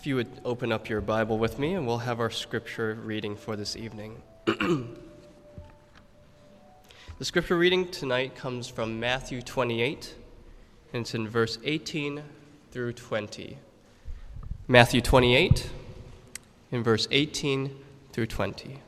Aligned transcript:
If 0.00 0.06
you 0.06 0.16
would 0.16 0.40
open 0.46 0.72
up 0.72 0.88
your 0.88 1.02
Bible 1.02 1.36
with 1.36 1.58
me, 1.58 1.74
and 1.74 1.86
we'll 1.86 1.98
have 1.98 2.20
our 2.20 2.30
scripture 2.30 2.94
reading 3.04 3.36
for 3.36 3.54
this 3.54 3.76
evening. 3.76 4.22
the 4.46 4.86
scripture 7.20 7.58
reading 7.58 7.86
tonight 7.86 8.34
comes 8.34 8.66
from 8.66 8.98
Matthew 8.98 9.42
28, 9.42 10.14
and 10.94 11.02
it's 11.02 11.14
in 11.14 11.28
verse 11.28 11.58
18 11.64 12.22
through 12.70 12.94
20. 12.94 13.58
Matthew 14.66 15.02
28, 15.02 15.68
in 16.72 16.82
verse 16.82 17.06
18 17.10 17.76
through 18.10 18.26
20. 18.26 18.78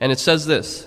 And 0.00 0.12
it 0.12 0.18
says 0.18 0.44
this 0.44 0.86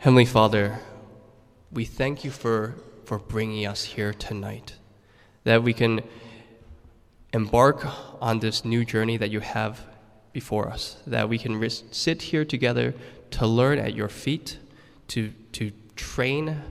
Heavenly 0.00 0.24
Father, 0.24 0.78
we 1.70 1.84
thank 1.84 2.24
you 2.24 2.30
for, 2.30 2.74
for 3.04 3.18
bringing 3.18 3.66
us 3.66 3.84
here 3.84 4.14
tonight, 4.14 4.76
that 5.44 5.62
we 5.62 5.74
can 5.74 6.00
embark 7.34 7.86
on 8.18 8.38
this 8.38 8.64
new 8.64 8.82
journey 8.82 9.18
that 9.18 9.30
you 9.30 9.40
have 9.40 9.86
before 10.32 10.70
us, 10.70 10.96
that 11.06 11.28
we 11.28 11.36
can 11.36 11.54
ris- 11.54 11.84
sit 11.90 12.22
here 12.22 12.46
together 12.46 12.94
to 13.32 13.46
learn 13.46 13.78
at 13.78 13.92
your 13.92 14.08
feet, 14.08 14.56
to, 15.08 15.34
to 15.52 15.70
train, 15.96 16.62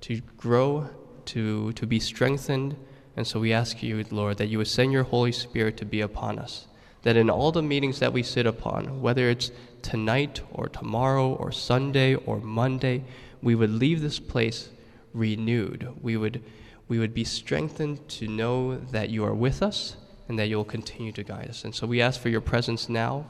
to 0.00 0.20
grow, 0.36 0.90
to, 1.26 1.70
to 1.74 1.86
be 1.86 2.00
strengthened. 2.00 2.74
And 3.16 3.24
so 3.24 3.38
we 3.38 3.52
ask 3.52 3.80
you, 3.80 4.04
Lord, 4.10 4.38
that 4.38 4.48
you 4.48 4.58
would 4.58 4.66
send 4.66 4.90
your 4.90 5.04
Holy 5.04 5.30
Spirit 5.30 5.76
to 5.76 5.84
be 5.84 6.00
upon 6.00 6.36
us, 6.40 6.66
that 7.02 7.16
in 7.16 7.30
all 7.30 7.52
the 7.52 7.62
meetings 7.62 8.00
that 8.00 8.12
we 8.12 8.24
sit 8.24 8.44
upon, 8.44 9.00
whether 9.00 9.30
it's 9.30 9.52
tonight 9.82 10.40
or 10.52 10.68
tomorrow 10.68 11.34
or 11.34 11.52
Sunday 11.52 12.14
or 12.14 12.38
Monday, 12.38 13.04
we 13.42 13.54
would 13.54 13.70
leave 13.70 14.00
this 14.00 14.18
place 14.18 14.70
renewed. 15.12 15.88
We 16.00 16.16
would, 16.16 16.42
we 16.88 16.98
would 16.98 17.14
be 17.14 17.24
strengthened 17.24 18.08
to 18.10 18.28
know 18.28 18.76
that 18.76 19.10
you 19.10 19.24
are 19.24 19.34
with 19.34 19.62
us 19.62 19.96
and 20.28 20.38
that 20.38 20.48
you'll 20.48 20.64
continue 20.64 21.12
to 21.12 21.22
guide 21.22 21.48
us. 21.48 21.64
And 21.64 21.74
so 21.74 21.86
we 21.86 22.00
ask 22.00 22.20
for 22.20 22.28
your 22.28 22.40
presence 22.40 22.88
now 22.88 23.26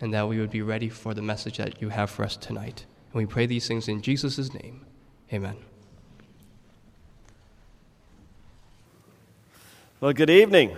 and 0.00 0.12
that 0.14 0.26
we 0.28 0.38
would 0.38 0.50
be 0.50 0.62
ready 0.62 0.88
for 0.88 1.14
the 1.14 1.22
message 1.22 1.58
that 1.58 1.80
you 1.82 1.90
have 1.90 2.10
for 2.10 2.24
us 2.24 2.36
tonight. 2.36 2.86
And 3.12 3.20
we 3.20 3.26
pray 3.26 3.46
these 3.46 3.68
things 3.68 3.88
in 3.88 4.00
Jesus' 4.00 4.52
name. 4.54 4.86
Amen. 5.32 5.56
Well, 10.00 10.12
good 10.12 10.30
evening. 10.30 10.76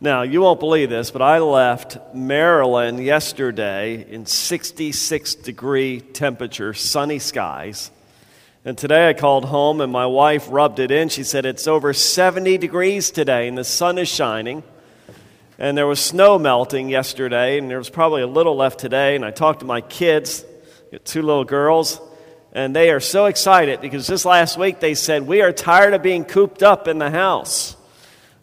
Now, 0.00 0.22
you 0.22 0.42
won't 0.42 0.60
believe 0.60 0.90
this, 0.90 1.10
but 1.10 1.22
I 1.22 1.40
left 1.40 1.98
Maryland 2.14 3.02
yesterday 3.02 4.06
in 4.08 4.26
66 4.26 5.34
degree 5.34 6.00
temperature, 6.00 6.72
sunny 6.72 7.18
skies. 7.18 7.90
And 8.64 8.78
today 8.78 9.08
I 9.08 9.12
called 9.12 9.46
home 9.46 9.80
and 9.80 9.90
my 9.90 10.06
wife 10.06 10.46
rubbed 10.50 10.78
it 10.78 10.92
in. 10.92 11.08
She 11.08 11.24
said 11.24 11.44
it's 11.44 11.66
over 11.66 11.92
70 11.92 12.58
degrees 12.58 13.10
today 13.10 13.48
and 13.48 13.58
the 13.58 13.64
sun 13.64 13.98
is 13.98 14.08
shining. 14.08 14.62
And 15.58 15.76
there 15.76 15.88
was 15.88 15.98
snow 15.98 16.38
melting 16.38 16.88
yesterday 16.88 17.58
and 17.58 17.68
there 17.68 17.78
was 17.78 17.90
probably 17.90 18.22
a 18.22 18.28
little 18.28 18.54
left 18.54 18.78
today. 18.78 19.16
And 19.16 19.24
I 19.24 19.32
talked 19.32 19.60
to 19.60 19.66
my 19.66 19.80
kids, 19.80 20.44
two 21.02 21.22
little 21.22 21.44
girls, 21.44 22.00
and 22.52 22.74
they 22.74 22.90
are 22.90 23.00
so 23.00 23.26
excited 23.26 23.80
because 23.80 24.06
just 24.06 24.24
last 24.24 24.58
week 24.58 24.78
they 24.78 24.94
said, 24.94 25.26
We 25.26 25.42
are 25.42 25.50
tired 25.50 25.94
of 25.94 26.04
being 26.04 26.24
cooped 26.24 26.62
up 26.62 26.86
in 26.86 26.98
the 26.98 27.10
house. 27.10 27.74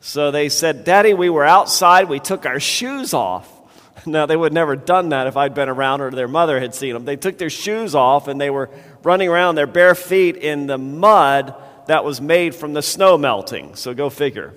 So 0.06 0.30
they 0.30 0.50
said, 0.50 0.84
Daddy, 0.84 1.16
we 1.16 1.32
were 1.32 1.44
outside, 1.44 2.10
we 2.10 2.20
took 2.20 2.46
our 2.46 2.60
shoes 2.60 3.14
off. 3.16 3.52
Now, 4.08 4.28
they 4.28 4.36
would 4.36 4.54
never 4.54 4.76
done 4.76 5.10
that 5.10 5.26
if 5.26 5.36
I'd 5.36 5.56
been 5.56 5.68
around 5.68 6.02
or 6.02 6.12
their 6.12 6.28
mother 6.28 6.60
had 6.60 6.76
seen 6.76 6.94
them. 6.94 7.06
They 7.06 7.16
took 7.16 7.40
their 7.40 7.50
shoes 7.50 7.96
off 7.96 8.28
and 8.28 8.40
they 8.40 8.52
were 8.52 8.70
running 9.02 9.30
around 9.30 9.56
their 9.56 9.66
bare 9.66 9.96
feet 9.96 10.38
in 10.38 10.68
the 10.68 10.78
mud 10.78 11.56
that 11.88 12.06
was 12.06 12.22
made 12.22 12.54
from 12.54 12.74
the 12.74 12.84
snow 12.84 13.18
melting. 13.18 13.74
So 13.74 13.96
go 13.96 14.12
figure. 14.12 14.54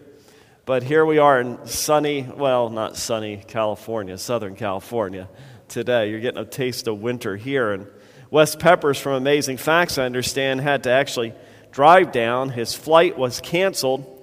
But 0.66 0.82
here 0.82 1.06
we 1.06 1.16
are 1.16 1.41
in 1.41 1.66
sunny, 1.66 2.28
well, 2.36 2.69
not 2.69 2.98
sunny 2.98 3.42
California, 3.48 4.19
Southern 4.19 4.54
California 4.54 5.30
today. 5.66 6.10
You're 6.10 6.20
getting 6.20 6.42
a 6.42 6.44
taste 6.44 6.88
of 6.88 7.00
winter 7.00 7.36
here. 7.36 7.72
And 7.72 7.86
Wes 8.30 8.54
Peppers 8.54 9.00
from 9.00 9.15
Amazing 9.15 9.56
Facts, 9.56 9.97
I 9.97 10.04
understand, 10.04 10.60
had 10.60 10.82
to 10.82 10.91
actually 10.91 11.32
drive 11.70 12.12
down. 12.12 12.50
His 12.50 12.75
flight 12.75 13.16
was 13.16 13.41
canceled 13.41 14.18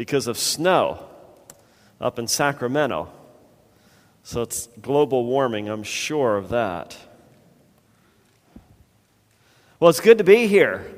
because 0.00 0.26
of 0.26 0.38
snow 0.38 0.98
up 2.00 2.18
in 2.18 2.26
Sacramento. 2.26 3.10
So 4.22 4.40
it's 4.40 4.66
global 4.80 5.26
warming, 5.26 5.68
I'm 5.68 5.82
sure 5.82 6.38
of 6.38 6.48
that. 6.48 6.96
Well, 9.78 9.90
it's 9.90 10.00
good 10.00 10.16
to 10.16 10.24
be 10.24 10.46
here. 10.46 10.90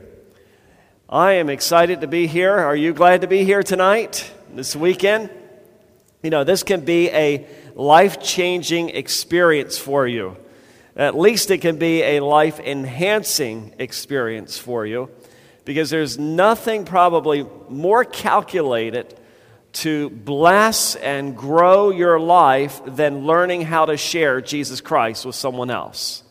I 1.08 1.32
am 1.32 1.50
excited 1.50 2.02
to 2.02 2.06
be 2.06 2.28
here. 2.28 2.52
Are 2.52 2.76
you 2.76 2.92
glad 2.92 3.22
to 3.22 3.26
be 3.26 3.42
here 3.42 3.64
tonight, 3.64 4.32
this 4.54 4.76
weekend? 4.76 5.30
You 6.22 6.30
know, 6.30 6.44
this 6.44 6.62
can 6.62 6.84
be 6.84 7.10
a 7.10 7.44
life 7.74 8.22
changing 8.22 8.90
experience 8.90 9.78
for 9.78 10.06
you. 10.06 10.36
At 10.94 11.19
least 11.19 11.50
it 11.50 11.58
can 11.58 11.76
be 11.76 12.04
a 12.04 12.20
life 12.20 12.60
enhancing 12.60 13.74
experience 13.80 14.58
for 14.58 14.86
you 14.86 15.10
because 15.64 15.90
there's 15.90 16.18
nothing 16.18 16.84
probably 16.84 17.46
more 17.68 18.04
calculated 18.04 19.18
to 19.72 20.10
bless 20.10 20.96
and 20.96 21.36
grow 21.36 21.90
your 21.90 22.20
life 22.20 22.80
than 22.84 23.24
learning 23.24 23.62
how 23.62 23.86
to 23.86 23.96
share 23.96 24.40
Jesus 24.40 24.80
Christ 24.80 25.24
with 25.24 25.34
someone 25.34 25.70
else. 25.70 26.22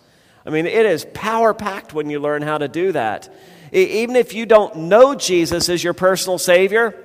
I 0.46 0.50
mean, 0.50 0.66
it 0.66 0.86
is 0.86 1.06
power 1.14 1.54
packed 1.54 1.94
when 1.94 2.10
you 2.10 2.20
learn 2.20 2.42
how 2.42 2.58
to 2.58 2.68
do 2.68 2.92
that. 2.92 3.34
Even 3.72 4.16
if 4.16 4.34
you 4.34 4.46
don't 4.46 4.76
know 4.76 5.16
Jesus 5.16 5.70
as 5.70 5.84
your 5.84 5.94
personal 5.94 6.38
Savior, 6.38 6.96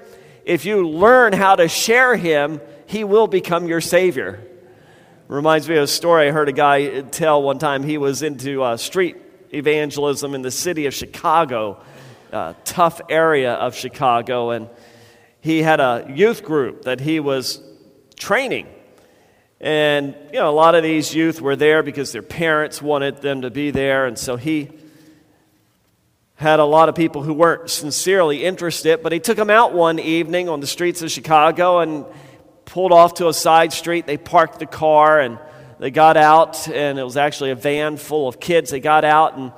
if 0.45 0.65
you 0.65 0.89
learn 0.89 1.33
how 1.33 1.57
to 1.57 1.69
share 1.69 2.17
Him, 2.17 2.61
He 2.87 3.05
will 3.05 3.27
become 3.27 3.67
your 3.67 3.81
Savior. 3.81 4.43
Reminds 5.29 5.69
me 5.69 5.77
of 5.77 5.85
a 5.85 5.89
story 5.89 6.29
I 6.29 6.33
heard 6.33 6.49
a 6.49 6.53
guy 6.53 7.01
tell 7.03 7.43
one 7.43 7.59
time. 7.59 7.83
He 7.83 7.99
was 7.99 8.23
into 8.23 8.63
uh, 8.63 8.77
street 8.77 9.17
evangelism 9.53 10.35
in 10.35 10.43
the 10.43 10.51
city 10.51 10.87
of 10.87 10.95
Chicago 10.95 11.81
uh, 12.33 12.55
tough 12.65 13.01
area 13.09 13.55
of 13.55 13.75
Chicago, 13.75 14.51
and 14.51 14.69
he 15.41 15.63
had 15.63 15.81
a 15.81 16.11
youth 16.15 16.43
group 16.43 16.83
that 16.83 17.01
he 17.01 17.21
was 17.21 17.61
training. 18.17 18.67
And, 19.61 20.15
you 20.33 20.39
know, 20.39 20.51
a 20.51 20.53
lot 20.53 20.75
of 20.75 20.83
these 20.83 21.15
youth 21.15 21.41
were 21.41 21.57
there 21.57 21.83
because 21.83 22.13
their 22.13 22.23
parents 22.23 22.83
wanted 22.83 23.23
them 23.23 23.43
to 23.43 23.51
be 23.51 23.71
there, 23.71 24.07
and 24.07 24.19
so 24.19 24.37
he 24.37 24.71
had 26.35 26.61
a 26.61 26.65
lot 26.65 26.91
of 26.91 26.95
people 26.95 27.23
who 27.23 27.33
weren't 27.33 27.71
sincerely 27.71 28.45
interested, 28.45 29.03
but 29.03 29.11
he 29.11 29.19
took 29.19 29.39
them 29.39 29.49
out 29.49 29.73
one 29.73 29.99
evening 29.99 30.51
on 30.51 30.61
the 30.61 30.67
streets 30.67 31.01
of 31.01 31.11
Chicago 31.11 31.79
and 31.79 32.05
pulled 32.67 32.93
off 32.93 33.15
to 33.15 33.29
a 33.29 33.33
side 33.33 33.73
street. 33.73 34.07
They 34.07 34.19
parked 34.19 34.59
the 34.59 34.67
car 34.67 35.19
and 35.21 35.39
they 35.79 35.91
got 35.91 36.19
out, 36.19 36.69
and 36.69 36.99
it 36.99 37.03
was 37.03 37.17
actually 37.17 37.51
a 37.51 37.55
van 37.55 37.97
full 37.97 38.29
of 38.29 38.39
kids. 38.39 38.71
They 38.71 38.81
got 38.81 39.05
out 39.05 39.37
and 39.39 39.53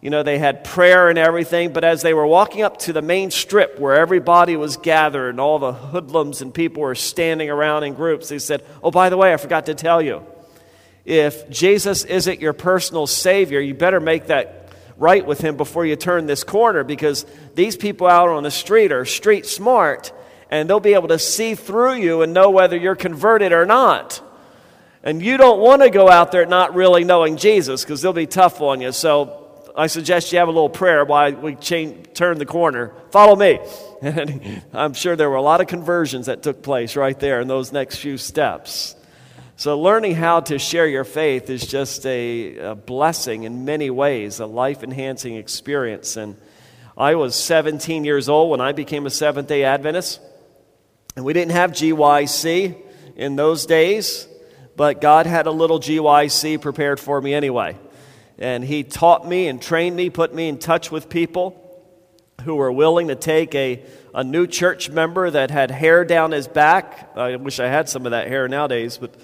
you 0.00 0.10
know, 0.10 0.22
they 0.22 0.38
had 0.38 0.62
prayer 0.62 1.08
and 1.08 1.18
everything, 1.18 1.72
but 1.72 1.82
as 1.82 2.02
they 2.02 2.14
were 2.14 2.26
walking 2.26 2.62
up 2.62 2.78
to 2.80 2.92
the 2.92 3.02
main 3.02 3.30
strip 3.30 3.78
where 3.78 3.94
everybody 3.94 4.56
was 4.56 4.76
gathered 4.76 5.30
and 5.30 5.40
all 5.40 5.58
the 5.58 5.72
hoodlums 5.72 6.42
and 6.42 6.52
people 6.52 6.82
were 6.82 6.94
standing 6.94 7.48
around 7.50 7.84
in 7.84 7.94
groups, 7.94 8.28
they 8.28 8.38
said, 8.38 8.62
Oh, 8.82 8.90
by 8.90 9.08
the 9.08 9.16
way, 9.16 9.32
I 9.32 9.36
forgot 9.36 9.66
to 9.66 9.74
tell 9.74 10.02
you. 10.02 10.24
If 11.04 11.48
Jesus 11.48 12.04
isn't 12.04 12.40
your 12.40 12.52
personal 12.52 13.06
Savior, 13.06 13.60
you 13.60 13.74
better 13.74 14.00
make 14.00 14.26
that 14.26 14.68
right 14.98 15.24
with 15.24 15.40
Him 15.40 15.56
before 15.56 15.86
you 15.86 15.96
turn 15.96 16.26
this 16.26 16.44
corner 16.44 16.84
because 16.84 17.24
these 17.54 17.76
people 17.76 18.06
out 18.06 18.28
on 18.28 18.42
the 18.42 18.50
street 18.50 18.92
are 18.92 19.04
street 19.04 19.46
smart 19.46 20.12
and 20.50 20.68
they'll 20.68 20.80
be 20.80 20.94
able 20.94 21.08
to 21.08 21.18
see 21.18 21.54
through 21.54 21.94
you 21.94 22.22
and 22.22 22.34
know 22.34 22.50
whether 22.50 22.76
you're 22.76 22.96
converted 22.96 23.52
or 23.52 23.64
not. 23.66 24.20
And 25.02 25.22
you 25.22 25.36
don't 25.36 25.60
want 25.60 25.82
to 25.82 25.90
go 25.90 26.10
out 26.10 26.32
there 26.32 26.46
not 26.46 26.74
really 26.74 27.04
knowing 27.04 27.36
Jesus 27.36 27.84
because 27.84 28.02
they'll 28.02 28.12
be 28.12 28.26
tough 28.26 28.60
on 28.60 28.80
you. 28.80 28.90
So 28.90 29.45
I 29.76 29.88
suggest 29.88 30.32
you 30.32 30.38
have 30.38 30.48
a 30.48 30.52
little 30.52 30.70
prayer 30.70 31.04
while 31.04 31.32
we 31.32 31.54
change, 31.54 32.14
turn 32.14 32.38
the 32.38 32.46
corner. 32.46 32.94
Follow 33.10 33.36
me. 33.36 33.60
And 34.00 34.62
I'm 34.72 34.94
sure 34.94 35.16
there 35.16 35.28
were 35.28 35.36
a 35.36 35.42
lot 35.42 35.60
of 35.60 35.66
conversions 35.66 36.26
that 36.26 36.42
took 36.42 36.62
place 36.62 36.96
right 36.96 37.18
there 37.20 37.40
in 37.40 37.48
those 37.48 37.72
next 37.72 37.96
few 37.96 38.16
steps. 38.16 38.96
So, 39.58 39.78
learning 39.78 40.14
how 40.14 40.40
to 40.40 40.58
share 40.58 40.86
your 40.86 41.04
faith 41.04 41.50
is 41.50 41.66
just 41.66 42.06
a, 42.06 42.56
a 42.58 42.74
blessing 42.74 43.44
in 43.44 43.64
many 43.64 43.90
ways, 43.90 44.40
a 44.40 44.46
life 44.46 44.82
enhancing 44.82 45.36
experience. 45.36 46.16
And 46.16 46.36
I 46.96 47.14
was 47.14 47.34
17 47.34 48.04
years 48.04 48.28
old 48.28 48.50
when 48.50 48.60
I 48.62 48.72
became 48.72 49.06
a 49.06 49.10
Seventh 49.10 49.48
day 49.48 49.64
Adventist. 49.64 50.20
And 51.16 51.24
we 51.24 51.32
didn't 51.32 51.52
have 51.52 51.72
GYC 51.72 52.76
in 53.16 53.36
those 53.36 53.66
days, 53.66 54.26
but 54.76 55.00
God 55.00 55.26
had 55.26 55.46
a 55.46 55.50
little 55.50 55.80
GYC 55.80 56.60
prepared 56.60 57.00
for 57.00 57.20
me 57.20 57.34
anyway. 57.34 57.76
And 58.38 58.64
He 58.64 58.84
taught 58.84 59.26
me 59.26 59.48
and 59.48 59.60
trained 59.60 59.96
me, 59.96 60.10
put 60.10 60.34
me 60.34 60.48
in 60.48 60.58
touch 60.58 60.90
with 60.90 61.08
people 61.08 61.62
who 62.46 62.54
were 62.54 62.70
willing 62.70 63.08
to 63.08 63.16
take 63.16 63.54
a, 63.54 63.82
a 64.14 64.22
new 64.22 64.46
church 64.46 64.88
member 64.88 65.28
that 65.28 65.50
had 65.50 65.70
hair 65.70 66.04
down 66.04 66.30
his 66.30 66.46
back. 66.46 67.10
I 67.16 67.36
wish 67.36 67.58
I 67.58 67.66
had 67.66 67.88
some 67.88 68.06
of 68.06 68.12
that 68.12 68.28
hair 68.28 68.48
nowadays, 68.48 68.98
but 68.98 69.14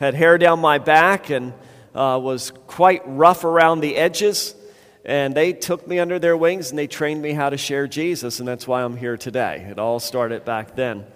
had 0.00 0.14
hair 0.14 0.38
down 0.38 0.60
my 0.60 0.78
back 0.78 1.28
and 1.30 1.52
uh, 1.94 2.18
was 2.22 2.52
quite 2.66 3.02
rough 3.04 3.44
around 3.44 3.80
the 3.80 3.96
edges. 3.96 4.54
And 5.04 5.34
they 5.34 5.52
took 5.52 5.86
me 5.86 5.98
under 5.98 6.18
their 6.18 6.36
wings 6.36 6.70
and 6.70 6.78
they 6.78 6.86
trained 6.86 7.20
me 7.20 7.32
how 7.32 7.50
to 7.50 7.56
share 7.56 7.86
Jesus, 7.86 8.38
and 8.38 8.48
that's 8.48 8.66
why 8.66 8.82
I'm 8.82 8.96
here 8.96 9.16
today. 9.16 9.66
It 9.70 9.78
all 9.78 10.00
started 10.00 10.44
back 10.44 10.74
then 10.74 11.06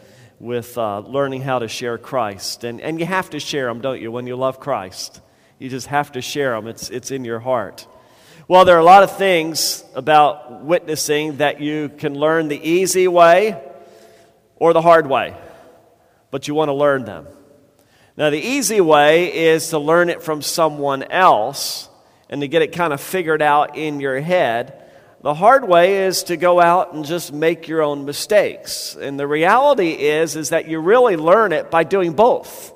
with 0.41 0.77
uh, 0.77 1.01
learning 1.01 1.43
how 1.43 1.61
to 1.61 1.69
share 1.69 1.97
Christ. 1.97 2.65
And, 2.65 2.81
and 2.81 3.01
you 3.01 3.07
have 3.07 3.31
to 3.31 3.41
share 3.41 3.67
them, 3.67 3.81
don't 3.81 4.01
you, 4.01 4.11
when 4.11 4.27
you 4.27 4.37
love 4.37 4.61
Christ? 4.61 5.21
You 5.59 5.69
just 5.69 5.87
have 5.87 6.13
to 6.13 6.21
share 6.21 6.53
them, 6.53 6.67
it's, 6.67 6.91
it's 6.91 7.11
in 7.11 7.25
your 7.25 7.41
heart. 7.41 7.87
Well, 8.47 8.67
there 8.67 8.77
are 8.77 8.81
a 8.81 8.85
lot 8.85 9.05
of 9.05 9.17
things 9.17 9.83
about 9.95 10.65
witnessing 10.65 11.39
that 11.39 11.61
you 11.63 11.89
can 11.89 12.15
learn 12.15 12.49
the 12.49 12.61
easy 12.61 13.09
way 13.09 13.59
or 14.57 14.73
the 14.73 14.83
hard 14.83 15.07
way, 15.07 15.35
but 16.31 16.47
you 16.47 16.55
want 16.55 16.69
to 16.69 16.75
learn 16.75 17.07
them. 17.07 17.27
Now, 18.17 18.31
the 18.31 18.39
easy 18.39 18.83
way 18.83 19.35
is 19.47 19.71
to 19.71 19.79
learn 19.79 20.11
it 20.11 20.23
from 20.23 20.43
someone 20.43 21.05
else 21.05 21.89
and 22.29 22.43
to 22.43 22.49
get 22.49 22.61
it 22.61 22.73
kind 22.73 22.93
of 22.93 23.01
figured 23.01 23.41
out 23.41 23.79
in 23.79 23.99
your 23.99 24.21
head. 24.21 24.83
The 25.23 25.33
hard 25.33 25.67
way 25.67 26.05
is 26.05 26.25
to 26.25 26.37
go 26.37 26.61
out 26.61 26.93
and 26.93 27.07
just 27.07 27.33
make 27.33 27.67
your 27.67 27.81
own 27.81 28.05
mistakes. 28.05 28.95
And 28.95 29.19
the 29.19 29.27
reality 29.27 29.93
is 29.93 30.37
is 30.37 30.51
that 30.51 30.69
you 30.69 30.81
really 30.81 31.17
learn 31.17 31.53
it 31.53 31.71
by 31.71 31.85
doing 31.85 32.13
both. 32.13 32.74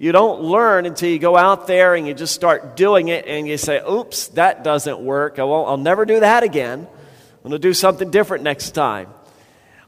You 0.00 0.12
don't 0.12 0.40
learn 0.40 0.86
until 0.86 1.10
you 1.10 1.18
go 1.18 1.36
out 1.36 1.66
there 1.66 1.94
and 1.94 2.06
you 2.08 2.14
just 2.14 2.34
start 2.34 2.74
doing 2.74 3.08
it 3.08 3.26
and 3.26 3.46
you 3.46 3.58
say, 3.58 3.82
"Oops, 3.86 4.28
that 4.28 4.64
doesn't 4.64 4.98
work. 4.98 5.38
I 5.38 5.44
won't 5.44 5.68
I'll 5.68 5.76
never 5.76 6.06
do 6.06 6.20
that 6.20 6.42
again. 6.42 6.88
I'm 6.88 7.50
going 7.50 7.52
to 7.52 7.58
do 7.58 7.74
something 7.74 8.10
different 8.10 8.42
next 8.42 8.70
time." 8.70 9.08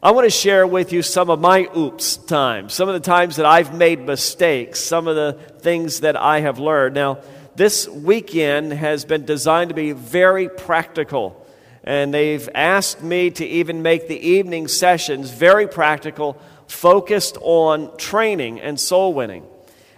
I 0.02 0.10
want 0.10 0.26
to 0.26 0.30
share 0.30 0.66
with 0.66 0.92
you 0.92 1.00
some 1.00 1.30
of 1.30 1.40
my 1.40 1.66
oops 1.74 2.18
times, 2.18 2.74
some 2.74 2.90
of 2.90 2.94
the 2.94 3.00
times 3.00 3.36
that 3.36 3.46
I've 3.46 3.72
made 3.72 4.00
mistakes, 4.04 4.80
some 4.80 5.08
of 5.08 5.16
the 5.16 5.38
things 5.60 6.00
that 6.00 6.14
I 6.14 6.40
have 6.40 6.58
learned. 6.58 6.94
Now, 6.94 7.20
this 7.56 7.88
weekend 7.88 8.74
has 8.74 9.06
been 9.06 9.24
designed 9.24 9.70
to 9.70 9.74
be 9.74 9.92
very 9.92 10.50
practical 10.50 11.42
and 11.84 12.12
they've 12.12 12.50
asked 12.54 13.02
me 13.02 13.30
to 13.30 13.46
even 13.46 13.80
make 13.80 14.08
the 14.08 14.20
evening 14.20 14.68
sessions 14.68 15.30
very 15.30 15.66
practical, 15.66 16.36
focused 16.66 17.38
on 17.40 17.96
training 17.96 18.60
and 18.60 18.78
soul 18.78 19.14
winning. 19.14 19.46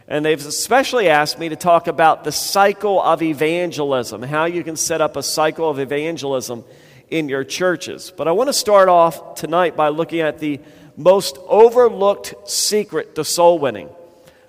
And 0.06 0.24
they've 0.24 0.46
especially 0.46 1.08
asked 1.08 1.38
me 1.38 1.48
to 1.48 1.56
talk 1.56 1.86
about 1.86 2.24
the 2.24 2.32
cycle 2.32 3.02
of 3.02 3.22
evangelism, 3.22 4.22
how 4.22 4.44
you 4.44 4.62
can 4.62 4.76
set 4.76 5.00
up 5.00 5.16
a 5.16 5.22
cycle 5.22 5.68
of 5.70 5.78
evangelism 5.78 6.64
in 7.10 7.28
your 7.28 7.44
churches. 7.44 8.12
But 8.14 8.28
I 8.28 8.32
want 8.32 8.48
to 8.48 8.52
start 8.52 8.88
off 8.88 9.34
tonight 9.34 9.76
by 9.76 9.88
looking 9.88 10.20
at 10.20 10.38
the 10.38 10.60
most 10.96 11.38
overlooked 11.48 12.34
secret 12.48 13.14
to 13.14 13.24
soul 13.24 13.58
winning. 13.58 13.88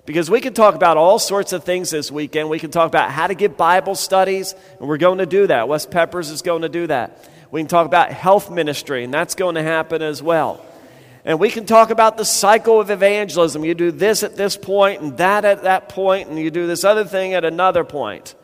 Because 0.04 0.30
we 0.30 0.40
can 0.40 0.54
talk 0.54 0.74
about 0.74 0.96
all 0.96 1.18
sorts 1.18 1.52
of 1.52 1.64
things 1.64 1.90
this 1.90 2.12
weekend. 2.12 2.48
We 2.48 2.60
can 2.60 2.70
talk 2.70 2.86
about 2.86 3.10
how 3.10 3.26
to 3.26 3.34
give 3.34 3.56
Bible 3.56 3.94
studies, 3.94 4.54
and 4.78 4.88
we're 4.88 4.98
going 4.98 5.18
to 5.18 5.26
do 5.26 5.46
that. 5.48 5.68
Wes 5.68 5.86
Peppers 5.86 6.30
is 6.30 6.42
going 6.42 6.62
to 6.62 6.68
do 6.68 6.86
that. 6.86 7.28
We 7.50 7.60
can 7.60 7.68
talk 7.68 7.86
about 7.86 8.12
health 8.12 8.50
ministry, 8.50 9.04
and 9.04 9.12
that's 9.12 9.34
going 9.34 9.54
to 9.54 9.62
happen 9.62 10.02
as 10.02 10.22
well. 10.22 10.64
And 11.26 11.40
we 11.40 11.50
can 11.50 11.66
talk 11.66 11.90
about 11.90 12.16
the 12.16 12.24
cycle 12.24 12.80
of 12.80 12.88
evangelism. 12.88 13.64
You 13.64 13.74
do 13.74 13.90
this 13.90 14.22
at 14.22 14.36
this 14.36 14.56
point, 14.56 15.02
and 15.02 15.18
that 15.18 15.44
at 15.44 15.64
that 15.64 15.88
point, 15.88 16.28
and 16.28 16.38
you 16.38 16.52
do 16.52 16.68
this 16.68 16.84
other 16.84 17.04
thing 17.04 17.34
at 17.34 17.44
another 17.44 17.82
point. 17.82 18.36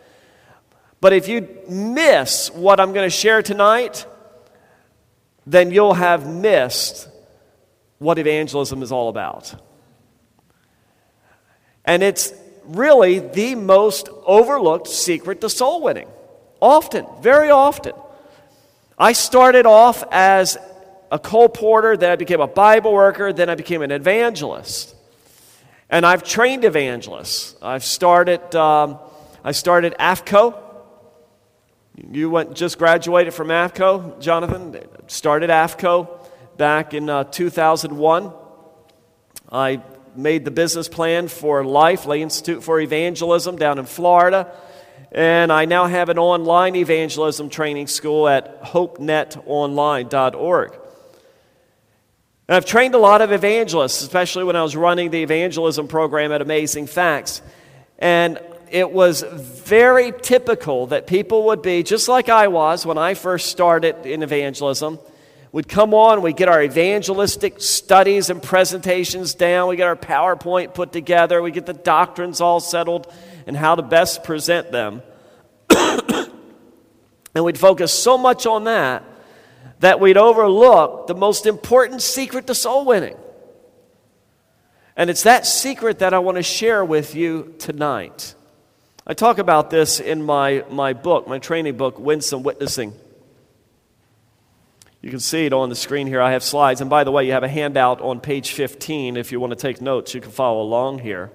But 1.00 1.12
if 1.12 1.28
you 1.28 1.48
miss 1.68 2.50
what 2.50 2.80
I'm 2.80 2.92
going 2.92 3.06
to 3.06 3.16
share 3.16 3.40
tonight, 3.40 4.04
then 5.46 5.70
you'll 5.70 5.94
have 5.94 6.26
missed 6.26 7.08
what 7.98 8.18
evangelism 8.18 8.82
is 8.82 8.90
all 8.90 9.08
about. 9.08 9.54
And 11.84 12.02
it's 12.02 12.32
really 12.64 13.20
the 13.20 13.54
most 13.54 14.08
overlooked 14.26 14.88
secret 14.88 15.40
to 15.42 15.48
soul 15.48 15.82
winning. 15.82 16.08
Often, 16.60 17.06
very 17.20 17.50
often. 17.50 17.92
I 18.98 19.12
started 19.12 19.66
off 19.66 20.02
as 20.10 20.58
a 21.12 21.18
colporteur, 21.18 22.00
then 22.00 22.10
I 22.10 22.16
became 22.16 22.40
a 22.40 22.46
Bible 22.46 22.94
worker, 22.94 23.34
then 23.34 23.50
I 23.50 23.54
became 23.54 23.82
an 23.82 23.90
evangelist. 23.90 24.96
And 25.90 26.06
I've 26.06 26.24
trained 26.24 26.64
evangelists. 26.64 27.54
I've 27.60 27.84
started, 27.84 28.54
um, 28.54 28.98
I 29.44 29.52
started 29.52 29.94
AFCOE. 30.00 30.58
You 32.10 32.30
went, 32.30 32.54
just 32.54 32.78
graduated 32.78 33.34
from 33.34 33.48
AFCOE, 33.48 34.20
Jonathan. 34.20 34.80
Started 35.06 35.50
AFCOE 35.50 36.08
back 36.56 36.94
in 36.94 37.10
uh, 37.10 37.24
2001. 37.24 38.32
I 39.52 39.82
made 40.16 40.46
the 40.46 40.50
business 40.50 40.88
plan 40.88 41.28
for 41.28 41.62
Life, 41.62 42.06
Lay 42.06 42.22
Institute 42.22 42.64
for 42.64 42.80
Evangelism 42.80 43.56
down 43.56 43.78
in 43.78 43.84
Florida. 43.84 44.50
And 45.10 45.52
I 45.52 45.66
now 45.66 45.84
have 45.84 46.08
an 46.08 46.18
online 46.18 46.74
evangelism 46.74 47.50
training 47.50 47.88
school 47.88 48.26
at 48.26 48.62
hopenetonline.org. 48.62 50.78
And 52.48 52.56
I've 52.56 52.64
trained 52.64 52.94
a 52.94 52.98
lot 52.98 53.22
of 53.22 53.32
evangelists, 53.32 54.02
especially 54.02 54.44
when 54.44 54.56
I 54.56 54.62
was 54.62 54.74
running 54.76 55.10
the 55.10 55.22
evangelism 55.22 55.88
program 55.88 56.32
at 56.32 56.42
Amazing 56.42 56.86
Facts. 56.86 57.40
And 57.98 58.40
it 58.70 58.90
was 58.90 59.22
very 59.22 60.12
typical 60.12 60.88
that 60.88 61.06
people 61.06 61.44
would 61.46 61.62
be, 61.62 61.82
just 61.82 62.08
like 62.08 62.28
I 62.28 62.48
was 62.48 62.84
when 62.84 62.98
I 62.98 63.14
first 63.14 63.48
started 63.50 64.06
in 64.06 64.22
evangelism, 64.22 64.98
We'd 65.52 65.68
come 65.68 65.92
on, 65.92 66.22
we'd 66.22 66.38
get 66.38 66.48
our 66.48 66.62
evangelistic 66.62 67.60
studies 67.60 68.30
and 68.30 68.42
presentations 68.42 69.34
down, 69.34 69.68
we 69.68 69.76
get 69.76 69.86
our 69.86 69.96
PowerPoint 69.96 70.72
put 70.72 70.92
together, 70.92 71.42
we 71.42 71.50
get 71.50 71.66
the 71.66 71.74
doctrines 71.74 72.40
all 72.40 72.58
settled 72.58 73.12
and 73.46 73.54
how 73.54 73.74
to 73.74 73.82
best 73.82 74.24
present 74.24 74.72
them. 74.72 75.02
and 75.76 77.44
we'd 77.44 77.58
focus 77.58 77.92
so 77.92 78.16
much 78.16 78.46
on 78.46 78.64
that 78.64 79.04
that 79.82 79.98
we'd 79.98 80.16
overlook 80.16 81.08
the 81.08 81.14
most 81.14 81.44
important 81.44 82.00
secret 82.00 82.46
to 82.46 82.54
soul 82.54 82.84
winning. 82.84 83.16
And 84.96 85.10
it's 85.10 85.24
that 85.24 85.44
secret 85.44 85.98
that 85.98 86.14
I 86.14 86.20
want 86.20 86.36
to 86.36 86.42
share 86.44 86.84
with 86.84 87.16
you 87.16 87.56
tonight. 87.58 88.36
I 89.04 89.14
talk 89.14 89.38
about 89.38 89.70
this 89.70 89.98
in 89.98 90.22
my, 90.22 90.64
my 90.70 90.92
book, 90.92 91.26
my 91.26 91.40
training 91.40 91.76
book, 91.76 91.98
Winsome 91.98 92.44
Witnessing. 92.44 92.94
You 95.00 95.10
can 95.10 95.18
see 95.18 95.46
it 95.46 95.52
on 95.52 95.68
the 95.68 95.74
screen 95.74 96.06
here. 96.06 96.22
I 96.22 96.30
have 96.30 96.44
slides. 96.44 96.80
And 96.80 96.88
by 96.88 97.02
the 97.02 97.10
way, 97.10 97.26
you 97.26 97.32
have 97.32 97.42
a 97.42 97.48
handout 97.48 98.00
on 98.00 98.20
page 98.20 98.52
15 98.52 99.16
if 99.16 99.32
you 99.32 99.40
want 99.40 99.50
to 99.50 99.56
take 99.56 99.80
notes. 99.80 100.14
You 100.14 100.20
can 100.20 100.30
follow 100.30 100.62
along 100.62 101.00
here. 101.00 101.32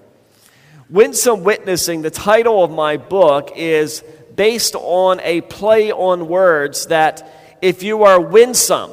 Winsome 0.88 1.44
Witnessing, 1.44 2.00
the 2.00 2.10
title 2.10 2.64
of 2.64 2.70
my 2.70 2.96
book, 2.96 3.52
is 3.56 4.02
based 4.34 4.74
on 4.74 5.20
a 5.20 5.42
play 5.42 5.92
on 5.92 6.28
words 6.28 6.86
that 6.86 7.34
if 7.60 7.82
you 7.82 8.04
are 8.04 8.20
winsome, 8.20 8.90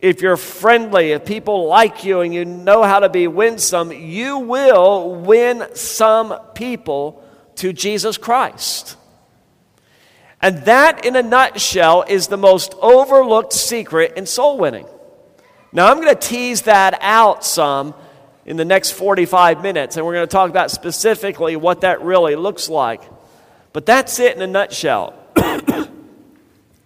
if 0.00 0.22
you're 0.22 0.36
friendly, 0.36 1.12
if 1.12 1.24
people 1.24 1.66
like 1.66 2.04
you 2.04 2.20
and 2.20 2.32
you 2.32 2.44
know 2.44 2.82
how 2.82 3.00
to 3.00 3.08
be 3.08 3.26
winsome, 3.26 3.90
you 3.92 4.38
will 4.38 5.14
win 5.14 5.64
some 5.74 6.38
people 6.54 7.24
to 7.56 7.72
Jesus 7.72 8.16
Christ. 8.16 8.96
And 10.40 10.58
that, 10.66 11.04
in 11.04 11.16
a 11.16 11.22
nutshell, 11.22 12.04
is 12.06 12.28
the 12.28 12.36
most 12.36 12.74
overlooked 12.80 13.52
secret 13.52 14.12
in 14.16 14.26
soul 14.26 14.56
winning. 14.56 14.86
Now, 15.72 15.90
I'm 15.90 16.00
going 16.00 16.14
to 16.14 16.20
tease 16.20 16.62
that 16.62 16.96
out 17.00 17.44
some 17.44 17.94
in 18.46 18.56
the 18.56 18.64
next 18.64 18.92
45 18.92 19.62
minutes, 19.62 19.96
and 19.96 20.06
we're 20.06 20.14
going 20.14 20.28
to 20.28 20.32
talk 20.32 20.48
about 20.48 20.70
specifically 20.70 21.56
what 21.56 21.80
that 21.80 22.02
really 22.02 22.36
looks 22.36 22.68
like. 22.68 23.02
But 23.72 23.84
that's 23.84 24.20
it 24.20 24.36
in 24.36 24.42
a 24.42 24.46
nutshell. 24.46 25.14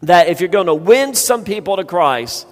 that 0.02 0.28
if 0.28 0.40
you're 0.40 0.48
going 0.48 0.66
to 0.66 0.74
win 0.74 1.14
some 1.14 1.44
people 1.44 1.76
to 1.76 1.84
Christ, 1.84 2.46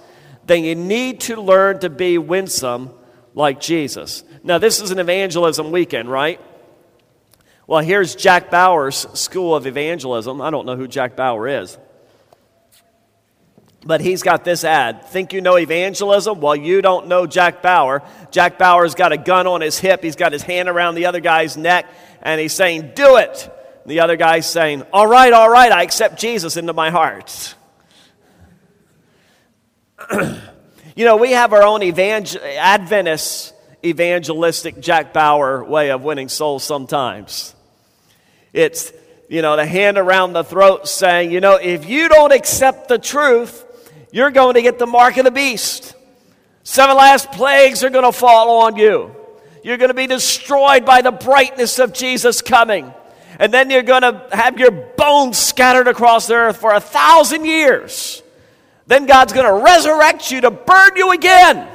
then 0.45 0.63
you 0.63 0.75
need 0.75 1.21
to 1.21 1.41
learn 1.41 1.79
to 1.79 1.89
be 1.89 2.17
winsome 2.17 2.91
like 3.33 3.59
Jesus. 3.59 4.23
Now, 4.43 4.57
this 4.57 4.81
is 4.81 4.91
an 4.91 4.99
evangelism 4.99 5.71
weekend, 5.71 6.09
right? 6.09 6.41
Well, 7.67 7.81
here's 7.81 8.15
Jack 8.15 8.49
Bauer's 8.49 9.07
School 9.17 9.55
of 9.55 9.67
Evangelism. 9.67 10.41
I 10.41 10.49
don't 10.49 10.65
know 10.65 10.75
who 10.75 10.87
Jack 10.87 11.15
Bauer 11.15 11.47
is. 11.47 11.77
But 13.83 14.01
he's 14.01 14.21
got 14.21 14.43
this 14.43 14.63
ad. 14.63 15.05
Think 15.05 15.33
you 15.33 15.41
know 15.41 15.57
evangelism? 15.57 16.39
Well, 16.39 16.55
you 16.55 16.81
don't 16.81 17.07
know 17.07 17.25
Jack 17.25 17.61
Bauer. 17.61 18.03
Jack 18.29 18.59
Bauer's 18.59 18.93
got 18.93 19.11
a 19.11 19.17
gun 19.17 19.47
on 19.47 19.61
his 19.61 19.79
hip. 19.79 20.03
He's 20.03 20.15
got 20.15 20.33
his 20.33 20.43
hand 20.43 20.69
around 20.69 20.95
the 20.95 21.07
other 21.07 21.19
guy's 21.19 21.57
neck, 21.57 21.87
and 22.21 22.39
he's 22.39 22.53
saying, 22.53 22.91
Do 22.95 23.17
it. 23.17 23.49
The 23.85 24.01
other 24.01 24.15
guy's 24.15 24.49
saying, 24.49 24.83
All 24.93 25.07
right, 25.07 25.33
all 25.33 25.49
right, 25.49 25.71
I 25.71 25.83
accept 25.83 26.19
Jesus 26.19 26.57
into 26.57 26.73
my 26.73 26.89
heart. 26.89 27.55
you 30.11 31.05
know, 31.05 31.17
we 31.17 31.31
have 31.31 31.53
our 31.53 31.63
own 31.63 31.83
evangel- 31.83 32.41
Adventist 32.43 33.53
evangelistic 33.83 34.79
Jack 34.79 35.13
Bauer 35.13 35.63
way 35.63 35.91
of 35.91 36.03
winning 36.03 36.29
souls 36.29 36.63
sometimes. 36.63 37.55
It's, 38.53 38.91
you 39.29 39.41
know, 39.41 39.55
the 39.55 39.65
hand 39.65 39.97
around 39.97 40.33
the 40.33 40.43
throat 40.43 40.87
saying, 40.87 41.31
you 41.31 41.39
know, 41.39 41.55
if 41.55 41.89
you 41.89 42.09
don't 42.09 42.31
accept 42.31 42.89
the 42.89 42.99
truth, 42.99 43.65
you're 44.11 44.31
going 44.31 44.55
to 44.55 44.61
get 44.61 44.77
the 44.77 44.85
mark 44.85 45.17
of 45.17 45.25
the 45.25 45.31
beast. 45.31 45.95
Seven 46.63 46.95
last 46.95 47.31
plagues 47.31 47.83
are 47.83 47.89
going 47.89 48.05
to 48.05 48.11
fall 48.11 48.61
on 48.61 48.75
you. 48.75 49.15
You're 49.63 49.77
going 49.77 49.89
to 49.89 49.95
be 49.95 50.07
destroyed 50.07 50.85
by 50.85 51.01
the 51.01 51.11
brightness 51.11 51.79
of 51.79 51.93
Jesus 51.93 52.41
coming. 52.41 52.93
And 53.39 53.53
then 53.53 53.69
you're 53.69 53.83
going 53.83 54.01
to 54.01 54.27
have 54.31 54.59
your 54.59 54.71
bones 54.71 55.37
scattered 55.37 55.87
across 55.87 56.27
the 56.27 56.35
earth 56.35 56.57
for 56.57 56.73
a 56.73 56.79
thousand 56.79 57.45
years. 57.45 58.21
Then 58.87 59.05
God's 59.05 59.33
going 59.33 59.45
to 59.45 59.63
resurrect 59.63 60.31
you 60.31 60.41
to 60.41 60.51
burn 60.51 60.95
you 60.95 61.11
again. 61.11 61.67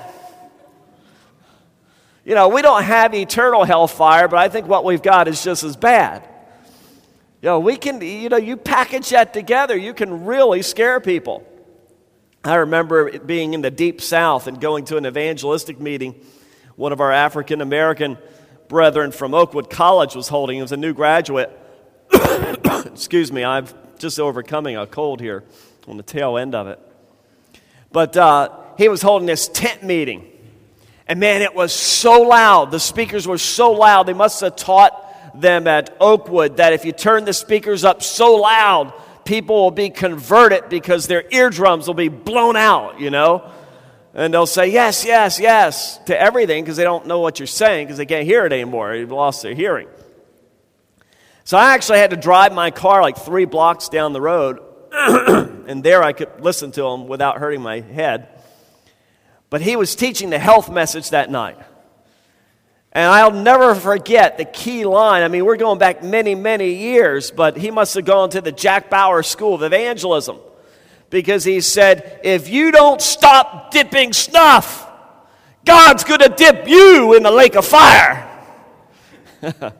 You 2.24 2.34
know, 2.34 2.48
we 2.48 2.60
don't 2.60 2.82
have 2.82 3.14
eternal 3.14 3.64
hellfire, 3.64 4.28
but 4.28 4.38
I 4.38 4.48
think 4.48 4.66
what 4.66 4.84
we've 4.84 5.02
got 5.02 5.28
is 5.28 5.42
just 5.42 5.62
as 5.62 5.76
bad. 5.76 6.28
You 7.40 7.50
know, 7.50 7.60
we 7.60 7.76
can, 7.76 8.00
you 8.00 8.28
know, 8.28 8.36
you 8.36 8.56
package 8.56 9.10
that 9.10 9.32
together, 9.32 9.76
you 9.76 9.94
can 9.94 10.24
really 10.24 10.62
scare 10.62 11.00
people. 11.00 11.46
I 12.44 12.56
remember 12.56 13.18
being 13.18 13.54
in 13.54 13.62
the 13.62 13.70
deep 13.70 14.00
south 14.00 14.46
and 14.46 14.60
going 14.60 14.84
to 14.86 14.96
an 14.96 15.06
evangelistic 15.06 15.80
meeting. 15.80 16.14
One 16.76 16.92
of 16.92 17.00
our 17.00 17.12
African 17.12 17.60
American 17.60 18.18
brethren 18.68 19.12
from 19.12 19.34
Oakwood 19.34 19.70
College 19.70 20.14
was 20.14 20.28
holding. 20.28 20.56
He 20.56 20.62
was 20.62 20.72
a 20.72 20.76
new 20.76 20.94
graduate. 20.94 21.50
Excuse 22.86 23.32
me, 23.32 23.44
I'm 23.44 23.66
just 23.98 24.18
overcoming 24.20 24.76
a 24.76 24.86
cold 24.86 25.20
here 25.20 25.44
on 25.88 25.96
the 25.96 26.02
tail 26.02 26.36
end 26.36 26.54
of 26.54 26.66
it. 26.66 26.80
But 27.92 28.16
uh, 28.16 28.50
he 28.76 28.88
was 28.88 29.02
holding 29.02 29.26
this 29.26 29.48
tent 29.48 29.82
meeting. 29.82 30.30
And 31.08 31.20
man, 31.20 31.42
it 31.42 31.54
was 31.54 31.72
so 31.72 32.22
loud. 32.22 32.70
The 32.70 32.80
speakers 32.80 33.26
were 33.26 33.38
so 33.38 33.72
loud. 33.72 34.06
They 34.06 34.12
must 34.12 34.40
have 34.40 34.56
taught 34.56 35.40
them 35.40 35.66
at 35.66 35.96
Oakwood 36.00 36.56
that 36.56 36.72
if 36.72 36.84
you 36.84 36.92
turn 36.92 37.24
the 37.24 37.32
speakers 37.32 37.84
up 37.84 38.02
so 38.02 38.36
loud, 38.36 38.92
people 39.24 39.56
will 39.56 39.70
be 39.70 39.90
converted 39.90 40.68
because 40.68 41.06
their 41.06 41.24
eardrums 41.30 41.86
will 41.86 41.94
be 41.94 42.08
blown 42.08 42.56
out, 42.56 43.00
you 43.00 43.10
know? 43.10 43.50
And 44.16 44.32
they'll 44.32 44.46
say, 44.46 44.68
yes, 44.68 45.04
yes, 45.04 45.38
yes, 45.38 45.98
to 46.06 46.18
everything 46.18 46.64
because 46.64 46.78
they 46.78 46.84
don't 46.84 47.06
know 47.06 47.20
what 47.20 47.38
you're 47.38 47.46
saying 47.46 47.86
because 47.86 47.98
they 47.98 48.06
can't 48.06 48.24
hear 48.24 48.46
it 48.46 48.52
anymore. 48.52 48.96
They've 48.96 49.12
lost 49.12 49.42
their 49.42 49.54
hearing. 49.54 49.88
So 51.44 51.58
I 51.58 51.74
actually 51.74 51.98
had 51.98 52.10
to 52.10 52.16
drive 52.16 52.54
my 52.54 52.70
car 52.70 53.02
like 53.02 53.18
three 53.18 53.44
blocks 53.44 53.90
down 53.90 54.14
the 54.14 54.20
road, 54.22 54.60
and 54.92 55.84
there 55.84 56.02
I 56.02 56.14
could 56.14 56.40
listen 56.40 56.72
to 56.72 56.86
him 56.86 57.08
without 57.08 57.36
hurting 57.36 57.60
my 57.60 57.80
head. 57.80 58.28
But 59.50 59.60
he 59.60 59.76
was 59.76 59.94
teaching 59.94 60.30
the 60.30 60.38
health 60.38 60.70
message 60.70 61.10
that 61.10 61.30
night. 61.30 61.58
And 62.92 63.04
I'll 63.04 63.30
never 63.30 63.74
forget 63.74 64.38
the 64.38 64.46
key 64.46 64.86
line. 64.86 65.24
I 65.24 65.28
mean, 65.28 65.44
we're 65.44 65.58
going 65.58 65.78
back 65.78 66.02
many, 66.02 66.34
many 66.34 66.72
years, 66.72 67.30
but 67.30 67.58
he 67.58 67.70
must 67.70 67.94
have 67.94 68.06
gone 68.06 68.30
to 68.30 68.40
the 68.40 68.50
Jack 68.50 68.88
Bauer 68.88 69.22
School 69.22 69.56
of 69.56 69.62
Evangelism 69.62 70.38
because 71.10 71.44
he 71.44 71.60
said, 71.60 72.20
If 72.24 72.48
you 72.48 72.72
don't 72.72 73.00
stop 73.00 73.70
dipping 73.70 74.12
snuff, 74.12 74.88
God's 75.64 76.04
going 76.04 76.20
to 76.20 76.28
dip 76.28 76.68
you 76.68 77.14
in 77.14 77.22
the 77.22 77.30
lake 77.30 77.56
of 77.56 77.66
fire. 77.66 78.30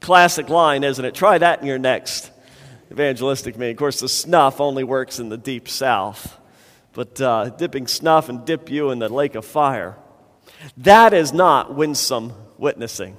Classic 0.00 0.48
line, 0.48 0.84
isn't 0.84 1.04
it? 1.04 1.14
Try 1.14 1.38
that 1.38 1.60
in 1.60 1.66
your 1.66 1.78
next 1.78 2.30
evangelistic 2.90 3.56
meeting. 3.56 3.74
Of 3.74 3.78
course, 3.78 4.00
the 4.00 4.08
snuff 4.08 4.60
only 4.60 4.84
works 4.84 5.18
in 5.18 5.28
the 5.28 5.38
deep 5.38 5.68
south 5.68 6.38
but 6.92 7.20
uh, 7.20 7.50
dipping 7.50 7.86
snuff 7.86 8.28
and 8.28 8.44
dip 8.44 8.70
you 8.70 8.90
in 8.90 8.98
the 8.98 9.08
lake 9.08 9.34
of 9.34 9.44
fire. 9.44 9.96
That 10.78 11.12
is 11.12 11.32
not 11.32 11.74
winsome 11.74 12.32
witnessing. 12.58 13.16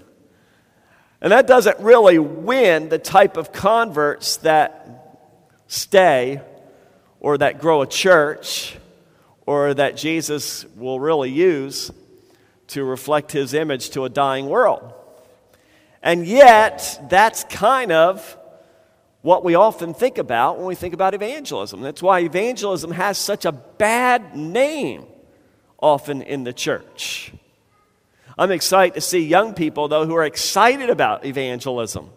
And 1.22 1.32
that 1.32 1.48
doesn't 1.48 1.80
really 1.80 2.20
win 2.20 2.90
the 2.90 3.00
type 3.00 3.38
of 3.38 3.52
converts 3.52 4.38
that 4.38 5.32
stay 5.68 6.42
or 7.24 7.40
that 7.40 7.60
grow 7.60 7.82
a 7.82 7.88
church 7.88 8.78
or 9.48 9.74
that 9.74 9.98
Jesus 9.98 10.66
will 10.76 11.00
really 11.00 11.32
use 11.32 11.90
to 12.68 12.84
reflect 12.84 13.32
his 13.32 13.56
image 13.56 13.90
to 13.92 14.06
a 14.06 14.10
dying 14.10 14.48
world. 14.48 14.94
And 16.04 16.28
yet, 16.28 17.08
that's 17.10 17.44
kind 17.46 17.92
of 17.92 18.38
what 19.22 19.44
we 19.44 19.56
often 19.56 19.94
think 19.94 20.18
about 20.18 20.58
when 20.58 20.68
we 20.68 20.76
think 20.76 20.94
about 20.94 21.14
evangelism. 21.14 21.82
That's 21.82 22.04
why 22.04 22.20
evangelism 22.20 22.92
has 22.92 23.18
such 23.18 23.46
a 23.46 23.54
bad 23.54 24.36
name 24.36 25.06
often 25.80 26.22
in 26.22 26.44
the 26.44 26.52
church. 26.52 27.32
I'm 28.38 28.52
excited 28.52 28.96
to 28.96 29.02
see 29.02 29.20
young 29.20 29.54
people, 29.54 29.88
though, 29.88 30.06
who 30.06 30.16
are 30.16 30.26
excited 30.26 30.90
about 30.90 31.26
evangelism 31.26 32.10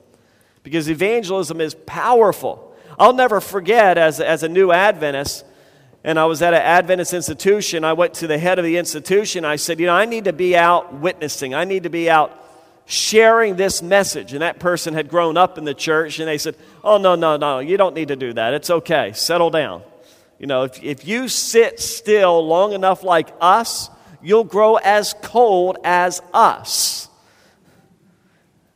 because 0.64 0.90
evangelism 0.90 1.60
is 1.60 1.76
powerful. 1.86 2.65
I'll 2.98 3.12
never 3.12 3.40
forget 3.40 3.98
as, 3.98 4.20
as 4.20 4.42
a 4.42 4.48
new 4.48 4.72
Adventist, 4.72 5.44
and 6.02 6.18
I 6.18 6.24
was 6.26 6.40
at 6.40 6.54
an 6.54 6.62
Adventist 6.62 7.12
institution. 7.12 7.84
I 7.84 7.92
went 7.92 8.14
to 8.14 8.26
the 8.26 8.38
head 8.38 8.58
of 8.58 8.64
the 8.64 8.76
institution. 8.76 9.44
I 9.44 9.56
said, 9.56 9.80
You 9.80 9.86
know, 9.86 9.94
I 9.94 10.04
need 10.04 10.24
to 10.24 10.32
be 10.32 10.56
out 10.56 10.94
witnessing, 10.94 11.54
I 11.54 11.64
need 11.64 11.82
to 11.82 11.90
be 11.90 12.08
out 12.08 12.42
sharing 12.86 13.56
this 13.56 13.82
message. 13.82 14.32
And 14.32 14.42
that 14.42 14.60
person 14.60 14.94
had 14.94 15.08
grown 15.08 15.36
up 15.36 15.58
in 15.58 15.64
the 15.64 15.74
church, 15.74 16.18
and 16.18 16.28
they 16.28 16.38
said, 16.38 16.56
Oh, 16.82 16.98
no, 16.98 17.16
no, 17.16 17.36
no, 17.36 17.58
you 17.58 17.76
don't 17.76 17.94
need 17.94 18.08
to 18.08 18.16
do 18.16 18.32
that. 18.32 18.54
It's 18.54 18.70
okay. 18.70 19.12
Settle 19.14 19.50
down. 19.50 19.82
You 20.38 20.46
know, 20.46 20.64
if, 20.64 20.82
if 20.82 21.06
you 21.06 21.28
sit 21.28 21.80
still 21.80 22.46
long 22.46 22.72
enough 22.72 23.02
like 23.02 23.28
us, 23.40 23.90
you'll 24.22 24.44
grow 24.44 24.76
as 24.76 25.14
cold 25.22 25.78
as 25.84 26.20
us. 26.32 27.08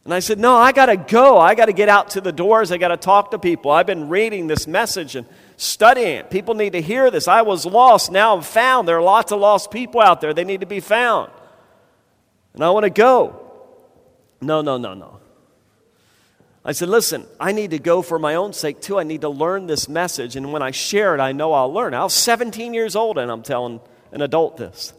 And 0.04 0.14
I 0.14 0.20
said, 0.20 0.38
No, 0.38 0.56
I 0.56 0.72
got 0.72 0.86
to 0.86 0.96
go. 0.96 1.38
I 1.38 1.54
got 1.54 1.66
to 1.66 1.72
get 1.72 1.88
out 1.88 2.10
to 2.10 2.20
the 2.20 2.32
doors. 2.32 2.72
I 2.72 2.78
got 2.78 2.88
to 2.88 2.96
talk 2.96 3.32
to 3.32 3.38
people. 3.38 3.70
I've 3.70 3.86
been 3.86 4.08
reading 4.08 4.46
this 4.46 4.66
message 4.66 5.14
and 5.14 5.26
studying 5.56 6.16
it. 6.16 6.30
People 6.30 6.54
need 6.54 6.72
to 6.72 6.80
hear 6.80 7.10
this. 7.10 7.28
I 7.28 7.42
was 7.42 7.66
lost. 7.66 8.10
Now 8.10 8.34
I'm 8.34 8.42
found. 8.42 8.88
There 8.88 8.96
are 8.96 9.02
lots 9.02 9.30
of 9.30 9.40
lost 9.40 9.70
people 9.70 10.00
out 10.00 10.20
there. 10.20 10.32
They 10.32 10.44
need 10.44 10.60
to 10.60 10.66
be 10.66 10.80
found. 10.80 11.30
And 12.54 12.64
I 12.64 12.70
want 12.70 12.84
to 12.84 12.90
go. 12.90 13.46
No, 14.40 14.62
no, 14.62 14.78
no, 14.78 14.94
no. 14.94 15.20
I 16.64 16.72
said, 16.72 16.88
listen, 16.88 17.26
I 17.38 17.52
need 17.52 17.70
to 17.70 17.78
go 17.78 18.02
for 18.02 18.18
my 18.18 18.34
own 18.34 18.52
sake 18.52 18.80
too. 18.80 18.98
I 18.98 19.02
need 19.02 19.22
to 19.22 19.28
learn 19.28 19.66
this 19.66 19.88
message. 19.88 20.36
And 20.36 20.52
when 20.52 20.62
I 20.62 20.72
share 20.72 21.14
it, 21.14 21.20
I 21.20 21.32
know 21.32 21.52
I'll 21.52 21.72
learn. 21.72 21.94
I 21.94 22.02
was 22.02 22.14
17 22.14 22.74
years 22.74 22.96
old 22.96 23.16
and 23.18 23.30
I'm 23.30 23.42
telling 23.42 23.80
an 24.12 24.20
adult 24.20 24.56
this. 24.56 24.92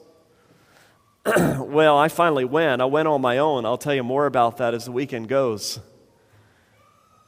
well, 1.25 2.00
I 2.00 2.08
finally 2.08 2.46
went. 2.46 2.82
I 2.82 2.86
went 2.86 3.08
on 3.08 3.22
my 3.22 3.38
own. 3.38 3.63
I'll 3.63 3.78
tell 3.78 3.94
you 3.94 4.01
more 4.01 4.25
about 4.25 4.58
that 4.58 4.74
as 4.74 4.86
the 4.86 4.92
weekend 4.92 5.28
goes. 5.28 5.80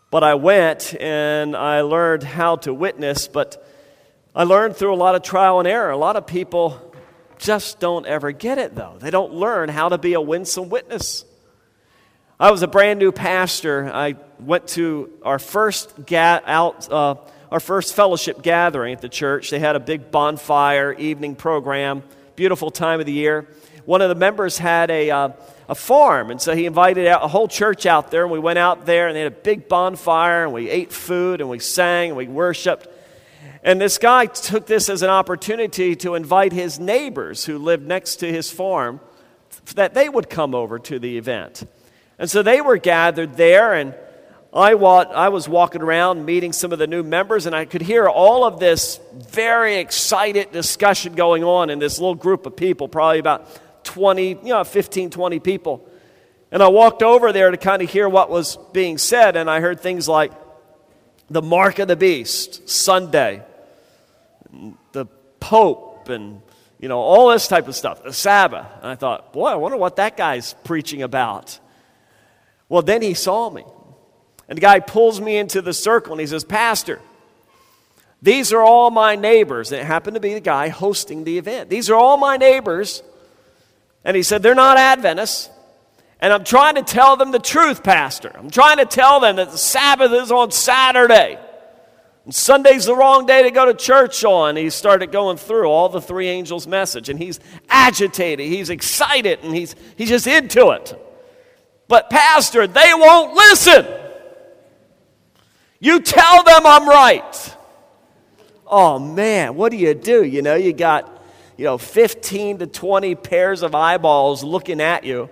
But 0.09 0.23
I 0.23 0.33
went 0.33 0.95
and 0.99 1.55
I 1.55 1.81
learned 1.81 2.23
how 2.23 2.55
to 2.57 2.73
witness, 2.73 3.27
but 3.27 3.63
I 4.35 4.45
learned 4.45 4.77
through 4.77 4.95
a 4.95 4.97
lot 4.97 5.13
of 5.13 5.21
trial 5.21 5.59
and 5.59 5.67
error. 5.67 5.91
A 5.91 5.97
lot 5.97 6.15
of 6.15 6.25
people 6.25 6.95
just 7.37 7.79
don't 7.79 8.07
ever 8.07 8.31
get 8.31 8.57
it, 8.57 8.73
though. 8.73 8.95
They 8.99 9.11
don't 9.11 9.33
learn 9.33 9.69
how 9.69 9.89
to 9.89 9.99
be 9.99 10.13
a 10.13 10.21
winsome 10.21 10.69
witness. 10.69 11.23
I 12.39 12.49
was 12.49 12.63
a 12.63 12.67
brand 12.67 12.97
new 12.97 13.11
pastor. 13.11 13.91
I 13.93 14.15
went 14.39 14.69
to 14.69 15.11
our 15.21 15.37
first 15.37 16.07
ga- 16.07 16.41
out, 16.47 16.91
uh, 16.91 17.15
our 17.51 17.59
first 17.59 17.93
fellowship 17.93 18.41
gathering 18.41 18.95
at 18.95 19.01
the 19.01 19.09
church. 19.09 19.51
They 19.51 19.59
had 19.59 19.75
a 19.75 19.79
big 19.79 20.09
bonfire 20.09 20.93
evening 20.93 21.35
program, 21.35 22.01
beautiful 22.35 22.71
time 22.71 22.99
of 22.99 23.05
the 23.05 23.11
year. 23.11 23.47
One 23.85 24.01
of 24.01 24.09
the 24.09 24.15
members 24.15 24.57
had 24.57 24.89
a, 24.89 25.11
uh, 25.11 25.29
a 25.67 25.75
farm, 25.75 26.31
and 26.31 26.41
so 26.41 26.55
he 26.55 26.65
invited 26.65 27.07
out 27.07 27.23
a 27.23 27.27
whole 27.27 27.47
church 27.47 27.85
out 27.85 28.11
there, 28.11 28.23
and 28.23 28.31
we 28.31 28.39
went 28.39 28.59
out 28.59 28.85
there, 28.85 29.07
and 29.07 29.15
they 29.15 29.21
had 29.21 29.31
a 29.31 29.35
big 29.35 29.67
bonfire, 29.67 30.43
and 30.43 30.53
we 30.53 30.69
ate 30.69 30.91
food, 30.91 31.41
and 31.41 31.49
we 31.49 31.59
sang, 31.59 32.09
and 32.09 32.17
we 32.17 32.27
worshiped. 32.27 32.87
And 33.63 33.79
this 33.79 33.97
guy 33.97 34.25
took 34.25 34.67
this 34.67 34.89
as 34.89 35.01
an 35.01 35.09
opportunity 35.09 35.95
to 35.97 36.15
invite 36.15 36.51
his 36.51 36.79
neighbors 36.79 37.45
who 37.45 37.57
lived 37.57 37.87
next 37.87 38.17
to 38.17 38.31
his 38.31 38.51
farm 38.51 38.99
that 39.75 39.93
they 39.93 40.09
would 40.09 40.29
come 40.29 40.53
over 40.53 40.79
to 40.79 40.99
the 40.99 41.17
event. 41.17 41.67
And 42.19 42.29
so 42.29 42.43
they 42.43 42.61
were 42.61 42.77
gathered 42.77 43.37
there, 43.37 43.73
and 43.73 43.95
I, 44.53 44.73
I 44.73 45.29
was 45.29 45.49
walking 45.49 45.81
around 45.81 46.25
meeting 46.25 46.53
some 46.53 46.71
of 46.71 46.79
the 46.79 46.87
new 46.87 47.03
members, 47.03 47.45
and 47.45 47.55
I 47.55 47.65
could 47.65 47.81
hear 47.81 48.07
all 48.07 48.45
of 48.45 48.59
this 48.59 48.99
very 49.13 49.77
excited 49.77 50.51
discussion 50.51 51.15
going 51.15 51.43
on 51.43 51.69
in 51.69 51.79
this 51.79 51.99
little 51.99 52.15
group 52.15 52.45
of 52.45 52.55
people, 52.55 52.87
probably 52.87 53.19
about 53.19 53.49
20, 53.93 54.29
you 54.29 54.37
know, 54.43 54.63
15, 54.63 55.09
20 55.09 55.39
people. 55.39 55.87
And 56.51 56.61
I 56.61 56.67
walked 56.67 57.03
over 57.03 57.31
there 57.31 57.51
to 57.51 57.57
kind 57.57 57.81
of 57.81 57.89
hear 57.89 58.09
what 58.09 58.29
was 58.29 58.57
being 58.73 58.97
said, 58.97 59.35
and 59.35 59.49
I 59.49 59.59
heard 59.59 59.79
things 59.79 60.07
like 60.07 60.31
the 61.29 61.41
mark 61.41 61.79
of 61.79 61.87
the 61.87 61.95
beast, 61.95 62.69
Sunday, 62.69 63.43
the 64.91 65.05
Pope, 65.39 66.09
and 66.09 66.41
you 66.79 66.89
know, 66.89 66.99
all 66.99 67.29
this 67.29 67.47
type 67.47 67.69
of 67.69 67.75
stuff, 67.75 68.03
the 68.03 68.11
Sabbath. 68.11 68.67
And 68.81 68.91
I 68.91 68.95
thought, 68.95 69.31
boy, 69.31 69.47
I 69.47 69.55
wonder 69.55 69.77
what 69.77 69.95
that 69.95 70.17
guy's 70.17 70.53
preaching 70.65 71.01
about. 71.01 71.59
Well, 72.67 72.81
then 72.81 73.01
he 73.01 73.13
saw 73.13 73.49
me. 73.49 73.63
And 74.49 74.57
the 74.57 74.61
guy 74.61 74.81
pulls 74.81 75.21
me 75.21 75.37
into 75.37 75.61
the 75.61 75.73
circle 75.73 76.11
and 76.11 76.19
he 76.19 76.27
says, 76.27 76.43
Pastor, 76.43 76.99
These 78.23 78.53
are 78.53 78.61
all 78.61 78.89
my 78.89 79.15
neighbors. 79.17 79.71
And 79.71 79.81
it 79.81 79.85
happened 79.85 80.15
to 80.15 80.21
be 80.21 80.33
the 80.33 80.39
guy 80.39 80.69
hosting 80.69 81.25
the 81.25 81.37
event. 81.37 81.69
These 81.69 81.89
are 81.89 81.95
all 81.95 82.15
my 82.15 82.37
neighbors. 82.37 83.03
And 84.03 84.15
he 84.15 84.23
said, 84.23 84.43
They're 84.43 84.55
not 84.55 84.77
Adventists. 84.77 85.49
And 86.19 86.31
I'm 86.31 86.43
trying 86.43 86.75
to 86.75 86.83
tell 86.83 87.17
them 87.17 87.31
the 87.31 87.39
truth, 87.39 87.83
Pastor. 87.83 88.31
I'm 88.33 88.49
trying 88.49 88.77
to 88.77 88.85
tell 88.85 89.19
them 89.19 89.35
that 89.35 89.51
the 89.51 89.57
Sabbath 89.57 90.11
is 90.13 90.31
on 90.31 90.51
Saturday. 90.51 91.37
And 92.23 92.33
Sunday's 92.33 92.85
the 92.85 92.95
wrong 92.95 93.25
day 93.25 93.43
to 93.43 93.51
go 93.51 93.65
to 93.65 93.73
church 93.73 94.23
on. 94.23 94.55
He 94.55 94.69
started 94.69 95.11
going 95.11 95.35
through 95.35 95.65
all 95.65 95.89
the 95.89 95.99
three 95.99 96.29
angels' 96.29 96.65
message, 96.65 97.09
and 97.09 97.19
he's 97.19 97.41
agitated, 97.67 98.47
he's 98.47 98.69
excited, 98.69 99.39
and 99.43 99.53
he's, 99.53 99.75
he's 99.97 100.07
just 100.07 100.25
into 100.25 100.69
it. 100.69 100.97
But, 101.89 102.09
Pastor, 102.09 102.67
they 102.67 102.91
won't 102.93 103.33
listen. 103.33 103.85
You 105.79 105.99
tell 105.99 106.43
them 106.43 106.65
I'm 106.65 106.87
right. 106.87 107.57
Oh 108.65 108.97
man, 108.97 109.55
what 109.55 109.69
do 109.69 109.77
you 109.77 109.93
do? 109.93 110.23
You 110.23 110.41
know, 110.41 110.55
you 110.55 110.71
got, 110.71 111.12
you 111.63 111.69
know, 111.69 111.77
15 111.77 112.57
to 112.57 112.67
20 112.67 113.15
pairs 113.15 113.61
of 113.61 113.73
eyeballs 113.73 114.43
looking 114.43 114.81
at 114.81 115.05
you. 115.05 115.29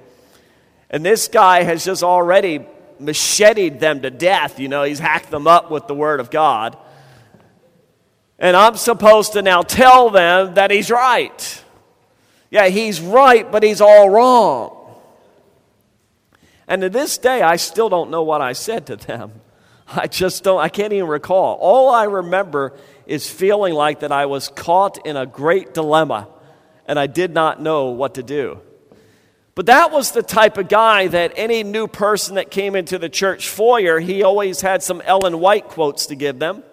And 0.89 1.05
this 1.05 1.27
guy 1.27 1.63
has 1.63 1.83
just 1.83 2.03
already 2.03 2.65
macheted 2.99 3.81
them 3.81 4.01
to 4.03 4.09
death. 4.09 4.57
You 4.57 4.69
know, 4.69 4.83
he's 4.83 4.97
hacked 4.97 5.29
them 5.29 5.45
up 5.45 5.69
with 5.69 5.87
the 5.87 5.93
Word 5.93 6.21
of 6.21 6.31
God. 6.31 6.77
And 8.39 8.55
I'm 8.55 8.77
supposed 8.77 9.33
to 9.33 9.41
now 9.41 9.61
tell 9.61 10.09
them 10.09 10.53
that 10.53 10.71
he's 10.71 10.89
right. 10.89 11.63
Yeah, 12.49 12.69
he's 12.69 13.01
right, 13.01 13.51
but 13.51 13.61
he's 13.61 13.81
all 13.81 14.09
wrong. 14.09 15.01
And 16.65 16.81
to 16.81 16.89
this 16.89 17.17
day, 17.17 17.41
I 17.41 17.57
still 17.57 17.89
don't 17.89 18.09
know 18.09 18.23
what 18.23 18.39
I 18.39 18.53
said 18.53 18.85
to 18.85 18.95
them. 18.95 19.33
I 19.89 20.07
just 20.07 20.45
don't, 20.45 20.61
I 20.61 20.69
can't 20.69 20.93
even 20.93 21.09
recall. 21.09 21.57
All 21.59 21.89
I 21.89 22.05
remember 22.05 22.71
is 23.11 23.29
feeling 23.29 23.73
like 23.73 23.99
that 23.99 24.11
I 24.13 24.25
was 24.25 24.47
caught 24.47 25.05
in 25.05 25.17
a 25.17 25.25
great 25.25 25.73
dilemma 25.73 26.29
and 26.85 26.97
I 26.97 27.07
did 27.07 27.33
not 27.33 27.61
know 27.61 27.89
what 27.89 28.15
to 28.15 28.23
do. 28.23 28.61
But 29.53 29.65
that 29.65 29.91
was 29.91 30.11
the 30.11 30.23
type 30.23 30.57
of 30.57 30.69
guy 30.69 31.07
that 31.07 31.33
any 31.35 31.61
new 31.63 31.87
person 31.87 32.35
that 32.35 32.49
came 32.49 32.73
into 32.73 32.97
the 32.97 33.09
church 33.09 33.49
foyer, 33.49 33.99
he 33.99 34.23
always 34.23 34.61
had 34.61 34.81
some 34.81 35.01
Ellen 35.01 35.41
White 35.41 35.67
quotes 35.67 36.05
to 36.05 36.15
give 36.15 36.39
them. 36.39 36.63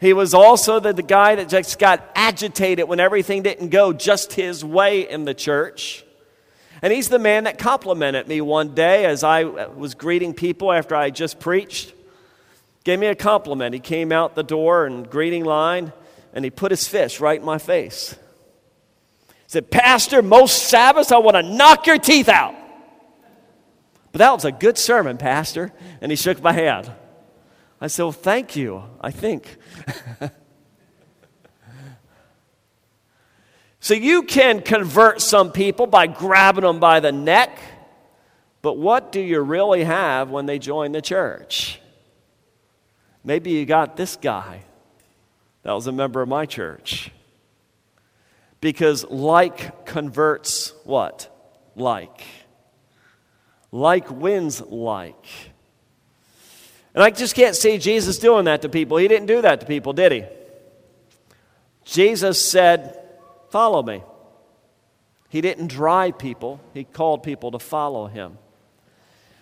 He 0.00 0.12
was 0.12 0.34
also 0.34 0.80
the, 0.80 0.92
the 0.92 1.02
guy 1.02 1.36
that 1.36 1.48
just 1.48 1.78
got 1.78 2.04
agitated 2.16 2.88
when 2.88 2.98
everything 2.98 3.44
didn't 3.44 3.68
go 3.68 3.92
just 3.92 4.32
his 4.32 4.64
way 4.64 5.08
in 5.08 5.24
the 5.24 5.34
church. 5.34 6.04
And 6.82 6.92
he's 6.92 7.08
the 7.08 7.20
man 7.20 7.44
that 7.44 7.58
complimented 7.58 8.26
me 8.26 8.40
one 8.40 8.74
day 8.74 9.04
as 9.04 9.22
I 9.22 9.44
was 9.44 9.94
greeting 9.94 10.34
people 10.34 10.72
after 10.72 10.96
I 10.96 11.10
just 11.10 11.38
preached. 11.38 11.94
Gave 12.88 13.00
me 13.00 13.08
a 13.08 13.14
compliment. 13.14 13.74
He 13.74 13.80
came 13.80 14.12
out 14.12 14.34
the 14.34 14.42
door 14.42 14.86
and 14.86 15.10
greeting 15.10 15.44
line 15.44 15.92
and 16.32 16.42
he 16.42 16.50
put 16.50 16.70
his 16.70 16.88
fist 16.88 17.20
right 17.20 17.38
in 17.38 17.44
my 17.44 17.58
face. 17.58 18.16
He 19.28 19.34
said, 19.46 19.70
Pastor, 19.70 20.22
most 20.22 20.70
Sabbaths 20.70 21.12
I 21.12 21.18
want 21.18 21.36
to 21.36 21.42
knock 21.42 21.86
your 21.86 21.98
teeth 21.98 22.30
out. 22.30 22.54
But 24.10 24.20
that 24.20 24.32
was 24.32 24.46
a 24.46 24.52
good 24.52 24.78
sermon, 24.78 25.18
Pastor. 25.18 25.70
And 26.00 26.10
he 26.10 26.16
shook 26.16 26.42
my 26.42 26.54
hand. 26.54 26.90
I 27.78 27.88
said, 27.88 28.04
Well, 28.04 28.12
thank 28.12 28.56
you, 28.56 28.84
I 29.02 29.10
think. 29.10 29.58
So 33.80 33.94
you 33.94 34.22
can 34.22 34.60
convert 34.60 35.20
some 35.20 35.52
people 35.52 35.86
by 35.86 36.08
grabbing 36.08 36.64
them 36.64 36.80
by 36.80 37.00
the 37.00 37.12
neck, 37.12 37.58
but 38.60 38.76
what 38.76 39.12
do 39.12 39.20
you 39.20 39.40
really 39.40 39.84
have 39.84 40.30
when 40.30 40.46
they 40.46 40.58
join 40.58 40.92
the 40.92 41.00
church? 41.00 41.80
Maybe 43.24 43.50
you 43.50 43.66
got 43.66 43.96
this 43.96 44.16
guy 44.16 44.62
that 45.62 45.72
was 45.72 45.86
a 45.86 45.92
member 45.92 46.22
of 46.22 46.28
my 46.28 46.46
church. 46.46 47.10
Because 48.60 49.04
like 49.04 49.86
converts 49.86 50.72
what? 50.84 51.34
Like. 51.76 52.22
Like 53.70 54.10
wins 54.10 54.60
like. 54.60 55.26
And 56.94 57.04
I 57.04 57.10
just 57.10 57.34
can't 57.34 57.54
see 57.54 57.78
Jesus 57.78 58.18
doing 58.18 58.46
that 58.46 58.62
to 58.62 58.68
people. 58.68 58.96
He 58.96 59.08
didn't 59.08 59.26
do 59.26 59.42
that 59.42 59.60
to 59.60 59.66
people, 59.66 59.92
did 59.92 60.12
he? 60.12 60.24
Jesus 61.84 62.42
said, 62.42 62.98
Follow 63.50 63.82
me. 63.82 64.02
He 65.28 65.40
didn't 65.40 65.68
drive 65.68 66.18
people, 66.18 66.60
he 66.74 66.84
called 66.84 67.22
people 67.22 67.50
to 67.52 67.58
follow 67.58 68.06
him. 68.06 68.38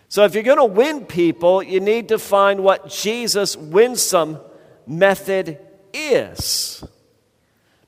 So 0.09 0.25
if 0.25 0.35
you're 0.35 0.45
going 0.45 0.59
to 0.59 0.65
win 0.65 1.05
people, 1.05 1.63
you 1.63 1.81
need 1.81 2.09
to 2.09 2.19
find 2.19 2.63
what 2.63 2.89
Jesus' 2.89 3.57
winsome 3.57 4.39
method 4.87 5.59
is. 5.93 6.85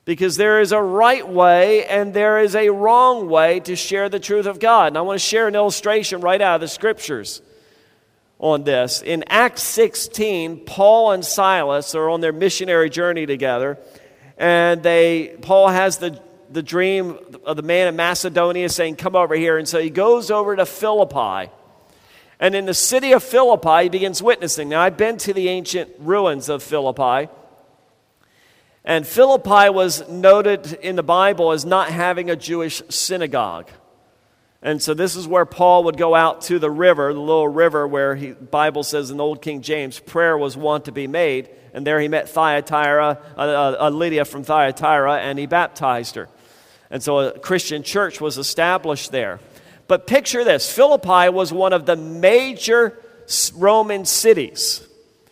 Because 0.05 0.37
there 0.37 0.59
is 0.59 0.71
a 0.71 0.81
right 0.81 1.27
way 1.27 1.85
and 1.85 2.13
there 2.13 2.39
is 2.39 2.55
a 2.55 2.69
wrong 2.69 3.29
way 3.29 3.59
to 3.61 3.75
share 3.75 4.09
the 4.09 4.19
truth 4.19 4.47
of 4.47 4.59
God. 4.59 4.87
And 4.87 4.97
I 4.97 5.01
want 5.01 5.19
to 5.19 5.25
share 5.25 5.47
an 5.47 5.55
illustration 5.55 6.21
right 6.21 6.41
out 6.41 6.55
of 6.55 6.61
the 6.61 6.67
scriptures 6.67 7.41
on 8.39 8.63
this. 8.63 9.01
In 9.01 9.23
Acts 9.27 9.63
16, 9.63 10.65
Paul 10.65 11.11
and 11.11 11.23
Silas 11.23 11.93
are 11.93 12.09
on 12.09 12.21
their 12.21 12.33
missionary 12.33 12.89
journey 12.89 13.25
together 13.25 13.77
and 14.39 14.81
they 14.81 15.35
Paul 15.41 15.67
has 15.67 15.97
the 15.97 16.19
the 16.51 16.63
dream 16.63 17.19
of 17.45 17.57
the 17.57 17.61
man 17.61 17.87
in 17.87 17.95
Macedonia 17.95 18.69
saying, 18.69 18.95
Come 18.95 19.15
over 19.15 19.35
here. 19.35 19.57
And 19.59 19.67
so 19.67 19.79
he 19.79 19.91
goes 19.91 20.31
over 20.31 20.55
to 20.55 20.65
Philippi. 20.65 21.51
And 22.39 22.55
in 22.55 22.65
the 22.65 22.73
city 22.73 23.11
of 23.11 23.23
Philippi, 23.23 23.83
he 23.83 23.89
begins 23.89 24.23
witnessing. 24.23 24.69
Now, 24.69 24.81
I've 24.81 24.97
been 24.97 25.17
to 25.17 25.33
the 25.33 25.49
ancient 25.49 25.91
ruins 25.99 26.47
of 26.47 26.63
Philippi. 26.63 27.29
And 28.85 29.05
Philippi 29.05 29.69
was 29.69 30.07
noted 30.07 30.73
in 30.81 30.95
the 30.95 31.03
Bible 31.03 31.51
as 31.51 31.65
not 31.65 31.89
having 31.89 32.29
a 32.29 32.35
Jewish 32.35 32.81
synagogue. 32.89 33.69
And 34.61 34.81
so 34.81 34.93
this 34.93 35.15
is 35.15 35.27
where 35.27 35.45
Paul 35.45 35.85
would 35.85 35.97
go 35.97 36.15
out 36.15 36.41
to 36.43 36.59
the 36.59 36.71
river, 36.71 37.13
the 37.13 37.19
little 37.19 37.47
river 37.47 37.87
where 37.87 38.15
the 38.15 38.33
Bible 38.33 38.83
says 38.83 39.09
in 39.09 39.17
the 39.17 39.23
Old 39.23 39.41
King 39.41 39.61
James, 39.61 39.99
prayer 39.99 40.37
was 40.37 40.57
wont 40.57 40.85
to 40.85 40.91
be 40.91 41.07
made. 41.07 41.49
And 41.73 41.85
there 41.85 41.99
he 41.99 42.07
met 42.07 42.29
Thyatira, 42.29 43.21
uh, 43.37 43.75
uh, 43.79 43.89
Lydia 43.89 44.25
from 44.25 44.43
Thyatira, 44.43 45.19
and 45.19 45.37
he 45.39 45.45
baptized 45.45 46.15
her. 46.15 46.27
And 46.89 47.03
so 47.03 47.19
a 47.19 47.39
Christian 47.39 47.83
church 47.83 48.19
was 48.19 48.37
established 48.37 49.11
there. 49.11 49.39
But 49.89 50.05
picture 50.05 50.43
this 50.43 50.71
Philippi 50.71 51.29
was 51.29 51.51
one 51.51 51.73
of 51.73 51.87
the 51.87 51.95
major 51.95 52.97
Roman 53.55 54.05
cities, 54.05 54.87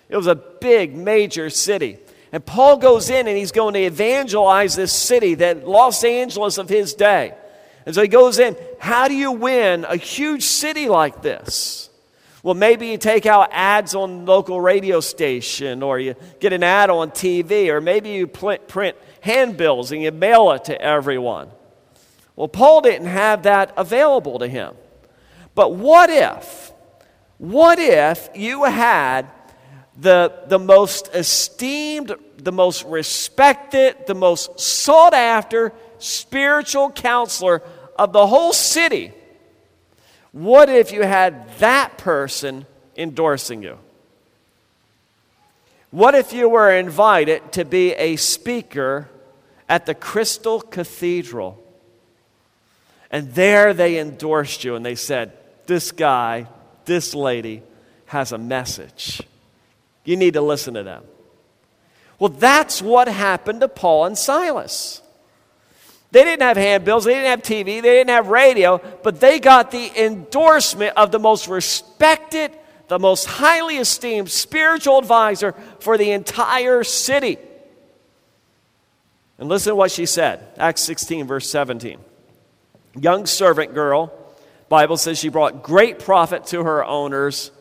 it 0.09 0.17
was 0.17 0.27
a 0.27 0.35
big, 0.35 0.95
major 0.95 1.49
city. 1.49 1.99
And 2.33 2.45
Paul 2.45 2.77
goes 2.77 3.09
in 3.09 3.27
and 3.27 3.37
he's 3.37 3.53
going 3.53 3.73
to 3.75 3.79
evangelize 3.79 4.75
this 4.75 4.91
city, 4.91 5.35
that 5.35 5.65
Los 5.65 6.03
Angeles 6.03 6.57
of 6.57 6.67
his 6.67 6.93
day. 6.93 7.33
And 7.85 7.95
so 7.95 8.01
he 8.01 8.09
goes 8.09 8.37
in. 8.37 8.57
How 8.79 9.07
do 9.07 9.13
you 9.13 9.31
win 9.31 9.85
a 9.85 9.95
huge 9.95 10.43
city 10.43 10.89
like 10.89 11.21
this? 11.21 11.89
Well, 12.43 12.53
maybe 12.53 12.87
you 12.87 12.97
take 12.97 13.25
out 13.25 13.49
ads 13.53 13.95
on 13.95 14.25
local 14.25 14.59
radio 14.59 14.99
station, 14.99 15.81
or 15.83 15.99
you 15.99 16.15
get 16.41 16.51
an 16.51 16.63
ad 16.63 16.89
on 16.89 17.11
TV, 17.11 17.69
or 17.69 17.79
maybe 17.79 18.09
you 18.09 18.27
print 18.27 18.95
handbills 19.21 19.93
and 19.93 20.01
you 20.01 20.11
mail 20.11 20.51
it 20.51 20.65
to 20.65 20.81
everyone. 20.81 21.49
Well, 22.37 22.47
Paul 22.47 22.81
didn't 22.81 23.07
have 23.07 23.43
that 23.43 23.73
available 23.75 24.39
to 24.39 24.47
him. 24.47 24.75
But 25.55 25.73
what 25.73 26.11
if, 26.11 26.71
what 27.39 27.79
if 27.79 28.29
you 28.35 28.63
had 28.63 29.25
the, 29.99 30.31
the 30.45 30.59
most 30.59 31.09
esteemed, 31.15 32.15
the 32.37 32.51
most 32.51 32.85
respected, 32.85 34.05
the 34.05 34.13
most 34.13 34.59
sought 34.59 35.15
after 35.15 35.73
spiritual 35.97 36.91
counselor 36.91 37.63
of 37.97 38.13
the 38.13 38.27
whole 38.27 38.53
city, 38.53 39.13
what 40.31 40.69
if 40.69 40.91
you 40.91 41.01
had 41.01 41.49
that 41.57 41.97
person 41.97 42.67
endorsing 42.95 43.63
you? 43.63 43.79
What 45.89 46.13
if 46.13 46.33
you 46.33 46.49
were 46.49 46.71
invited 46.71 47.51
to 47.53 47.65
be 47.65 47.93
a 47.93 48.15
speaker 48.17 49.09
at 49.67 49.87
the 49.87 49.95
Crystal 49.95 50.61
Cathedral? 50.61 51.63
And 53.11 53.33
there 53.33 53.73
they 53.73 53.99
endorsed 53.99 54.63
you 54.63 54.75
and 54.75 54.85
they 54.85 54.95
said, 54.95 55.31
This 55.65 55.91
guy, 55.91 56.47
this 56.85 57.15
lady 57.15 57.63
has 58.07 58.31
a 58.31 58.37
message. 58.37 59.21
You 60.03 60.17
need 60.17 60.33
to 60.33 60.41
listen 60.41 60.73
to 60.75 60.83
them. 60.83 61.03
Well, 62.19 62.29
that's 62.29 62.81
what 62.81 63.07
happened 63.07 63.61
to 63.61 63.67
Paul 63.67 64.05
and 64.05 64.17
Silas. 64.17 65.01
They 66.11 66.23
didn't 66.23 66.41
have 66.41 66.57
handbills, 66.57 67.05
they 67.05 67.13
didn't 67.13 67.29
have 67.29 67.41
TV, 67.41 67.65
they 67.65 67.81
didn't 67.81 68.09
have 68.09 68.29
radio, 68.29 68.81
but 69.03 69.19
they 69.19 69.39
got 69.39 69.71
the 69.71 69.91
endorsement 70.05 70.95
of 70.95 71.11
the 71.11 71.19
most 71.19 71.47
respected, 71.47 72.51
the 72.87 72.97
most 72.97 73.25
highly 73.25 73.77
esteemed 73.77 74.31
spiritual 74.31 74.99
advisor 74.99 75.53
for 75.79 75.97
the 75.97 76.11
entire 76.11 76.83
city. 76.83 77.37
And 79.37 79.49
listen 79.49 79.71
to 79.71 79.75
what 79.75 79.91
she 79.91 80.05
said 80.05 80.43
Acts 80.57 80.81
16, 80.83 81.27
verse 81.27 81.49
17. 81.49 81.99
Young 82.99 83.25
servant 83.25 83.73
girl, 83.73 84.11
Bible 84.69 84.97
says 84.97 85.17
she 85.17 85.29
brought 85.29 85.63
great 85.63 85.99
profit 85.99 86.47
to 86.47 86.63
her 86.63 86.83
owners 86.83 87.51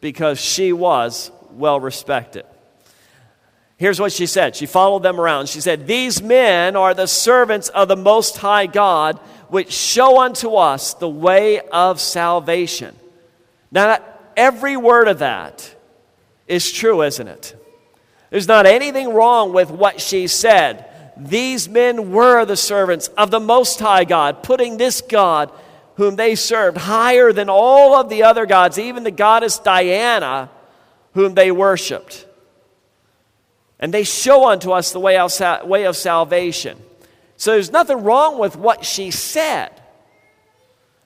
because 0.00 0.40
she 0.40 0.72
was 0.72 1.30
well 1.52 1.80
respected. 1.80 2.44
Here's 3.76 3.98
what 3.98 4.12
she 4.12 4.26
said. 4.26 4.54
She 4.54 4.66
followed 4.66 5.02
them 5.02 5.20
around. 5.20 5.48
She 5.48 5.60
said, 5.60 5.86
These 5.86 6.22
men 6.22 6.76
are 6.76 6.94
the 6.94 7.08
servants 7.08 7.68
of 7.68 7.88
the 7.88 7.96
Most 7.96 8.36
High 8.38 8.66
God, 8.66 9.18
which 9.48 9.72
show 9.72 10.20
unto 10.20 10.54
us 10.54 10.94
the 10.94 11.08
way 11.08 11.60
of 11.60 12.00
salvation. 12.00 12.94
Now, 13.72 13.98
every 14.36 14.76
word 14.76 15.08
of 15.08 15.18
that 15.18 15.74
is 16.46 16.70
true, 16.70 17.02
isn't 17.02 17.26
it? 17.26 17.56
There's 18.30 18.48
not 18.48 18.66
anything 18.66 19.12
wrong 19.12 19.52
with 19.52 19.70
what 19.70 20.00
she 20.00 20.26
said. 20.26 20.88
These 21.28 21.68
men 21.68 22.10
were 22.10 22.44
the 22.44 22.56
servants 22.56 23.08
of 23.08 23.30
the 23.30 23.40
Most 23.40 23.78
High 23.78 24.04
God, 24.04 24.42
putting 24.42 24.76
this 24.76 25.00
God, 25.00 25.52
whom 25.96 26.16
they 26.16 26.34
served, 26.34 26.76
higher 26.76 27.32
than 27.32 27.48
all 27.48 27.94
of 27.94 28.08
the 28.08 28.24
other 28.24 28.44
gods, 28.44 28.78
even 28.78 29.04
the 29.04 29.10
goddess 29.10 29.58
Diana, 29.58 30.50
whom 31.14 31.34
they 31.34 31.52
worshiped. 31.52 32.26
And 33.78 33.94
they 33.94 34.04
show 34.04 34.48
unto 34.48 34.72
us 34.72 34.92
the 34.92 35.00
way 35.00 35.16
of, 35.16 35.32
way 35.64 35.86
of 35.86 35.96
salvation. 35.96 36.78
So 37.36 37.52
there's 37.52 37.72
nothing 37.72 38.02
wrong 38.02 38.38
with 38.38 38.56
what 38.56 38.84
she 38.84 39.10
said. 39.10 39.70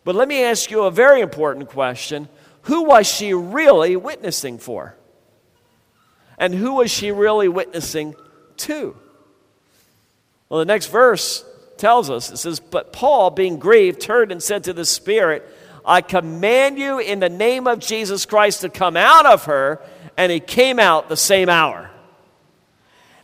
But 0.05 0.15
let 0.15 0.29
me 0.29 0.45
ask 0.45 0.71
you 0.71 0.85
a 0.85 0.91
very 0.91 1.21
important 1.21 1.69
question 1.69 2.29
Who 2.63 2.85
was 2.85 3.07
she 3.07 3.35
really 3.35 3.97
witnessing 3.97 4.59
for? 4.59 4.95
And 6.39 6.55
who 6.55 6.75
was 6.75 6.91
she 6.91 7.13
really 7.13 7.49
witnessing 7.49 8.15
to? 8.59 8.97
Well, 10.49 10.61
the 10.61 10.65
next 10.65 10.87
verse 10.87 11.45
tells 11.77 12.11
us 12.11 12.31
it 12.31 12.39
says, 12.39 12.61
But 12.61 12.93
Paul, 12.93 13.31
being 13.31 13.59
grieved, 13.59 14.01
turned 14.01 14.33
and 14.33 14.43
said 14.43 14.65
to 14.65 14.73
the 14.73 14.85
Spirit, 14.85 15.49
I 15.85 16.01
command 16.01 16.79
you 16.79 16.99
in 16.99 17.21
the 17.21 17.29
name 17.29 17.67
of 17.67 17.79
Jesus 17.79 18.27
Christ 18.27 18.63
to 18.63 18.69
come 18.69 18.97
out 18.97 19.25
of 19.25 19.45
her. 19.45 19.81
And 20.17 20.33
he 20.33 20.41
came 20.41 20.79
out 20.79 21.09
the 21.09 21.17
same 21.17 21.49
hour. 21.49 21.91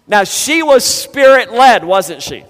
Now, 0.07 0.25
she 0.25 0.63
was 0.63 0.85
spirit 0.85 1.53
led, 1.53 1.85
wasn't 1.85 2.23
she? 2.23 2.45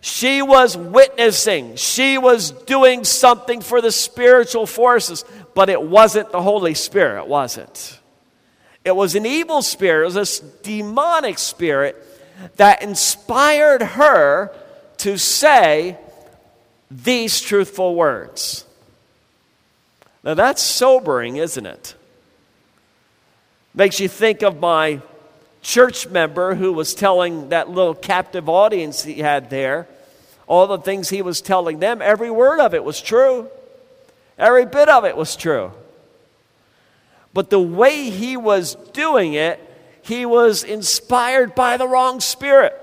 She 0.00 0.42
was 0.42 0.76
witnessing. 0.76 1.76
She 1.76 2.18
was 2.18 2.50
doing 2.50 3.04
something 3.04 3.60
for 3.60 3.80
the 3.80 3.92
spiritual 3.92 4.66
forces, 4.66 5.24
but 5.54 5.68
it 5.68 5.80
wasn't 5.80 6.32
the 6.32 6.42
Holy 6.42 6.74
Spirit, 6.74 7.26
was 7.26 7.58
it? 7.58 7.98
It 8.84 8.96
was 8.96 9.14
an 9.14 9.26
evil 9.26 9.62
spirit, 9.62 10.02
it 10.02 10.14
was 10.16 10.40
a 10.40 10.62
demonic 10.62 11.38
spirit 11.38 12.02
that 12.56 12.82
inspired 12.82 13.82
her 13.82 14.52
to 14.98 15.18
say 15.18 15.96
these 16.90 17.40
truthful 17.40 17.94
words. 17.94 18.64
Now 20.24 20.34
that's 20.34 20.62
sobering, 20.62 21.36
isn't 21.36 21.66
it? 21.66 21.94
Makes 23.74 24.00
you 24.00 24.08
think 24.08 24.42
of 24.42 24.58
my 24.58 25.00
church 25.62 26.08
member 26.08 26.54
who 26.54 26.72
was 26.72 26.94
telling 26.94 27.50
that 27.50 27.68
little 27.68 27.94
captive 27.94 28.48
audience 28.48 29.04
he 29.04 29.18
had 29.18 29.50
there 29.50 29.86
all 30.48 30.66
the 30.66 30.78
things 30.78 31.10
he 31.10 31.22
was 31.22 31.40
telling 31.40 31.78
them. 31.78 32.02
Every 32.02 32.30
word 32.30 32.58
of 32.58 32.74
it 32.74 32.82
was 32.82 33.00
true, 33.00 33.48
every 34.36 34.64
bit 34.64 34.88
of 34.88 35.04
it 35.04 35.16
was 35.16 35.36
true. 35.36 35.72
But 37.34 37.50
the 37.50 37.60
way 37.60 38.10
he 38.10 38.36
was 38.36 38.74
doing 38.92 39.34
it, 39.34 39.60
he 40.08 40.26
was 40.26 40.64
inspired 40.64 41.54
by 41.54 41.76
the 41.76 41.86
wrong 41.86 42.20
spirit. 42.20 42.74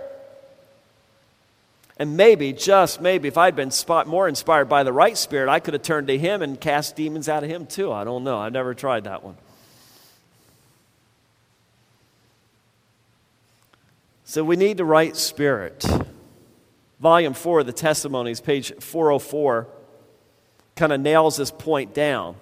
And 1.97 2.15
maybe, 2.15 2.53
just 2.53 3.01
maybe, 3.01 3.27
if 3.27 3.37
I'd 3.37 3.55
been 3.55 3.71
more 4.05 4.27
inspired 4.27 4.65
by 4.65 4.83
the 4.83 4.93
right 4.93 5.17
spirit, 5.17 5.49
I 5.49 5.59
could 5.59 5.73
have 5.73 5.83
turned 5.83 6.07
to 6.07 6.17
him 6.17 6.41
and 6.41 6.59
cast 6.59 6.95
demons 6.95 7.27
out 7.27 7.43
of 7.43 7.49
him 7.49 7.65
too. 7.65 7.91
I 7.91 8.03
don't 8.03 8.23
know. 8.23 8.37
I've 8.37 8.53
never 8.53 8.73
tried 8.73 9.05
that 9.05 9.23
one. 9.23 9.37
So 14.25 14.43
we 14.43 14.55
need 14.55 14.77
the 14.77 14.85
right 14.85 15.15
spirit. 15.15 15.85
Volume 16.99 17.33
4 17.33 17.61
of 17.61 17.65
the 17.65 17.73
Testimonies, 17.73 18.41
page 18.41 18.73
404, 18.79 19.67
kind 20.75 20.91
of 20.91 20.99
nails 20.99 21.37
this 21.37 21.51
point 21.51 21.93
down. 21.93 22.35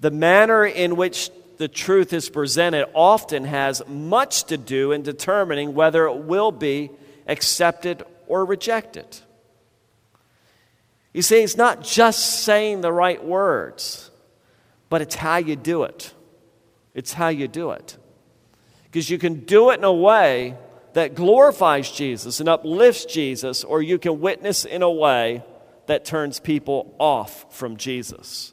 The 0.00 0.10
manner 0.10 0.64
in 0.64 0.96
which 0.96 1.30
the 1.58 1.68
truth 1.68 2.12
is 2.12 2.28
presented 2.30 2.88
often 2.94 3.44
has 3.44 3.82
much 3.86 4.44
to 4.44 4.56
do 4.56 4.92
in 4.92 5.02
determining 5.02 5.74
whether 5.74 6.06
it 6.06 6.16
will 6.16 6.52
be 6.52 6.90
accepted 7.26 8.02
or 8.26 8.44
rejected. 8.44 9.18
You 11.12 11.22
see, 11.22 11.42
it's 11.42 11.56
not 11.56 11.82
just 11.82 12.44
saying 12.44 12.80
the 12.80 12.92
right 12.92 13.22
words, 13.22 14.10
but 14.88 15.02
it's 15.02 15.16
how 15.16 15.36
you 15.38 15.56
do 15.56 15.82
it. 15.82 16.14
It's 16.94 17.12
how 17.12 17.28
you 17.28 17.48
do 17.48 17.72
it. 17.72 17.96
Because 18.84 19.10
you 19.10 19.18
can 19.18 19.40
do 19.40 19.70
it 19.70 19.78
in 19.78 19.84
a 19.84 19.92
way 19.92 20.56
that 20.94 21.14
glorifies 21.14 21.90
Jesus 21.90 22.40
and 22.40 22.48
uplifts 22.48 23.04
Jesus, 23.04 23.64
or 23.64 23.82
you 23.82 23.98
can 23.98 24.20
witness 24.20 24.64
in 24.64 24.82
a 24.82 24.90
way 24.90 25.42
that 25.86 26.04
turns 26.04 26.40
people 26.40 26.94
off 26.98 27.54
from 27.54 27.76
Jesus. 27.76 28.52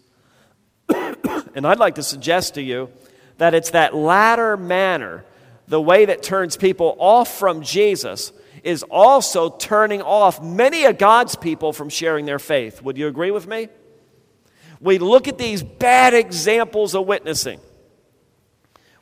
And 1.56 1.66
I'd 1.66 1.80
like 1.80 1.96
to 1.96 2.04
suggest 2.04 2.56
to 2.56 2.62
you 2.62 2.90
that 3.38 3.54
it's 3.54 3.72
that 3.72 3.96
latter 3.96 4.58
manner, 4.58 5.26
the 5.68 5.82
way 5.82 6.06
that 6.06 6.22
turns 6.22 6.58
people 6.58 6.96
off 7.00 7.40
from 7.40 7.64
Jesus, 7.64 8.32
is 8.64 8.84
also 8.84 9.50
turning 9.50 10.02
off 10.02 10.44
many 10.44 10.86
of 10.86 10.98
God's 10.98 11.36
people 11.36 11.74
from 11.74 11.90
sharing 11.90 12.26
their 12.26 12.40
faith. 12.40 12.82
Would 12.82 12.98
you 12.98 13.08
agree 13.08 13.32
with 13.32 13.48
me? 13.48 13.70
We 14.80 14.98
look 14.98 15.28
at 15.28 15.38
these 15.38 15.64
bad 15.64 16.14
examples 16.14 16.96
of 16.96 17.08
witnessing. 17.08 17.60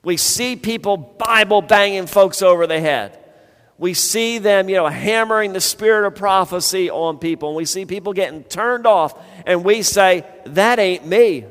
We 0.03 0.17
see 0.17 0.55
people 0.55 0.97
Bible 0.97 1.61
banging 1.61 2.07
folks 2.07 2.41
over 2.41 2.67
the 2.67 2.79
head. 2.79 3.19
We 3.77 3.93
see 3.93 4.37
them, 4.37 4.69
you 4.69 4.75
know, 4.75 4.87
hammering 4.87 5.53
the 5.53 5.61
spirit 5.61 6.05
of 6.05 6.15
prophecy 6.15 6.89
on 6.89 7.17
people. 7.17 7.49
And 7.49 7.55
we 7.55 7.65
see 7.65 7.85
people 7.85 8.13
getting 8.13 8.43
turned 8.43 8.85
off. 8.85 9.17
And 9.45 9.63
we 9.63 9.81
say, 9.81 10.25
that 10.45 10.77
ain't 10.77 11.07
me. 11.07 11.45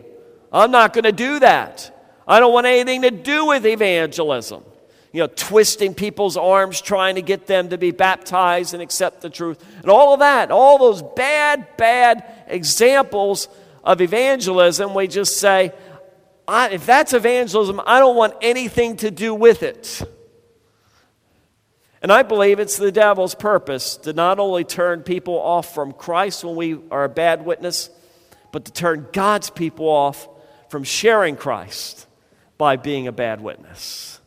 I'm 0.52 0.70
not 0.70 0.92
going 0.92 1.04
to 1.04 1.12
do 1.12 1.38
that. 1.40 1.88
I 2.28 2.38
don't 2.40 2.52
want 2.52 2.66
anything 2.66 3.02
to 3.02 3.10
do 3.10 3.46
with 3.46 3.66
evangelism. 3.66 4.64
You 5.12 5.20
know, 5.20 5.26
twisting 5.26 5.94
people's 5.94 6.36
arms, 6.36 6.80
trying 6.80 7.16
to 7.16 7.22
get 7.22 7.46
them 7.46 7.70
to 7.70 7.78
be 7.78 7.90
baptized 7.90 8.72
and 8.72 8.82
accept 8.82 9.20
the 9.20 9.30
truth. 9.30 9.62
And 9.82 9.90
all 9.90 10.14
of 10.14 10.20
that, 10.20 10.50
all 10.50 10.78
those 10.78 11.02
bad, 11.02 11.76
bad 11.76 12.24
examples 12.46 13.48
of 13.84 14.00
evangelism, 14.00 14.94
we 14.94 15.08
just 15.08 15.38
say, 15.38 15.72
if 16.48 16.86
that's 16.86 17.12
evangelism, 17.12 17.80
I 17.86 17.98
don't 17.98 18.16
want 18.16 18.34
anything 18.40 18.96
to 18.98 19.10
do 19.10 19.34
with 19.34 19.62
it. 19.62 20.02
And 22.00 22.10
I 22.10 22.22
believe 22.22 22.58
it's 22.58 22.78
the 22.78 22.90
devil's 22.90 23.34
purpose 23.34 23.96
to 23.98 24.12
not 24.12 24.38
only 24.38 24.64
turn 24.64 25.02
people 25.02 25.34
off 25.34 25.74
from 25.74 25.92
Christ 25.92 26.42
when 26.42 26.56
we 26.56 26.78
are 26.90 27.04
a 27.04 27.08
bad 27.08 27.44
witness, 27.44 27.90
but 28.50 28.64
to 28.64 28.72
turn 28.72 29.08
God's 29.12 29.50
people 29.50 29.88
off 29.88 30.28
from 30.72 30.84
sharing 30.84 31.36
Christ 31.36 32.06
by 32.56 32.76
being 32.76 33.06
a 33.06 33.12
bad 33.12 33.42
witness. 33.42 34.18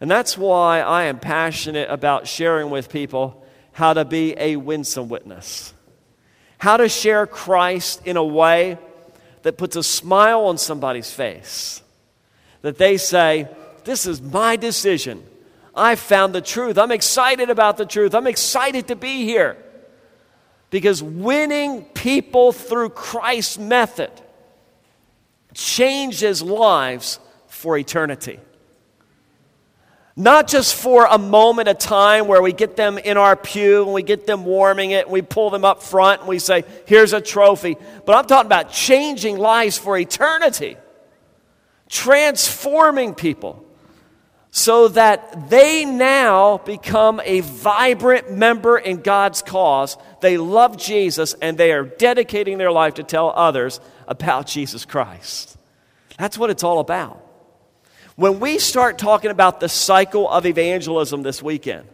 And 0.00 0.10
that's 0.10 0.38
why 0.38 0.80
I 0.80 1.04
am 1.04 1.20
passionate 1.20 1.90
about 1.90 2.26
sharing 2.26 2.70
with 2.70 2.88
people 2.88 3.44
how 3.72 3.92
to 3.92 4.06
be 4.06 4.34
a 4.38 4.56
winsome 4.56 5.10
witness, 5.10 5.74
how 6.56 6.78
to 6.78 6.88
share 6.88 7.26
Christ 7.26 8.06
in 8.06 8.16
a 8.16 8.24
way 8.24 8.78
that 9.42 9.58
puts 9.58 9.76
a 9.76 9.82
smile 9.82 10.46
on 10.46 10.56
somebody's 10.56 11.12
face, 11.12 11.82
that 12.62 12.78
they 12.78 12.96
say, 12.96 13.48
This 13.84 14.06
is 14.06 14.22
my 14.22 14.56
decision 14.56 15.22
I 15.74 15.96
found 15.96 16.34
the 16.34 16.40
truth. 16.40 16.78
I'm 16.78 16.90
excited 16.90 17.50
about 17.50 17.76
the 17.76 17.84
truth. 17.84 18.14
I'm 18.14 18.26
excited 18.26 18.88
to 18.88 18.96
be 18.96 19.26
here. 19.26 19.58
Because 20.70 21.02
winning 21.02 21.82
people 21.84 22.52
through 22.52 22.88
Christ's 22.90 23.58
method 23.58 24.10
changes 25.54 26.42
lives 26.42 27.18
for 27.46 27.76
eternity. 27.76 28.40
Not 30.16 30.48
just 30.48 30.74
for 30.74 31.06
a 31.08 31.16
moment 31.16 31.68
of 31.68 31.78
time 31.78 32.26
where 32.26 32.42
we 32.42 32.52
get 32.52 32.74
them 32.74 32.98
in 32.98 33.16
our 33.16 33.36
pew 33.36 33.84
and 33.84 33.92
we 33.92 34.02
get 34.02 34.26
them 34.26 34.44
warming 34.44 34.90
it 34.90 35.04
and 35.04 35.12
we 35.12 35.22
pull 35.22 35.50
them 35.50 35.64
up 35.64 35.80
front 35.80 36.20
and 36.20 36.28
we 36.28 36.40
say, 36.40 36.64
here's 36.86 37.12
a 37.12 37.20
trophy. 37.20 37.76
But 38.04 38.16
I'm 38.16 38.26
talking 38.26 38.46
about 38.46 38.72
changing 38.72 39.38
lives 39.38 39.78
for 39.78 39.96
eternity, 39.96 40.76
transforming 41.88 43.14
people 43.14 43.64
so 44.50 44.88
that 44.88 45.50
they 45.50 45.84
now 45.84 46.58
become 46.58 47.20
a 47.24 47.38
vibrant 47.40 48.32
member 48.32 48.76
in 48.76 49.02
God's 49.02 49.40
cause. 49.40 49.96
They 50.20 50.36
love 50.36 50.76
Jesus 50.76 51.34
and 51.34 51.56
they 51.56 51.70
are 51.70 51.84
dedicating 51.84 52.58
their 52.58 52.72
life 52.72 52.94
to 52.94 53.04
tell 53.04 53.30
others 53.30 53.78
about 54.08 54.46
Jesus 54.46 54.84
Christ. 54.84 55.56
That's 56.18 56.36
what 56.36 56.50
it's 56.50 56.64
all 56.64 56.80
about. 56.80 57.24
When 58.16 58.40
we 58.40 58.58
start 58.58 58.98
talking 58.98 59.30
about 59.30 59.60
the 59.60 59.68
cycle 59.68 60.28
of 60.28 60.44
evangelism 60.44 61.22
this 61.22 61.40
weekend, 61.40 61.86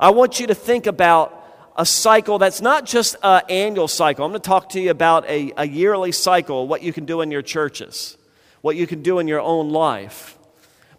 I 0.00 0.10
want 0.10 0.40
you 0.40 0.48
to 0.48 0.54
think 0.54 0.86
about 0.86 1.42
a 1.76 1.86
cycle 1.86 2.38
that's 2.38 2.60
not 2.60 2.86
just 2.86 3.16
an 3.22 3.42
annual 3.48 3.86
cycle. 3.86 4.24
I'm 4.24 4.32
going 4.32 4.40
to 4.40 4.48
talk 4.48 4.70
to 4.70 4.80
you 4.80 4.90
about 4.90 5.28
a, 5.28 5.52
a 5.56 5.66
yearly 5.66 6.10
cycle, 6.10 6.66
what 6.66 6.82
you 6.82 6.92
can 6.92 7.04
do 7.04 7.20
in 7.20 7.30
your 7.30 7.42
churches, 7.42 8.16
what 8.62 8.74
you 8.74 8.86
can 8.86 9.02
do 9.02 9.18
in 9.20 9.28
your 9.28 9.40
own 9.40 9.70
life. 9.70 10.36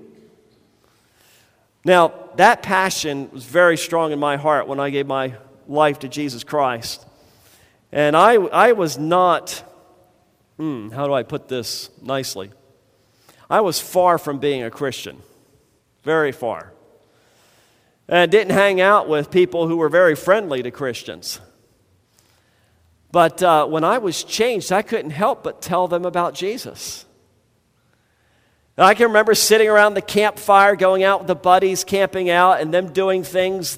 Now, 1.85 2.13
that 2.37 2.63
passion 2.63 3.29
was 3.31 3.43
very 3.43 3.77
strong 3.77 4.11
in 4.11 4.19
my 4.19 4.37
heart 4.37 4.67
when 4.67 4.79
I 4.79 4.89
gave 4.89 5.05
my 5.05 5.35
life 5.67 5.99
to 5.99 6.07
Jesus 6.07 6.43
Christ. 6.43 7.05
And 7.91 8.15
I, 8.15 8.35
I 8.35 8.71
was 8.71 8.97
not 8.97 9.63
hmm, 10.57 10.89
how 10.89 11.07
do 11.07 11.13
I 11.13 11.23
put 11.23 11.47
this 11.47 11.89
nicely? 12.01 12.51
I 13.49 13.61
was 13.61 13.79
far 13.79 14.17
from 14.17 14.39
being 14.39 14.63
a 14.63 14.71
Christian, 14.71 15.21
very 16.03 16.31
far. 16.31 16.73
And 18.07 18.31
didn't 18.31 18.53
hang 18.53 18.81
out 18.81 19.07
with 19.07 19.31
people 19.31 19.67
who 19.67 19.77
were 19.77 19.89
very 19.89 20.15
friendly 20.15 20.61
to 20.63 20.71
Christians. 20.71 21.39
But 23.11 23.41
uh, 23.41 23.65
when 23.67 23.83
I 23.83 23.99
was 23.99 24.23
changed, 24.23 24.71
I 24.71 24.81
couldn't 24.81 25.11
help 25.11 25.43
but 25.43 25.61
tell 25.61 25.87
them 25.87 26.03
about 26.03 26.33
Jesus. 26.33 27.05
And 28.75 28.85
I 28.85 28.93
can 28.95 29.07
remember 29.07 29.35
sitting 29.35 29.69
around 29.69 29.93
the 29.93 30.01
campfire, 30.01 30.75
going 30.75 31.03
out 31.03 31.21
with 31.21 31.27
the 31.27 31.35
buddies, 31.35 31.83
camping 31.83 32.29
out, 32.29 32.59
and 32.59 32.73
them 32.73 32.91
doing 32.91 33.23
things 33.23 33.77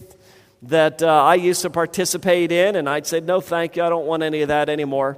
that 0.63 1.03
uh, 1.03 1.23
I 1.23 1.35
used 1.35 1.61
to 1.63 1.69
participate 1.69 2.51
in. 2.51 2.77
And 2.77 2.89
I'd 2.89 3.05
say, 3.05 3.19
No, 3.19 3.41
thank 3.41 3.75
you, 3.75 3.83
I 3.83 3.89
don't 3.89 4.05
want 4.05 4.23
any 4.23 4.41
of 4.41 4.47
that 4.47 4.69
anymore 4.69 5.17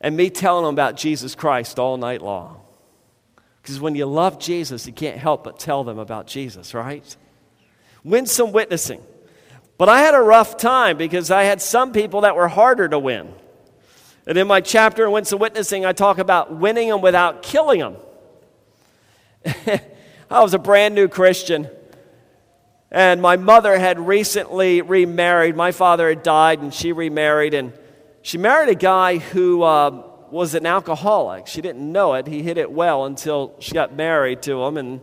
and 0.00 0.16
me 0.16 0.30
telling 0.30 0.64
them 0.64 0.74
about 0.74 0.96
Jesus 0.96 1.34
Christ 1.34 1.78
all 1.78 1.96
night 1.96 2.22
long. 2.22 2.60
Because 3.62 3.80
when 3.80 3.94
you 3.94 4.06
love 4.06 4.38
Jesus, 4.38 4.86
you 4.86 4.92
can't 4.92 5.18
help 5.18 5.44
but 5.44 5.58
tell 5.58 5.84
them 5.84 5.98
about 5.98 6.26
Jesus, 6.26 6.72
right? 6.72 7.16
Win 8.02 8.26
some 8.26 8.52
witnessing. 8.52 9.02
But 9.76 9.88
I 9.88 10.00
had 10.00 10.14
a 10.14 10.20
rough 10.20 10.56
time 10.56 10.96
because 10.96 11.30
I 11.30 11.44
had 11.44 11.60
some 11.60 11.92
people 11.92 12.22
that 12.22 12.36
were 12.36 12.48
harder 12.48 12.88
to 12.88 12.98
win. 12.98 13.34
And 14.26 14.36
in 14.38 14.46
my 14.46 14.60
chapter 14.60 15.06
in 15.06 15.12
Winsome 15.12 15.38
Witnessing, 15.38 15.84
I 15.84 15.92
talk 15.92 16.18
about 16.18 16.54
winning 16.54 16.88
them 16.88 17.00
without 17.00 17.42
killing 17.42 17.80
them. 17.80 17.96
I 20.30 20.40
was 20.40 20.54
a 20.54 20.58
brand 20.58 20.94
new 20.94 21.08
Christian. 21.08 21.68
And 22.90 23.22
my 23.22 23.36
mother 23.36 23.78
had 23.78 23.98
recently 23.98 24.82
remarried. 24.82 25.56
My 25.56 25.72
father 25.72 26.08
had 26.08 26.22
died, 26.22 26.60
and 26.60 26.72
she 26.72 26.92
remarried. 26.92 27.54
And 27.54 27.72
she 28.22 28.38
married 28.38 28.68
a 28.68 28.74
guy 28.74 29.18
who 29.18 29.62
uh, 29.62 30.02
was 30.30 30.54
an 30.54 30.66
alcoholic. 30.66 31.46
She 31.46 31.60
didn't 31.60 31.90
know 31.90 32.14
it. 32.14 32.26
He 32.26 32.42
hid 32.42 32.58
it 32.58 32.70
well 32.70 33.06
until 33.06 33.54
she 33.58 33.72
got 33.72 33.94
married 33.94 34.42
to 34.42 34.62
him 34.64 34.76
and 34.76 35.00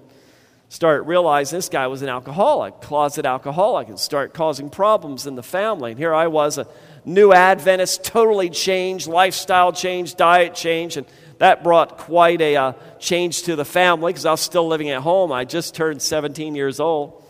started 0.70 1.04
realizing 1.04 1.58
this 1.58 1.70
guy 1.70 1.88
was 1.88 2.02
an 2.02 2.10
alcoholic, 2.10 2.82
closet 2.82 3.26
alcoholic, 3.26 3.88
and 3.88 4.00
start 4.00 4.34
causing 4.34 4.70
problems 4.70 5.26
in 5.26 5.36
the 5.36 5.44
family. 5.44 5.92
And 5.92 6.00
here 6.00 6.14
I 6.14 6.28
was, 6.28 6.58
a 6.58 6.68
new 7.06 7.32
Adventist, 7.32 8.04
totally 8.04 8.50
changed, 8.50 9.08
lifestyle 9.08 9.72
change, 9.72 10.16
diet 10.16 10.54
change, 10.54 10.98
and 10.98 11.08
that 11.40 11.64
brought 11.64 11.98
quite 11.98 12.42
a 12.42 12.56
uh, 12.56 12.74
change 13.00 13.44
to 13.44 13.56
the 13.56 13.66
family 13.66 14.12
because 14.12 14.26
I 14.26 14.32
was 14.32 14.42
still 14.42 14.68
living 14.68 14.90
at 14.90 15.02
home. 15.02 15.32
I 15.32 15.46
just 15.46 15.74
turned 15.74 16.02
17 16.02 16.56
years 16.56 16.80
old. 16.80 17.24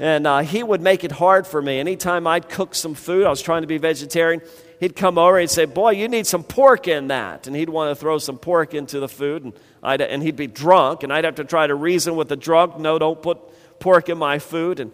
And 0.00 0.26
uh, 0.26 0.38
he 0.40 0.62
would 0.62 0.80
make 0.80 1.04
it 1.04 1.12
hard 1.12 1.46
for 1.46 1.60
me. 1.60 1.80
Anytime 1.80 2.26
I'd 2.26 2.48
cook 2.48 2.74
some 2.74 2.94
food, 2.94 3.26
I 3.26 3.30
was 3.30 3.42
trying 3.42 3.62
to 3.62 3.68
be 3.68 3.78
vegetarian 3.78 4.40
he'd 4.80 4.96
come 4.96 5.18
over 5.18 5.38
and 5.38 5.50
say, 5.50 5.64
Boy, 5.64 5.90
you 5.90 6.08
need 6.08 6.26
some 6.26 6.42
pork 6.42 6.88
in 6.88 7.08
that. 7.08 7.46
And 7.46 7.54
he'd 7.54 7.68
want 7.68 7.90
to 7.90 7.94
throw 7.94 8.18
some 8.18 8.38
pork 8.38 8.74
into 8.74 9.00
the 9.00 9.08
food, 9.08 9.44
and, 9.44 9.52
I'd, 9.82 10.00
and 10.00 10.22
he'd 10.22 10.36
be 10.36 10.46
drunk, 10.46 11.02
and 11.02 11.12
I'd 11.12 11.24
have 11.24 11.36
to 11.36 11.44
try 11.44 11.66
to 11.66 11.74
reason 11.74 12.16
with 12.16 12.28
the 12.28 12.36
drunk, 12.36 12.78
No, 12.78 12.98
don't 12.98 13.20
put 13.22 13.38
pork 13.80 14.08
in 14.08 14.18
my 14.18 14.38
food. 14.38 14.80
And 14.80 14.92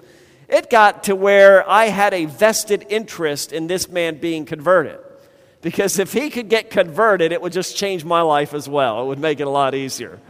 it 0.49 0.71
got 0.71 1.05
to 1.05 1.17
where 1.17 1.69
I 1.69 1.87
had 1.87 2.15
a 2.15 2.27
vested 2.27 2.87
interest 2.89 3.53
in 3.53 3.67
this 3.67 3.89
man 3.89 4.19
being 4.19 4.45
converted. 4.45 4.99
Because 5.63 5.99
if 5.99 6.13
he 6.13 6.29
could 6.29 6.51
get 6.51 6.69
converted, 6.71 7.33
it 7.33 7.41
would 7.41 7.53
just 7.53 7.77
change 7.77 8.05
my 8.05 8.21
life 8.21 8.53
as 8.53 8.69
well. 8.69 9.03
It 9.03 9.07
would 9.07 9.19
make 9.19 9.41
it 9.41 9.47
a 9.47 9.51
lot 9.51 9.75
easier. 9.75 10.21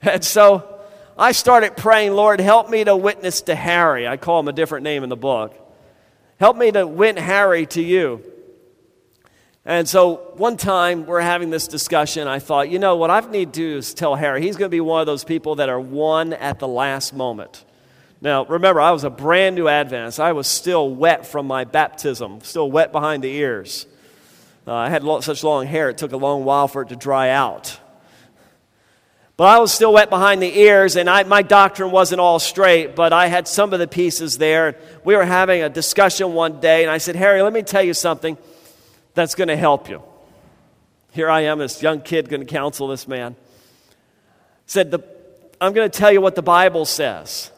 And 0.00 0.22
so 0.22 0.80
I 1.18 1.32
started 1.32 1.76
praying, 1.76 2.12
Lord, 2.12 2.40
help 2.40 2.68
me 2.68 2.84
to 2.84 2.96
witness 2.96 3.42
to 3.42 3.54
Harry. 3.54 4.06
I 4.06 4.16
call 4.16 4.38
him 4.38 4.48
a 4.48 4.52
different 4.52 4.84
name 4.84 5.02
in 5.02 5.08
the 5.08 5.16
book. 5.16 5.63
Help 6.38 6.56
me 6.56 6.70
to 6.72 6.86
win 6.86 7.16
Harry 7.16 7.66
to 7.66 7.82
you. 7.82 8.22
And 9.64 9.88
so 9.88 10.32
one 10.34 10.56
time 10.56 11.06
we're 11.06 11.20
having 11.20 11.48
this 11.48 11.68
discussion. 11.68 12.28
I 12.28 12.38
thought, 12.38 12.68
you 12.68 12.78
know, 12.78 12.96
what 12.96 13.10
I 13.10 13.20
need 13.20 13.52
to 13.54 13.60
do 13.60 13.76
is 13.78 13.94
tell 13.94 14.14
Harry, 14.14 14.42
he's 14.42 14.56
going 14.56 14.68
to 14.68 14.74
be 14.74 14.80
one 14.80 15.00
of 15.00 15.06
those 15.06 15.24
people 15.24 15.54
that 15.56 15.68
are 15.68 15.80
won 15.80 16.34
at 16.34 16.58
the 16.58 16.68
last 16.68 17.14
moment. 17.14 17.64
Now, 18.20 18.44
remember, 18.46 18.80
I 18.80 18.90
was 18.90 19.04
a 19.04 19.10
brand 19.10 19.56
new 19.56 19.68
Adventist. 19.68 20.20
I 20.20 20.32
was 20.32 20.46
still 20.46 20.90
wet 20.90 21.26
from 21.26 21.46
my 21.46 21.64
baptism, 21.64 22.40
still 22.42 22.70
wet 22.70 22.92
behind 22.92 23.22
the 23.22 23.34
ears. 23.34 23.86
Uh, 24.66 24.74
I 24.74 24.88
had 24.88 25.02
such 25.22 25.44
long 25.44 25.66
hair, 25.66 25.90
it 25.90 25.98
took 25.98 26.12
a 26.12 26.16
long 26.16 26.44
while 26.44 26.68
for 26.68 26.82
it 26.82 26.88
to 26.88 26.96
dry 26.96 27.30
out. 27.30 27.78
But 29.36 29.44
I 29.48 29.58
was 29.58 29.72
still 29.72 29.92
wet 29.92 30.10
behind 30.10 30.40
the 30.40 30.58
ears, 30.60 30.94
and 30.94 31.10
I, 31.10 31.24
my 31.24 31.42
doctrine 31.42 31.90
wasn't 31.90 32.20
all 32.20 32.38
straight, 32.38 32.94
but 32.94 33.12
I 33.12 33.26
had 33.26 33.48
some 33.48 33.72
of 33.72 33.80
the 33.80 33.88
pieces 33.88 34.38
there. 34.38 34.76
We 35.02 35.16
were 35.16 35.24
having 35.24 35.62
a 35.62 35.68
discussion 35.68 36.34
one 36.34 36.60
day, 36.60 36.82
and 36.82 36.90
I 36.90 36.98
said, 36.98 37.16
Harry, 37.16 37.42
let 37.42 37.52
me 37.52 37.62
tell 37.62 37.82
you 37.82 37.94
something 37.94 38.38
that's 39.14 39.34
going 39.34 39.48
to 39.48 39.56
help 39.56 39.88
you. 39.88 40.02
Here 41.10 41.28
I 41.28 41.42
am, 41.42 41.58
this 41.58 41.82
young 41.82 42.00
kid, 42.00 42.28
going 42.28 42.40
to 42.40 42.46
counsel 42.46 42.86
this 42.86 43.08
man. 43.08 43.34
Said, 44.66 44.94
I'm 45.60 45.72
going 45.72 45.90
to 45.90 45.98
tell 45.98 46.12
you 46.12 46.20
what 46.20 46.36
the 46.36 46.42
Bible 46.42 46.84
says. 46.84 47.50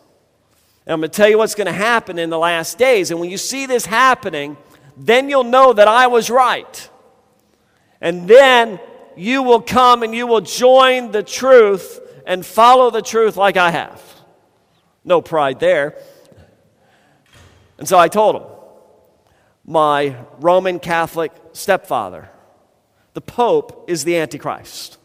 And 0.87 0.95
I'm 0.95 1.01
going 1.01 1.11
to 1.11 1.17
tell 1.17 1.29
you 1.29 1.37
what's 1.37 1.55
going 1.55 1.67
to 1.67 1.73
happen 1.73 2.19
in 2.19 2.31
the 2.31 2.39
last 2.39 2.79
days. 2.79 3.11
And 3.11 3.21
when 3.21 3.29
you 3.29 3.39
see 3.39 3.67
this 3.67 3.85
happening, 3.85 4.57
then 4.97 5.29
you'll 5.29 5.45
know 5.45 5.75
that 5.75 5.89
I 5.89 6.07
was 6.07 6.31
right. 6.31 6.91
And 8.01 8.29
then 8.29 8.81
you 9.17 9.43
will 9.43 9.61
come 9.61 10.03
and 10.03 10.15
you 10.15 10.27
will 10.27 10.41
join 10.41 11.11
the 11.11 11.23
truth 11.23 12.01
and 12.27 12.45
follow 12.45 12.91
the 12.91 13.03
truth 13.03 13.37
like 13.37 13.57
I 13.57 13.71
have. 13.71 14.03
No 15.05 15.23
pride 15.23 15.61
there. 15.61 15.97
And 17.79 17.89
so 17.89 17.99
I 17.99 18.09
told 18.09 18.37
him. 18.37 18.43
my 19.65 20.17
Roman 20.39 20.79
Catholic 20.79 21.33
stepfather. 21.53 22.29
The 23.15 23.21
Pope 23.21 23.87
is 23.89 24.05
the 24.05 24.17
Antichrist. 24.17 24.99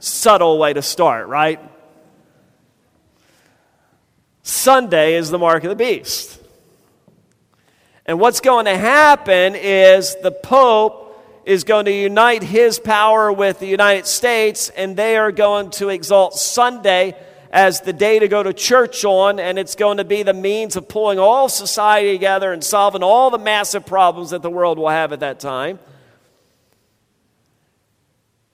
Subtle 0.00 0.58
way 0.58 0.72
to 0.72 0.82
start, 0.82 1.28
right? 1.28 1.60
Sunday 4.42 5.14
is 5.14 5.30
the 5.30 5.38
mark 5.38 5.64
of 5.64 5.70
the 5.70 5.76
beast. 5.76 6.40
And 8.06 8.18
what's 8.18 8.40
going 8.40 8.64
to 8.64 8.78
happen 8.78 9.54
is 9.54 10.16
the 10.22 10.30
Pope 10.30 11.07
is 11.48 11.64
going 11.64 11.86
to 11.86 11.90
unite 11.90 12.42
his 12.42 12.78
power 12.78 13.32
with 13.32 13.58
the 13.58 13.66
United 13.66 14.06
States, 14.06 14.68
and 14.76 14.94
they 14.94 15.16
are 15.16 15.32
going 15.32 15.70
to 15.70 15.88
exalt 15.88 16.34
Sunday 16.34 17.16
as 17.50 17.80
the 17.80 17.92
day 17.94 18.18
to 18.18 18.28
go 18.28 18.42
to 18.42 18.52
church 18.52 19.02
on, 19.06 19.40
and 19.40 19.58
it's 19.58 19.74
going 19.74 19.96
to 19.96 20.04
be 20.04 20.22
the 20.22 20.34
means 20.34 20.76
of 20.76 20.86
pulling 20.88 21.18
all 21.18 21.48
society 21.48 22.12
together 22.12 22.52
and 22.52 22.62
solving 22.62 23.02
all 23.02 23.30
the 23.30 23.38
massive 23.38 23.86
problems 23.86 24.28
that 24.28 24.42
the 24.42 24.50
world 24.50 24.76
will 24.76 24.90
have 24.90 25.10
at 25.14 25.20
that 25.20 25.40
time. 25.40 25.78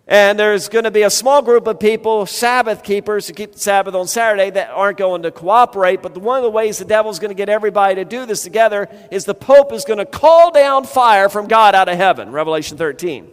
And 0.06 0.38
there's 0.38 0.68
going 0.68 0.84
to 0.84 0.90
be 0.90 1.02
a 1.02 1.10
small 1.10 1.40
group 1.40 1.66
of 1.66 1.80
people, 1.80 2.26
Sabbath 2.26 2.82
keepers, 2.82 3.26
who 3.26 3.32
keep 3.32 3.52
the 3.52 3.58
Sabbath 3.58 3.94
on 3.94 4.06
Saturday 4.06 4.50
that 4.50 4.70
aren't 4.70 4.98
going 4.98 5.22
to 5.22 5.30
cooperate. 5.30 6.02
But 6.02 6.18
one 6.18 6.36
of 6.36 6.42
the 6.42 6.50
ways 6.50 6.76
the 6.76 6.84
devil's 6.84 7.18
going 7.18 7.30
to 7.30 7.34
get 7.34 7.48
everybody 7.48 7.94
to 7.94 8.04
do 8.04 8.26
this 8.26 8.42
together 8.42 8.88
is 9.10 9.24
the 9.24 9.34
Pope 9.34 9.72
is 9.72 9.86
going 9.86 9.98
to 9.98 10.04
call 10.04 10.50
down 10.50 10.84
fire 10.84 11.30
from 11.30 11.48
God 11.48 11.74
out 11.74 11.88
of 11.88 11.96
heaven. 11.96 12.32
Revelation 12.32 12.76
13. 12.76 13.30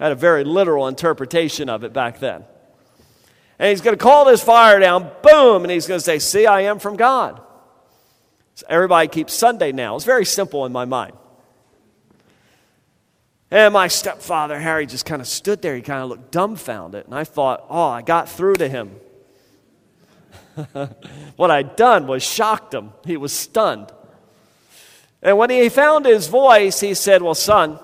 I 0.00 0.02
had 0.02 0.12
a 0.12 0.16
very 0.16 0.42
literal 0.42 0.88
interpretation 0.88 1.68
of 1.68 1.84
it 1.84 1.92
back 1.92 2.18
then. 2.18 2.44
And 3.60 3.70
he's 3.70 3.80
going 3.80 3.96
to 3.96 4.02
call 4.02 4.24
this 4.24 4.42
fire 4.42 4.80
down, 4.80 5.10
boom, 5.22 5.62
and 5.62 5.70
he's 5.70 5.86
going 5.86 5.98
to 5.98 6.04
say, 6.04 6.18
See, 6.18 6.46
I 6.46 6.62
am 6.62 6.80
from 6.80 6.96
God. 6.96 7.40
So 8.56 8.66
everybody 8.68 9.06
keeps 9.06 9.32
Sunday 9.32 9.70
now. 9.70 9.94
It's 9.94 10.04
very 10.04 10.24
simple 10.24 10.66
in 10.66 10.72
my 10.72 10.84
mind. 10.84 11.12
And 13.50 13.72
my 13.72 13.88
stepfather, 13.88 14.58
Harry, 14.58 14.86
just 14.86 15.06
kind 15.06 15.22
of 15.22 15.28
stood 15.28 15.62
there. 15.62 15.74
He 15.74 15.82
kind 15.82 16.02
of 16.02 16.10
looked 16.10 16.30
dumbfounded. 16.30 17.06
And 17.06 17.14
I 17.14 17.24
thought, 17.24 17.64
oh, 17.70 17.88
I 17.88 18.02
got 18.02 18.28
through 18.28 18.56
to 18.56 18.68
him. 18.68 18.90
what 21.36 21.50
I'd 21.50 21.76
done 21.76 22.06
was 22.06 22.22
shocked 22.22 22.74
him. 22.74 22.92
He 23.06 23.16
was 23.16 23.32
stunned. 23.32 23.90
And 25.22 25.38
when 25.38 25.50
he 25.50 25.68
found 25.68 26.04
his 26.04 26.28
voice, 26.28 26.80
he 26.80 26.94
said, 26.94 27.22
Well, 27.22 27.34
son, 27.34 27.78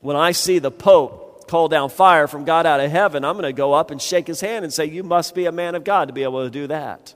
when 0.00 0.16
I 0.16 0.32
see 0.32 0.58
the 0.58 0.70
Pope 0.70 1.48
call 1.48 1.68
down 1.68 1.90
fire 1.90 2.26
from 2.26 2.44
God 2.44 2.66
out 2.66 2.80
of 2.80 2.90
heaven, 2.90 3.24
I'm 3.24 3.34
going 3.34 3.44
to 3.44 3.52
go 3.52 3.72
up 3.72 3.90
and 3.90 4.02
shake 4.02 4.26
his 4.26 4.40
hand 4.40 4.64
and 4.64 4.72
say, 4.72 4.86
You 4.86 5.02
must 5.02 5.34
be 5.34 5.46
a 5.46 5.52
man 5.52 5.74
of 5.74 5.84
God 5.84 6.08
to 6.08 6.14
be 6.14 6.22
able 6.22 6.44
to 6.44 6.50
do 6.50 6.66
that. 6.68 7.14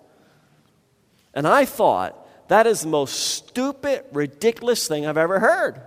And 1.35 1.46
I 1.46 1.64
thought, 1.64 2.16
that 2.48 2.66
is 2.66 2.83
the 2.83 2.88
most 2.88 3.12
stupid, 3.12 4.05
ridiculous 4.12 4.87
thing 4.88 5.07
I've 5.07 5.16
ever 5.16 5.38
heard. 5.40 5.81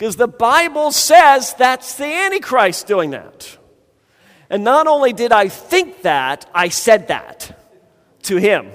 Because 0.00 0.16
the 0.16 0.26
Bible 0.26 0.92
says 0.92 1.52
that's 1.52 1.96
the 1.96 2.06
Antichrist 2.06 2.86
doing 2.86 3.10
that. 3.10 3.58
And 4.48 4.64
not 4.64 4.86
only 4.86 5.12
did 5.12 5.30
I 5.30 5.48
think 5.48 6.00
that, 6.04 6.46
I 6.54 6.70
said 6.70 7.08
that 7.08 7.54
to 8.22 8.38
him. 8.38 8.70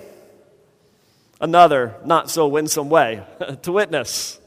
Another 1.42 1.96
not 2.06 2.30
so 2.30 2.48
winsome 2.48 2.92
way 2.92 3.26
to 3.64 3.72
witness. 3.72 4.40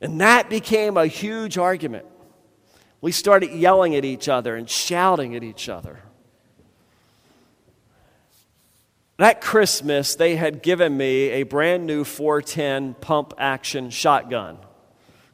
And 0.00 0.20
that 0.20 0.48
became 0.48 0.96
a 0.96 1.08
huge 1.08 1.58
argument. 1.58 2.06
We 3.00 3.10
started 3.10 3.50
yelling 3.50 3.96
at 3.96 4.04
each 4.04 4.28
other 4.28 4.54
and 4.54 4.70
shouting 4.70 5.34
at 5.34 5.42
each 5.42 5.68
other. 5.68 5.98
That 9.16 9.40
Christmas, 9.40 10.14
they 10.14 10.36
had 10.36 10.62
given 10.62 10.96
me 10.96 11.30
a 11.30 11.42
brand 11.42 11.84
new 11.84 12.04
410 12.04 12.94
pump 12.94 13.34
action 13.38 13.90
shotgun. 13.90 14.58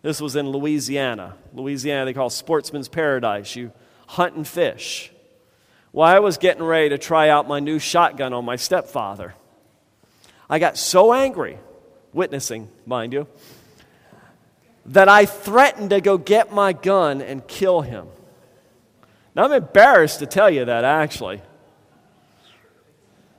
This 0.04 0.20
was 0.20 0.36
in 0.36 0.50
Louisiana. 0.50 1.34
Louisiana, 1.54 2.04
they 2.04 2.12
call 2.12 2.28
sportsman's 2.28 2.88
paradise. 2.88 3.56
You 3.56 3.72
hunt 4.06 4.36
and 4.36 4.46
fish. 4.46 5.10
Well, 5.94 6.06
I 6.06 6.18
was 6.18 6.36
getting 6.36 6.62
ready 6.62 6.90
to 6.90 6.98
try 6.98 7.30
out 7.30 7.48
my 7.48 7.58
new 7.58 7.78
shotgun 7.78 8.34
on 8.34 8.44
my 8.44 8.56
stepfather. 8.56 9.34
I 10.50 10.58
got 10.58 10.76
so 10.76 11.14
angry, 11.14 11.58
witnessing, 12.12 12.68
mind 12.84 13.14
you, 13.14 13.26
that 14.84 15.08
I 15.08 15.24
threatened 15.24 15.88
to 15.88 16.02
go 16.02 16.18
get 16.18 16.52
my 16.52 16.74
gun 16.74 17.22
and 17.22 17.48
kill 17.48 17.80
him. 17.80 18.06
Now, 19.34 19.44
I'm 19.44 19.52
embarrassed 19.52 20.18
to 20.18 20.26
tell 20.26 20.50
you 20.50 20.66
that, 20.66 20.84
actually. 20.84 21.40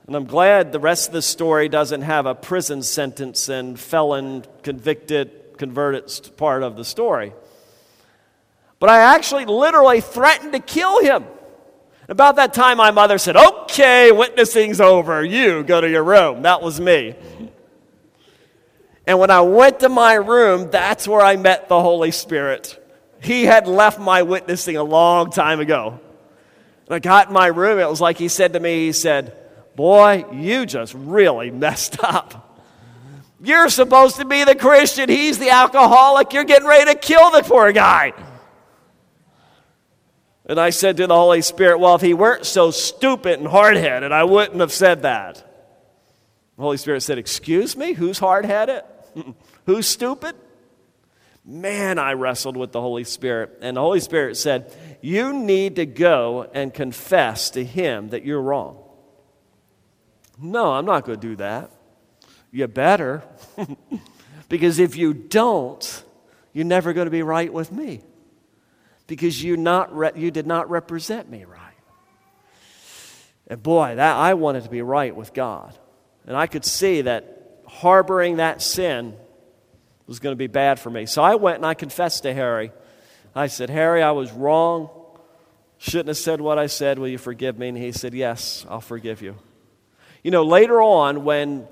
And 0.08 0.16
I'm 0.16 0.26
glad 0.26 0.72
the 0.72 0.80
rest 0.80 1.10
of 1.10 1.12
the 1.12 1.22
story 1.22 1.68
doesn't 1.68 2.02
have 2.02 2.26
a 2.26 2.34
prison 2.34 2.82
sentence 2.82 3.48
and 3.48 3.78
felon 3.78 4.44
convicted 4.64 5.45
converted 5.56 6.30
part 6.36 6.62
of 6.62 6.76
the 6.76 6.84
story. 6.84 7.32
But 8.78 8.90
I 8.90 9.14
actually 9.14 9.46
literally 9.46 10.00
threatened 10.00 10.52
to 10.52 10.60
kill 10.60 11.00
him. 11.00 11.24
About 12.08 12.36
that 12.36 12.54
time, 12.54 12.76
my 12.76 12.90
mother 12.90 13.18
said, 13.18 13.36
Okay, 13.36 14.12
witnessing's 14.12 14.80
over. 14.80 15.24
You 15.24 15.64
go 15.64 15.80
to 15.80 15.88
your 15.88 16.04
room. 16.04 16.42
That 16.42 16.62
was 16.62 16.80
me. 16.80 17.14
And 19.06 19.18
when 19.18 19.30
I 19.30 19.40
went 19.40 19.80
to 19.80 19.88
my 19.88 20.14
room, 20.14 20.70
that's 20.70 21.06
where 21.06 21.20
I 21.20 21.36
met 21.36 21.68
the 21.68 21.80
Holy 21.80 22.10
Spirit. 22.10 22.82
He 23.20 23.44
had 23.44 23.66
left 23.66 23.98
my 23.98 24.22
witnessing 24.22 24.76
a 24.76 24.82
long 24.82 25.30
time 25.30 25.60
ago. 25.60 26.00
And 26.86 26.94
I 26.94 26.98
got 26.98 27.28
in 27.28 27.34
my 27.34 27.46
room, 27.46 27.78
it 27.78 27.88
was 27.88 28.00
like 28.00 28.18
he 28.18 28.28
said 28.28 28.52
to 28.52 28.60
me, 28.60 28.86
He 28.86 28.92
said, 28.92 29.36
Boy, 29.74 30.24
you 30.32 30.66
just 30.66 30.94
really 30.94 31.50
messed 31.50 32.02
up. 32.02 32.45
You're 33.40 33.68
supposed 33.68 34.16
to 34.16 34.24
be 34.24 34.44
the 34.44 34.54
Christian. 34.54 35.08
He's 35.08 35.38
the 35.38 35.50
alcoholic. 35.50 36.32
You're 36.32 36.44
getting 36.44 36.66
ready 36.66 36.92
to 36.92 36.98
kill 36.98 37.30
the 37.30 37.42
poor 37.42 37.72
guy. 37.72 38.12
And 40.46 40.60
I 40.60 40.70
said 40.70 40.96
to 40.98 41.06
the 41.06 41.14
Holy 41.14 41.42
Spirit, 41.42 41.78
Well, 41.78 41.96
if 41.96 42.00
he 42.00 42.14
weren't 42.14 42.46
so 42.46 42.70
stupid 42.70 43.38
and 43.38 43.48
hard 43.48 43.76
headed, 43.76 44.12
I 44.12 44.24
wouldn't 44.24 44.60
have 44.60 44.72
said 44.72 45.02
that. 45.02 45.36
The 46.56 46.62
Holy 46.62 46.76
Spirit 46.76 47.02
said, 47.02 47.18
Excuse 47.18 47.76
me? 47.76 47.92
Who's 47.92 48.18
hard 48.18 48.44
headed? 48.44 48.82
Who's 49.66 49.86
stupid? 49.86 50.36
Man, 51.44 51.98
I 51.98 52.14
wrestled 52.14 52.56
with 52.56 52.72
the 52.72 52.80
Holy 52.80 53.04
Spirit. 53.04 53.58
And 53.60 53.76
the 53.76 53.80
Holy 53.80 54.00
Spirit 54.00 54.36
said, 54.36 54.74
You 55.02 55.32
need 55.32 55.76
to 55.76 55.86
go 55.86 56.48
and 56.54 56.72
confess 56.72 57.50
to 57.50 57.64
him 57.64 58.08
that 58.10 58.24
you're 58.24 58.40
wrong. 58.40 58.78
No, 60.40 60.72
I'm 60.72 60.84
not 60.84 61.04
going 61.04 61.20
to 61.20 61.28
do 61.28 61.36
that. 61.36 61.70
You 62.56 62.66
better. 62.66 63.22
because 64.48 64.78
if 64.78 64.96
you 64.96 65.12
don't, 65.12 66.04
you're 66.54 66.64
never 66.64 66.94
going 66.94 67.04
to 67.04 67.10
be 67.10 67.22
right 67.22 67.52
with 67.52 67.70
me. 67.70 68.00
Because 69.06 69.42
you, 69.42 69.58
not 69.58 69.94
re- 69.94 70.12
you 70.16 70.30
did 70.30 70.46
not 70.46 70.70
represent 70.70 71.30
me 71.30 71.44
right. 71.44 71.60
And 73.46 73.62
boy, 73.62 73.96
that, 73.96 74.16
I 74.16 74.32
wanted 74.32 74.64
to 74.64 74.70
be 74.70 74.80
right 74.80 75.14
with 75.14 75.34
God. 75.34 75.78
And 76.26 76.34
I 76.34 76.46
could 76.46 76.64
see 76.64 77.02
that 77.02 77.60
harboring 77.66 78.38
that 78.38 78.62
sin 78.62 79.18
was 80.06 80.18
going 80.18 80.32
to 80.32 80.38
be 80.38 80.46
bad 80.46 80.80
for 80.80 80.88
me. 80.88 81.04
So 81.04 81.22
I 81.22 81.34
went 81.34 81.56
and 81.56 81.66
I 81.66 81.74
confessed 81.74 82.22
to 82.22 82.32
Harry. 82.32 82.72
I 83.34 83.48
said, 83.48 83.68
Harry, 83.68 84.02
I 84.02 84.12
was 84.12 84.32
wrong. 84.32 84.88
Shouldn't 85.76 86.08
have 86.08 86.16
said 86.16 86.40
what 86.40 86.58
I 86.58 86.68
said. 86.68 86.98
Will 86.98 87.08
you 87.08 87.18
forgive 87.18 87.58
me? 87.58 87.68
And 87.68 87.76
he 87.76 87.92
said, 87.92 88.14
Yes, 88.14 88.64
I'll 88.66 88.80
forgive 88.80 89.20
you. 89.20 89.36
You 90.22 90.30
know, 90.30 90.42
later 90.42 90.80
on, 90.80 91.22
when 91.22 91.68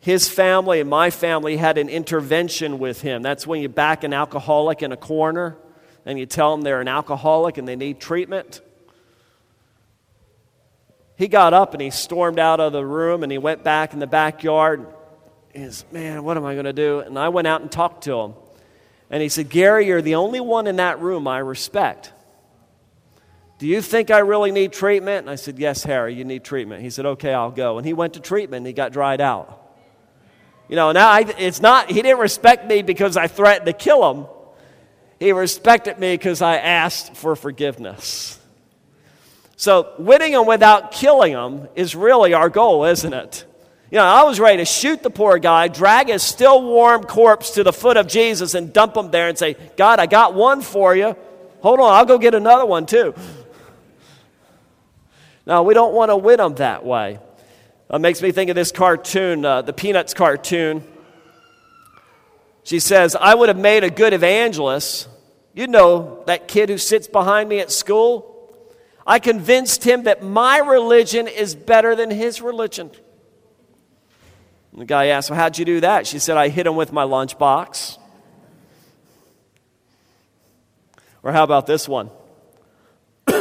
his 0.00 0.28
family 0.28 0.80
and 0.80 0.88
my 0.88 1.10
family 1.10 1.58
had 1.58 1.76
an 1.76 1.90
intervention 1.90 2.78
with 2.78 3.02
him. 3.02 3.20
That's 3.22 3.46
when 3.46 3.60
you 3.60 3.68
back 3.68 4.02
an 4.02 4.14
alcoholic 4.14 4.82
in 4.82 4.92
a 4.92 4.96
corner 4.96 5.58
and 6.06 6.18
you 6.18 6.24
tell 6.24 6.56
them 6.56 6.62
they're 6.62 6.80
an 6.80 6.88
alcoholic 6.88 7.58
and 7.58 7.68
they 7.68 7.76
need 7.76 8.00
treatment. 8.00 8.62
He 11.16 11.28
got 11.28 11.52
up 11.52 11.74
and 11.74 11.82
he 11.82 11.90
stormed 11.90 12.38
out 12.38 12.60
of 12.60 12.72
the 12.72 12.84
room 12.84 13.22
and 13.22 13.30
he 13.30 13.36
went 13.36 13.62
back 13.62 13.92
in 13.92 13.98
the 13.98 14.06
backyard. 14.06 14.86
He's, 15.52 15.84
man, 15.92 16.24
what 16.24 16.38
am 16.38 16.46
I 16.46 16.54
going 16.54 16.64
to 16.64 16.72
do? 16.72 17.00
And 17.00 17.18
I 17.18 17.28
went 17.28 17.46
out 17.46 17.60
and 17.60 17.70
talked 17.70 18.04
to 18.04 18.18
him. 18.20 18.34
And 19.10 19.22
he 19.22 19.28
said, 19.28 19.50
Gary, 19.50 19.86
you're 19.86 20.00
the 20.00 20.14
only 20.14 20.40
one 20.40 20.66
in 20.66 20.76
that 20.76 20.98
room 21.00 21.28
I 21.28 21.40
respect. 21.40 22.10
Do 23.58 23.66
you 23.66 23.82
think 23.82 24.10
I 24.10 24.20
really 24.20 24.50
need 24.50 24.72
treatment? 24.72 25.18
And 25.18 25.30
I 25.30 25.34
said, 25.34 25.58
Yes, 25.58 25.82
Harry, 25.82 26.14
you 26.14 26.24
need 26.24 26.44
treatment. 26.44 26.80
He 26.80 26.88
said, 26.88 27.04
Okay, 27.04 27.34
I'll 27.34 27.50
go. 27.50 27.76
And 27.76 27.86
he 27.86 27.92
went 27.92 28.14
to 28.14 28.20
treatment 28.20 28.60
and 28.60 28.66
he 28.66 28.72
got 28.72 28.92
dried 28.92 29.20
out. 29.20 29.59
You 30.70 30.76
know, 30.76 30.92
now 30.92 31.10
I, 31.10 31.24
it's 31.36 31.60
not, 31.60 31.90
he 31.90 32.00
didn't 32.00 32.20
respect 32.20 32.64
me 32.64 32.82
because 32.82 33.16
I 33.16 33.26
threatened 33.26 33.66
to 33.66 33.72
kill 33.72 34.08
him. 34.08 34.26
He 35.18 35.32
respected 35.32 35.98
me 35.98 36.14
because 36.14 36.40
I 36.42 36.58
asked 36.58 37.16
for 37.16 37.34
forgiveness. 37.34 38.38
So, 39.56 39.92
winning 39.98 40.32
him 40.32 40.46
without 40.46 40.92
killing 40.92 41.32
him 41.32 41.66
is 41.74 41.96
really 41.96 42.34
our 42.34 42.48
goal, 42.48 42.84
isn't 42.84 43.12
it? 43.12 43.44
You 43.90 43.98
know, 43.98 44.04
I 44.04 44.22
was 44.22 44.38
ready 44.38 44.58
to 44.58 44.64
shoot 44.64 45.02
the 45.02 45.10
poor 45.10 45.38
guy, 45.38 45.66
drag 45.66 46.06
his 46.06 46.22
still 46.22 46.62
warm 46.62 47.02
corpse 47.02 47.50
to 47.54 47.64
the 47.64 47.72
foot 47.72 47.96
of 47.96 48.06
Jesus, 48.06 48.54
and 48.54 48.72
dump 48.72 48.96
him 48.96 49.10
there 49.10 49.28
and 49.28 49.36
say, 49.36 49.56
God, 49.76 49.98
I 49.98 50.06
got 50.06 50.34
one 50.34 50.62
for 50.62 50.94
you. 50.94 51.16
Hold 51.62 51.80
on, 51.80 51.92
I'll 51.92 52.06
go 52.06 52.16
get 52.16 52.36
another 52.36 52.64
one 52.64 52.86
too. 52.86 53.12
Now, 55.44 55.64
we 55.64 55.74
don't 55.74 55.94
want 55.94 56.10
to 56.10 56.16
win 56.16 56.36
them 56.36 56.54
that 56.54 56.84
way. 56.84 57.18
It 57.92 57.98
makes 58.00 58.22
me 58.22 58.30
think 58.30 58.50
of 58.50 58.56
this 58.56 58.70
cartoon, 58.70 59.44
uh, 59.44 59.62
the 59.62 59.72
Peanuts 59.72 60.14
cartoon. 60.14 60.84
She 62.62 62.78
says, 62.78 63.16
I 63.16 63.34
would 63.34 63.48
have 63.48 63.58
made 63.58 63.82
a 63.82 63.90
good 63.90 64.12
evangelist. 64.12 65.08
You 65.54 65.66
know 65.66 66.22
that 66.26 66.46
kid 66.46 66.68
who 66.68 66.78
sits 66.78 67.08
behind 67.08 67.48
me 67.48 67.58
at 67.58 67.72
school? 67.72 68.26
I 69.04 69.18
convinced 69.18 69.82
him 69.82 70.04
that 70.04 70.22
my 70.22 70.58
religion 70.58 71.26
is 71.26 71.56
better 71.56 71.96
than 71.96 72.10
his 72.10 72.40
religion. 72.40 72.92
And 74.70 74.82
the 74.82 74.84
guy 74.84 75.06
asked, 75.06 75.30
Well, 75.30 75.40
how'd 75.40 75.58
you 75.58 75.64
do 75.64 75.80
that? 75.80 76.06
She 76.06 76.20
said, 76.20 76.36
I 76.36 76.48
hit 76.48 76.68
him 76.68 76.76
with 76.76 76.92
my 76.92 77.02
lunchbox. 77.02 77.98
Or 81.24 81.32
how 81.32 81.42
about 81.42 81.66
this 81.66 81.88
one? 81.88 82.10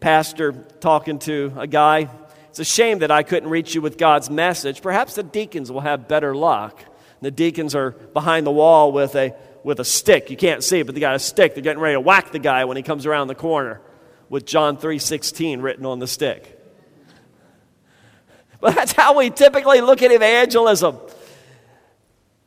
Pastor 0.00 0.52
talking 0.78 1.18
to 1.20 1.52
a 1.56 1.66
guy. 1.66 2.08
It's 2.56 2.70
a 2.70 2.74
shame 2.74 3.00
that 3.00 3.10
I 3.10 3.22
couldn't 3.22 3.50
reach 3.50 3.74
you 3.74 3.82
with 3.82 3.98
God's 3.98 4.30
message. 4.30 4.80
Perhaps 4.80 5.16
the 5.16 5.22
deacons 5.22 5.70
will 5.70 5.82
have 5.82 6.08
better 6.08 6.34
luck. 6.34 6.82
The 7.20 7.30
deacons 7.30 7.74
are 7.74 7.90
behind 7.90 8.46
the 8.46 8.50
wall 8.50 8.92
with 8.92 9.14
a, 9.14 9.34
with 9.62 9.78
a 9.78 9.84
stick. 9.84 10.30
You 10.30 10.38
can't 10.38 10.64
see 10.64 10.80
it, 10.80 10.86
but 10.86 10.94
they 10.94 11.00
got 11.02 11.14
a 11.14 11.18
stick. 11.18 11.52
They're 11.52 11.62
getting 11.62 11.82
ready 11.82 11.96
to 11.96 12.00
whack 12.00 12.32
the 12.32 12.38
guy 12.38 12.64
when 12.64 12.78
he 12.78 12.82
comes 12.82 13.04
around 13.04 13.28
the 13.28 13.34
corner 13.34 13.82
with 14.30 14.46
John 14.46 14.78
3:16 14.78 15.62
written 15.62 15.84
on 15.84 15.98
the 15.98 16.06
stick. 16.06 16.58
But 18.58 18.74
that's 18.74 18.92
how 18.92 19.18
we 19.18 19.28
typically 19.28 19.82
look 19.82 20.00
at 20.00 20.10
evangelism. 20.10 20.96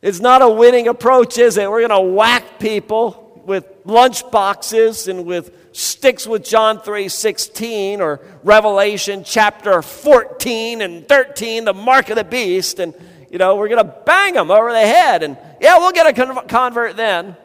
It's 0.01 0.19
not 0.19 0.41
a 0.41 0.49
winning 0.49 0.87
approach, 0.87 1.37
is 1.37 1.55
it? 1.55 1.69
We're 1.69 1.87
going 1.87 1.91
to 1.91 2.15
whack 2.15 2.57
people 2.57 3.43
with 3.45 3.67
lunch 3.85 4.29
boxes 4.31 5.07
and 5.07 5.27
with 5.27 5.68
sticks 5.79 6.27
with 6.27 6.43
John 6.43 6.79
3:16 6.79 8.01
or 8.01 8.19
Revelation 8.43 9.23
chapter 9.23 9.81
14 9.81 10.81
and 10.81 11.07
13, 11.07 11.65
the 11.65 11.73
mark 11.73 12.09
of 12.09 12.15
the 12.15 12.23
beast 12.23 12.79
and 12.79 12.93
you 13.31 13.37
know, 13.37 13.55
we're 13.55 13.67
going 13.67 13.85
to 13.85 13.95
bang 14.05 14.33
them 14.33 14.49
over 14.49 14.71
the 14.71 14.79
head 14.79 15.23
and 15.23 15.37
yeah, 15.61 15.77
we'll 15.77 15.91
get 15.91 16.07
a 16.07 16.43
convert 16.47 16.97
then. 16.97 17.37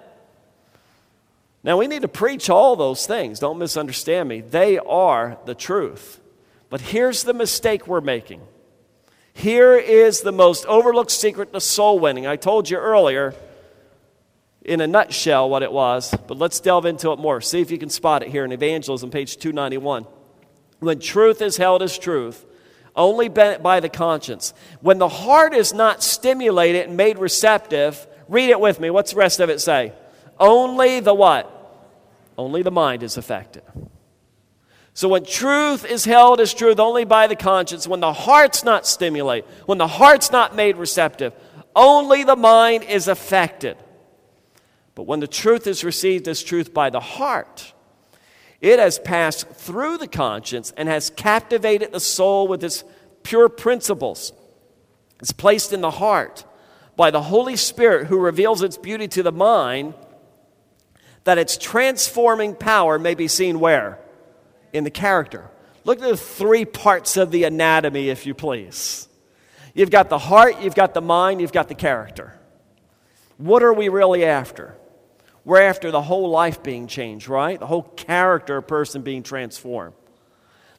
Now, 1.63 1.79
we 1.79 1.87
need 1.87 2.03
to 2.03 2.09
preach 2.09 2.51
all 2.51 2.77
those 2.77 3.07
things. 3.07 3.39
Don't 3.39 3.59
misunderstand 3.59 4.29
me. 4.29 4.43
They 4.43 4.79
are 4.79 5.39
the 5.47 5.55
truth. 5.55 6.21
But 6.69 6.81
here's 6.81 7.23
the 7.23 7.33
mistake 7.33 7.87
we're 7.87 8.03
making. 8.03 8.43
Here 9.33 9.77
is 9.77 10.21
the 10.21 10.33
most 10.33 10.67
overlooked 10.67 11.11
secret 11.11 11.53
to 11.53 11.61
soul 11.61 11.99
winning. 11.99 12.27
I 12.27 12.37
told 12.37 12.69
you 12.69 12.77
earlier, 12.77 13.35
in 14.65 14.81
a 14.81 14.87
nutshell, 14.87 15.51
what 15.51 15.63
it 15.63 15.71
was, 15.71 16.15
but 16.27 16.39
let's 16.39 16.59
delve 16.61 16.87
into 16.87 17.13
it 17.13 17.19
more. 17.19 17.41
See 17.41 17.61
if 17.61 17.71
you 17.71 17.79
can 17.79 17.91
spot 17.91 18.23
it 18.23 18.31
here 18.31 18.45
in 18.45 18.53
Evangelism, 18.53 19.11
page 19.11 19.37
291. 19.37 20.07
When 20.81 20.99
truth 20.99 21.43
is 21.43 21.57
held 21.57 21.83
as 21.83 21.99
truth, 21.99 22.45
only 22.97 23.29
by 23.29 23.81
the 23.81 23.89
conscience. 23.89 24.55
When 24.81 24.99
the 24.99 25.09
heart 25.09 25.53
is 25.53 25.75
not 25.75 26.03
stimulated 26.03 26.87
and 26.87 26.97
made 26.97 27.19
receptive, 27.19 28.07
read 28.29 28.51
it 28.51 28.61
with 28.61 28.81
me. 28.81 28.91
What's 28.91 29.13
the 29.13 29.19
rest 29.19 29.41
of 29.41 29.51
it 29.51 29.61
say? 29.61 29.93
Only 30.39 31.01
the 31.01 31.15
what? 31.15 31.51
Only 32.39 32.63
the 32.63 32.71
mind 32.71 33.03
is 33.03 33.17
affected. 33.17 33.63
So 34.95 35.09
when 35.09 35.25
truth 35.25 35.85
is 35.85 36.05
held 36.05 36.41
as 36.41 36.55
truth 36.55 36.79
only 36.79 37.05
by 37.05 37.27
the 37.27 37.35
conscience, 37.35 37.89
when 37.89 37.99
the 37.99 38.13
heart's 38.13 38.63
not 38.63 38.87
stimulated, 38.87 39.51
when 39.67 39.79
the 39.79 39.89
heart's 39.89 40.31
not 40.31 40.55
made 40.55 40.77
receptive, 40.77 41.33
only 41.75 42.23
the 42.23 42.37
mind 42.37 42.85
is 42.85 43.09
affected. 43.09 43.77
But 44.95 45.05
when 45.05 45.21
the 45.21 45.27
truth 45.27 45.67
is 45.67 45.85
received 45.85 46.29
as 46.29 46.43
truth 46.43 46.73
by 46.73 46.91
the 46.91 47.01
heart, 47.01 47.73
it 48.61 48.79
has 48.79 48.99
passed 48.99 49.49
through 49.49 49.99
the 49.99 50.09
conscience 50.09 50.73
and 50.77 50.89
has 50.89 51.11
captivated 51.11 51.93
the 51.93 52.01
soul 52.01 52.49
with 52.49 52.63
its 52.63 52.85
pure 53.23 53.49
principles. 53.49 54.33
It's 55.21 55.33
placed 55.33 55.73
in 55.73 55.81
the 55.81 55.91
heart 55.91 56.45
by 56.97 57.11
the 57.11 57.23
Holy 57.23 57.57
Spirit 57.57 58.07
who 58.07 58.19
reveals 58.19 58.63
its 58.63 58.77
beauty 58.77 59.09
to 59.09 59.23
the 59.23 59.33
mind 59.33 59.95
that 61.25 61.39
its 61.39 61.57
transforming 61.57 62.55
power 62.55 62.99
may 62.99 63.15
be 63.15 63.27
seen 63.29 63.59
where? 63.59 63.99
In 64.73 64.85
the 64.85 64.91
character. 64.91 65.51
Look 65.85 66.01
at 66.01 66.09
the 66.09 66.17
three 66.17 66.65
parts 66.65 67.17
of 67.17 67.31
the 67.31 67.45
anatomy, 67.45 68.11
if 68.11 68.27
you 68.27 68.35
please. 68.35 69.09
You've 69.75 69.91
got 69.91 70.09
the 70.09 70.19
heart, 70.19 70.61
you've 70.61 70.75
got 70.75 70.95
the 70.95 71.01
mind, 71.01 71.41
you've 71.41 71.53
got 71.53 71.69
the 71.69 71.75
character. 71.75 72.39
What 73.39 73.63
are 73.63 73.73
we 73.73 73.89
really 73.89 74.25
after? 74.25 74.77
We're 75.45 75.61
after 75.61 75.91
the 75.91 76.03
whole 76.03 76.31
life 76.31 76.63
being 76.63 76.87
changed, 76.87 77.29
right? 77.29 77.59
The 77.59 77.67
whole 77.67 77.83
character 77.83 78.57
of 78.57 78.67
person 78.67 79.03
being 79.03 79.23
transformed. 79.23 79.95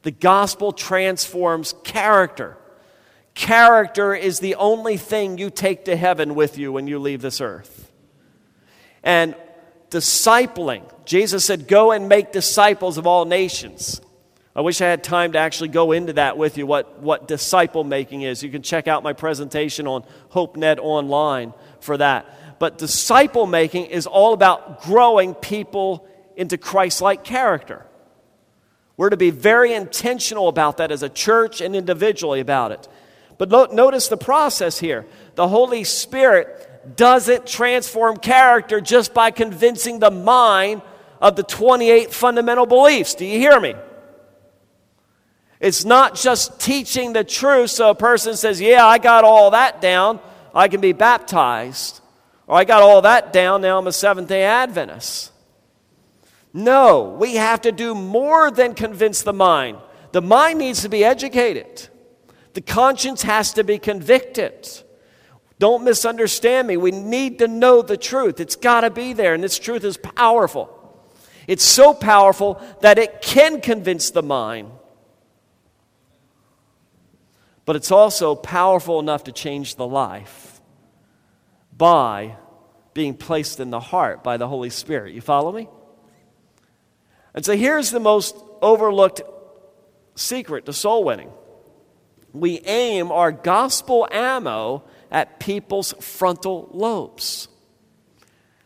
The 0.02 0.10
gospel 0.10 0.72
transforms 0.72 1.74
character. 1.84 2.56
Character 3.34 4.14
is 4.14 4.40
the 4.40 4.56
only 4.56 4.96
thing 4.96 5.38
you 5.38 5.50
take 5.50 5.84
to 5.84 5.96
heaven 5.96 6.34
with 6.34 6.58
you 6.58 6.72
when 6.72 6.86
you 6.86 6.98
leave 6.98 7.22
this 7.22 7.40
earth. 7.40 7.92
And 9.02 9.36
discipling. 9.90 10.82
Jesus 11.04 11.44
said, 11.44 11.68
Go 11.68 11.92
and 11.92 12.08
make 12.08 12.32
disciples 12.32 12.98
of 12.98 13.06
all 13.06 13.24
nations. 13.24 14.00
I 14.54 14.62
wish 14.62 14.80
I 14.80 14.86
had 14.86 15.04
time 15.04 15.32
to 15.32 15.38
actually 15.38 15.68
go 15.68 15.92
into 15.92 16.14
that 16.14 16.38
with 16.38 16.56
you, 16.56 16.66
what, 16.66 17.00
what 17.00 17.28
disciple 17.28 17.84
making 17.84 18.22
is. 18.22 18.42
You 18.42 18.50
can 18.50 18.62
check 18.62 18.88
out 18.88 19.02
my 19.02 19.12
presentation 19.12 19.86
on 19.86 20.02
HopeNet 20.32 20.78
online 20.78 21.52
for 21.80 21.98
that. 21.98 22.45
But 22.58 22.78
disciple 22.78 23.46
making 23.46 23.86
is 23.86 24.06
all 24.06 24.32
about 24.32 24.82
growing 24.82 25.34
people 25.34 26.06
into 26.36 26.56
Christ 26.58 27.00
like 27.00 27.24
character. 27.24 27.86
We're 28.96 29.10
to 29.10 29.16
be 29.16 29.30
very 29.30 29.74
intentional 29.74 30.48
about 30.48 30.78
that 30.78 30.90
as 30.90 31.02
a 31.02 31.08
church 31.08 31.60
and 31.60 31.76
individually 31.76 32.40
about 32.40 32.72
it. 32.72 32.88
But 33.38 33.50
notice 33.72 34.08
the 34.08 34.16
process 34.16 34.78
here. 34.78 35.06
The 35.34 35.48
Holy 35.48 35.84
Spirit 35.84 36.96
doesn't 36.96 37.46
transform 37.46 38.16
character 38.16 38.80
just 38.80 39.12
by 39.12 39.30
convincing 39.30 39.98
the 39.98 40.10
mind 40.10 40.80
of 41.20 41.36
the 41.36 41.42
28 41.42 42.12
fundamental 42.12 42.64
beliefs. 42.64 43.14
Do 43.14 43.26
you 43.26 43.38
hear 43.38 43.60
me? 43.60 43.74
It's 45.60 45.84
not 45.84 46.14
just 46.14 46.60
teaching 46.60 47.12
the 47.12 47.24
truth 47.24 47.70
so 47.70 47.90
a 47.90 47.94
person 47.94 48.36
says, 48.36 48.60
Yeah, 48.60 48.86
I 48.86 48.98
got 48.98 49.24
all 49.24 49.50
that 49.50 49.80
down, 49.80 50.20
I 50.54 50.68
can 50.68 50.80
be 50.80 50.92
baptized. 50.92 52.00
Or 52.46 52.56
I 52.56 52.64
got 52.64 52.82
all 52.82 53.02
that 53.02 53.32
down, 53.32 53.62
now 53.62 53.78
I'm 53.78 53.86
a 53.86 53.92
Seventh 53.92 54.28
day 54.28 54.44
Adventist. 54.44 55.32
No, 56.52 57.16
we 57.18 57.34
have 57.34 57.62
to 57.62 57.72
do 57.72 57.94
more 57.94 58.50
than 58.50 58.74
convince 58.74 59.22
the 59.22 59.32
mind. 59.32 59.78
The 60.12 60.22
mind 60.22 60.58
needs 60.58 60.82
to 60.82 60.88
be 60.88 61.04
educated, 61.04 61.88
the 62.54 62.60
conscience 62.60 63.22
has 63.22 63.52
to 63.54 63.64
be 63.64 63.78
convicted. 63.78 64.68
Don't 65.58 65.84
misunderstand 65.84 66.68
me. 66.68 66.76
We 66.76 66.90
need 66.90 67.38
to 67.38 67.48
know 67.48 67.80
the 67.80 67.96
truth. 67.96 68.40
It's 68.40 68.56
got 68.56 68.82
to 68.82 68.90
be 68.90 69.14
there, 69.14 69.32
and 69.32 69.42
this 69.42 69.58
truth 69.58 69.84
is 69.84 69.96
powerful. 69.96 70.70
It's 71.46 71.64
so 71.64 71.94
powerful 71.94 72.60
that 72.82 72.98
it 72.98 73.22
can 73.22 73.62
convince 73.62 74.10
the 74.10 74.22
mind, 74.22 74.70
but 77.64 77.74
it's 77.74 77.90
also 77.90 78.34
powerful 78.34 79.00
enough 79.00 79.24
to 79.24 79.32
change 79.32 79.76
the 79.76 79.86
life 79.86 80.55
by 81.76 82.36
being 82.94 83.14
placed 83.14 83.60
in 83.60 83.70
the 83.70 83.80
heart 83.80 84.24
by 84.24 84.36
the 84.36 84.48
Holy 84.48 84.70
Spirit. 84.70 85.14
You 85.14 85.20
follow 85.20 85.52
me? 85.52 85.68
And 87.34 87.44
so 87.44 87.54
here's 87.56 87.90
the 87.90 88.00
most 88.00 88.34
overlooked 88.62 89.20
secret 90.14 90.64
to 90.66 90.72
soul 90.72 91.04
winning 91.04 91.30
we 92.32 92.60
aim 92.60 93.10
our 93.10 93.32
gospel 93.32 94.06
ammo 94.10 94.84
at 95.10 95.40
people's 95.40 95.92
frontal 96.00 96.68
lobes. 96.72 97.48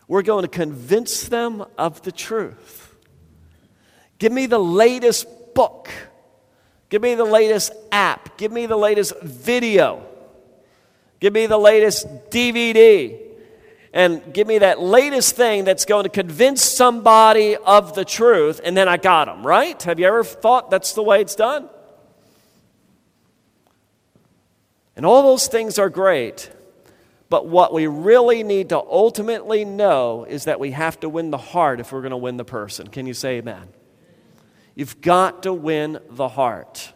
We're 0.08 0.22
going 0.22 0.42
to 0.42 0.48
convince 0.48 1.28
them 1.28 1.64
of 1.78 2.02
the 2.02 2.10
truth. 2.10 2.96
Give 4.18 4.32
me 4.32 4.46
the 4.46 4.58
latest 4.58 5.54
book. 5.54 5.88
Give 6.88 7.00
me 7.00 7.14
the 7.14 7.24
latest 7.24 7.72
app. 7.92 8.36
Give 8.36 8.50
me 8.50 8.66
the 8.66 8.76
latest 8.76 9.20
video. 9.22 10.04
Give 11.20 11.32
me 11.32 11.46
the 11.46 11.58
latest 11.58 12.06
DVD. 12.30 13.18
And 13.92 14.32
give 14.32 14.46
me 14.46 14.58
that 14.58 14.80
latest 14.80 15.36
thing 15.36 15.64
that's 15.64 15.84
going 15.84 16.04
to 16.04 16.10
convince 16.10 16.62
somebody 16.62 17.56
of 17.56 17.94
the 17.94 18.04
truth, 18.04 18.60
and 18.62 18.76
then 18.76 18.88
I 18.88 18.96
got 18.96 19.24
them, 19.24 19.44
right? 19.44 19.80
Have 19.82 19.98
you 19.98 20.06
ever 20.06 20.22
thought 20.22 20.70
that's 20.70 20.92
the 20.92 21.02
way 21.02 21.20
it's 21.20 21.34
done? 21.34 21.68
And 24.94 25.04
all 25.04 25.22
those 25.22 25.48
things 25.48 25.78
are 25.78 25.88
great. 25.88 26.50
But 27.28 27.46
what 27.46 27.72
we 27.72 27.86
really 27.86 28.42
need 28.42 28.68
to 28.68 28.78
ultimately 28.78 29.64
know 29.64 30.24
is 30.24 30.44
that 30.44 30.60
we 30.60 30.72
have 30.72 31.00
to 31.00 31.08
win 31.08 31.30
the 31.30 31.38
heart 31.38 31.80
if 31.80 31.92
we're 31.92 32.02
going 32.02 32.10
to 32.10 32.16
win 32.16 32.36
the 32.36 32.44
person. 32.44 32.88
Can 32.88 33.06
you 33.06 33.14
say 33.14 33.38
amen? 33.38 33.68
You've 34.74 35.00
got 35.00 35.44
to 35.44 35.52
win 35.52 36.00
the 36.10 36.28
heart. 36.28 36.92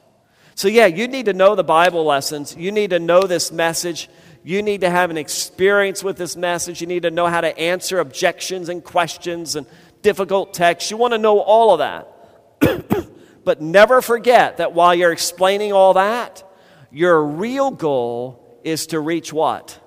So, 0.55 0.69
yeah, 0.69 0.87
you 0.87 1.09
need 1.09 1.27
to 1.27 1.33
know 1.33 1.55
the 1.55 1.65
Bible 1.65 2.05
lessons. 2.05 2.57
You 2.57 2.71
need 2.71 2.91
to 2.91 2.99
know 2.99 3.23
this 3.23 3.51
message. 3.51 4.09
You 4.45 4.63
need 4.63 4.83
to 4.83 4.91
have 4.91 5.11
an 5.11 5.17
experience 5.17 6.05
with 6.05 6.17
this 6.17 6.37
message. 6.37 6.81
You 6.81 6.87
need 6.87 7.03
to 7.03 7.11
know 7.11 7.27
how 7.27 7.41
to 7.41 7.59
answer 7.59 7.99
objections 7.99 8.69
and 8.69 8.85
questions 8.85 9.57
and 9.57 9.67
difficult 10.03 10.55
texts. 10.55 10.91
You 10.91 10.97
want 10.97 11.13
to 11.13 11.19
know 11.19 11.41
all 11.41 11.73
of 11.73 11.79
that. 11.81 13.09
but 13.45 13.61
never 13.61 14.01
forget 14.01 14.59
that 14.59 14.73
while 14.73 14.95
you're 14.95 15.13
explaining 15.13 15.73
all 15.73 15.95
that, 15.95 16.45
your 16.93 17.25
real 17.25 17.71
goal 17.71 18.61
is 18.63 18.89
to 18.89 19.01
reach 19.01 19.33
what? 19.33 19.81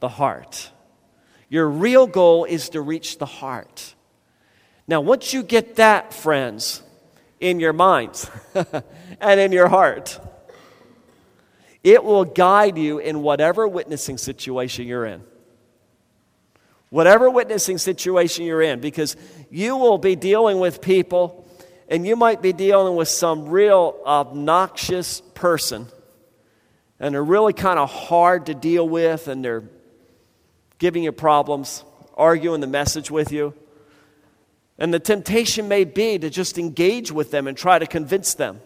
The 0.00 0.08
heart. 0.08 0.70
Your 1.48 1.68
real 1.68 2.06
goal 2.06 2.44
is 2.44 2.70
to 2.70 2.80
reach 2.80 3.18
the 3.18 3.26
heart. 3.26 3.94
Now, 4.86 5.00
once 5.00 5.32
you 5.32 5.42
get 5.42 5.76
that, 5.76 6.12
friends, 6.12 6.82
in 7.40 7.60
your 7.60 7.72
minds 7.72 8.28
and 9.20 9.40
in 9.40 9.52
your 9.52 9.68
heart, 9.68 10.20
it 11.84 12.02
will 12.02 12.24
guide 12.24 12.76
you 12.76 12.98
in 12.98 13.22
whatever 13.22 13.66
witnessing 13.66 14.18
situation 14.18 14.86
you're 14.86 15.06
in. 15.06 15.22
Whatever 16.90 17.30
witnessing 17.30 17.78
situation 17.78 18.44
you're 18.44 18.62
in, 18.62 18.80
because 18.80 19.16
you 19.50 19.76
will 19.76 19.98
be 19.98 20.16
dealing 20.16 20.58
with 20.58 20.80
people 20.80 21.46
and 21.88 22.06
you 22.06 22.16
might 22.16 22.40
be 22.40 22.52
dealing 22.52 22.96
with 22.96 23.08
some 23.08 23.48
real 23.48 23.98
obnoxious 24.06 25.20
person 25.34 25.86
and 27.00 27.14
they're 27.14 27.24
really 27.24 27.52
kind 27.52 27.78
of 27.78 27.90
hard 27.90 28.46
to 28.46 28.54
deal 28.54 28.88
with 28.88 29.28
and 29.28 29.44
they're 29.44 29.64
giving 30.78 31.02
you 31.02 31.12
problems, 31.12 31.84
arguing 32.14 32.60
the 32.60 32.66
message 32.66 33.10
with 33.10 33.32
you. 33.32 33.54
And 34.78 34.94
the 34.94 35.00
temptation 35.00 35.68
may 35.68 35.84
be 35.84 36.18
to 36.18 36.30
just 36.30 36.58
engage 36.58 37.10
with 37.10 37.30
them 37.30 37.46
and 37.46 37.56
try 37.56 37.78
to 37.78 37.86
convince 37.86 38.34
them. 38.34 38.60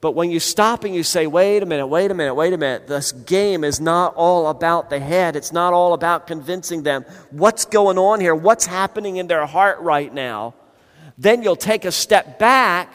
But 0.00 0.12
when 0.12 0.30
you 0.30 0.40
stop 0.40 0.84
and 0.84 0.94
you 0.94 1.02
say, 1.02 1.26
wait 1.26 1.62
a 1.62 1.66
minute, 1.66 1.86
wait 1.86 2.10
a 2.10 2.14
minute, 2.14 2.34
wait 2.34 2.52
a 2.52 2.58
minute, 2.58 2.86
this 2.86 3.12
game 3.12 3.64
is 3.64 3.80
not 3.80 4.14
all 4.14 4.48
about 4.48 4.90
the 4.90 5.00
head. 5.00 5.36
It's 5.36 5.52
not 5.52 5.72
all 5.72 5.94
about 5.94 6.26
convincing 6.26 6.82
them. 6.82 7.04
What's 7.30 7.64
going 7.64 7.96
on 7.98 8.20
here? 8.20 8.34
What's 8.34 8.66
happening 8.66 9.16
in 9.16 9.26
their 9.26 9.46
heart 9.46 9.80
right 9.80 10.12
now? 10.12 10.54
Then 11.16 11.42
you'll 11.42 11.56
take 11.56 11.86
a 11.86 11.92
step 11.92 12.38
back 12.38 12.92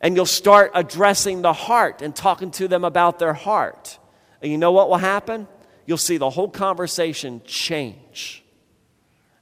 and 0.00 0.16
you'll 0.16 0.26
start 0.26 0.72
addressing 0.74 1.42
the 1.42 1.52
heart 1.52 2.00
and 2.00 2.16
talking 2.16 2.50
to 2.52 2.66
them 2.66 2.84
about 2.84 3.18
their 3.18 3.34
heart. 3.34 3.98
And 4.40 4.50
you 4.50 4.58
know 4.58 4.72
what 4.72 4.88
will 4.88 4.96
happen? 4.96 5.46
You'll 5.86 5.98
see 5.98 6.16
the 6.16 6.30
whole 6.30 6.48
conversation 6.48 7.42
change. 7.44 8.42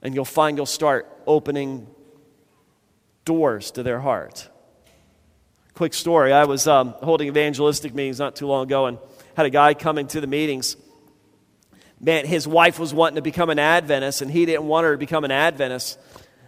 And 0.01 0.13
you'll 0.13 0.25
find 0.25 0.57
you'll 0.57 0.65
start 0.65 1.09
opening 1.25 1.87
doors 3.23 3.71
to 3.71 3.83
their 3.83 4.01
heart. 4.01 4.49
Quick 5.75 5.95
story 5.95 6.31
I 6.31 6.45
was 6.45 6.67
um, 6.67 6.89
holding 7.01 7.27
evangelistic 7.27 7.95
meetings 7.95 8.19
not 8.19 8.35
too 8.35 8.45
long 8.45 8.65
ago 8.67 8.85
and 8.85 8.99
had 9.35 9.47
a 9.47 9.49
guy 9.49 9.73
coming 9.73 10.05
to 10.07 10.21
the 10.21 10.27
meetings. 10.27 10.77
Man, 11.99 12.27
his 12.27 12.47
wife 12.47 12.77
was 12.77 12.93
wanting 12.93 13.15
to 13.15 13.23
become 13.23 13.49
an 13.49 13.57
Adventist, 13.57 14.21
and 14.21 14.29
he 14.29 14.45
didn't 14.45 14.67
want 14.67 14.85
her 14.85 14.91
to 14.91 14.99
become 14.99 15.23
an 15.23 15.31
Adventist. 15.31 15.97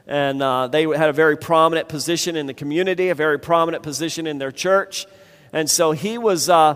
And 0.06 0.44
uh, 0.44 0.68
they 0.68 0.84
had 0.84 1.10
a 1.10 1.14
very 1.14 1.38
prominent 1.38 1.90
position 1.90 2.36
in 2.36 2.46
the 2.46 2.54
community, 2.54 3.10
a 3.10 3.16
very 3.16 3.40
prominent 3.40 3.82
position 3.82 4.28
in 4.28 4.38
their 4.38 4.52
church. 4.52 5.08
And 5.52 5.68
so 5.68 5.92
he 5.92 6.20
was, 6.20 6.48
uh, 6.48 6.76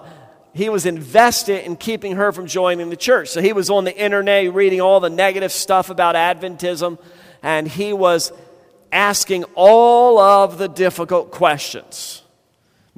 he 0.52 0.70
was 0.70 0.88
invested 0.88 1.64
in 1.68 1.76
keeping 1.76 2.16
her 2.16 2.32
from 2.32 2.47
joining 2.47 2.89
the 2.89 2.97
church. 2.97 3.30
So 3.30 3.43
he 3.43 3.54
was 3.54 3.70
on 3.70 3.84
the 3.84 3.95
internet 3.95 4.52
reading 4.56 4.82
all 4.82 5.00
the 5.00 5.12
negative 5.12 5.52
stuff 5.52 5.91
about 5.91 6.16
Adventism, 6.16 6.97
and 7.43 7.68
he 7.68 7.93
was 7.93 8.32
asking 8.91 9.43
all 9.54 10.18
of 10.18 10.58
the 10.58 10.68
difficult 10.68 11.30
questions. 11.30 12.24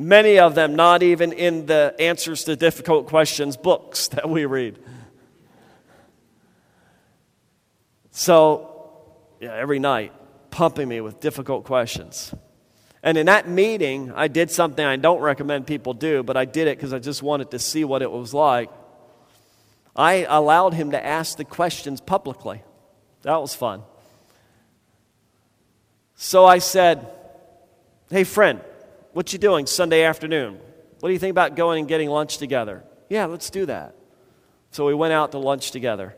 Many 0.02 0.40
of 0.40 0.56
them 0.56 0.76
not 0.76 1.04
even 1.04 1.32
in 1.32 1.68
the 1.68 1.94
answers 2.00 2.46
to 2.46 2.56
difficult 2.56 3.06
questions 3.06 3.56
books 3.56 4.08
that 4.10 4.28
we 4.28 4.46
read. 4.46 4.80
So, 8.10 9.14
yeah, 9.40 9.54
every 9.54 9.78
night, 9.78 10.12
pumping 10.50 10.88
me 10.88 11.02
with 11.02 11.20
difficult 11.20 11.66
questions. 11.66 12.34
And 13.04 13.16
in 13.16 13.28
that 13.28 13.48
meeting, 13.48 14.12
I 14.16 14.28
did 14.28 14.50
something 14.50 14.84
I 14.84 14.96
don't 14.96 15.22
recommend 15.22 15.68
people 15.68 15.94
do, 15.94 16.24
but 16.24 16.36
I 16.36 16.46
did 16.46 16.68
it 16.68 16.80
because 16.80 16.94
I 16.94 17.00
just 17.00 17.22
wanted 17.22 17.52
to 17.52 17.60
see 17.60 17.84
what 17.84 18.02
it 18.02 18.12
was 18.12 18.34
like. 18.34 18.72
I 19.96 20.26
allowed 20.28 20.74
him 20.74 20.92
to 20.92 21.06
ask 21.06 21.38
the 21.38 21.46
questions 21.46 22.02
publicly. 22.02 22.64
That 23.22 23.40
was 23.40 23.54
fun. 23.54 23.84
So 26.16 26.44
I 26.48 26.58
said, 26.58 27.08
Hey, 28.10 28.24
friend, 28.24 28.62
what 29.14 29.34
you 29.34 29.40
doing 29.40 29.66
Sunday 29.66 30.04
afternoon? 30.04 30.60
What 31.00 31.10
do 31.10 31.14
you 31.14 31.20
think 31.20 31.32
about 31.32 31.56
going 31.56 31.80
and 31.80 31.88
getting 31.88 32.10
lunch 32.10 32.38
together? 32.38 32.84
Yeah, 33.10 33.26
let's 33.26 33.50
do 33.50 33.66
that. 33.66 33.96
So 34.72 34.86
we 34.86 34.94
went 34.94 35.14
out 35.14 35.32
to 35.32 35.38
lunch 35.38 35.72
together. 35.72 36.16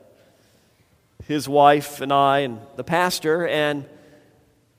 His 1.28 1.48
wife 1.48 2.02
and 2.02 2.12
I 2.12 2.40
and 2.40 2.60
the 2.76 2.84
pastor, 2.84 3.48
and 3.48 3.86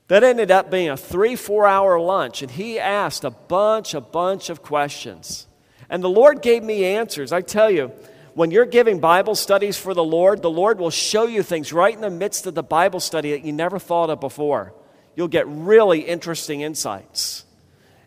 that 0.09 0.23
ended 0.23 0.51
up 0.51 0.71
being 0.71 0.91
a 0.91 0.97
three, 0.97 1.35
four 1.35 1.67
hour 1.67 1.99
lunch, 1.99 2.43
and 2.43 2.51
he 2.51 2.79
asked 2.79 3.25
a 3.25 3.31
bunch, 3.31 3.95
a 3.95 4.01
bunch 4.01 4.51
of 4.51 4.63
questions. 4.63 5.47
And 5.89 6.03
the 6.05 6.11
Lord 6.11 6.43
gave 6.43 6.63
me 6.63 6.85
answers. 6.85 7.33
I 7.33 7.41
tell 7.41 7.71
you, 7.71 7.91
when 8.35 8.51
you're 8.51 8.67
giving 8.67 9.01
Bible 9.01 9.35
studies 9.35 9.79
for 9.79 9.95
the 9.95 10.05
Lord, 10.05 10.43
the 10.43 10.51
Lord 10.51 10.79
will 10.79 10.91
show 10.91 11.27
you 11.27 11.43
things 11.43 11.73
right 11.73 11.95
in 11.95 12.01
the 12.01 12.11
midst 12.11 12.47
of 12.47 12.55
the 12.55 12.63
Bible 12.63 13.01
study 13.01 13.31
that 13.31 13.45
you 13.45 13.53
never 13.53 13.79
thought 13.79 14.11
of 14.11 14.21
before. 14.21 14.75
You'll 15.17 15.29
get 15.29 15.47
really 15.49 16.01
interesting 16.01 16.61
insights. 16.61 17.45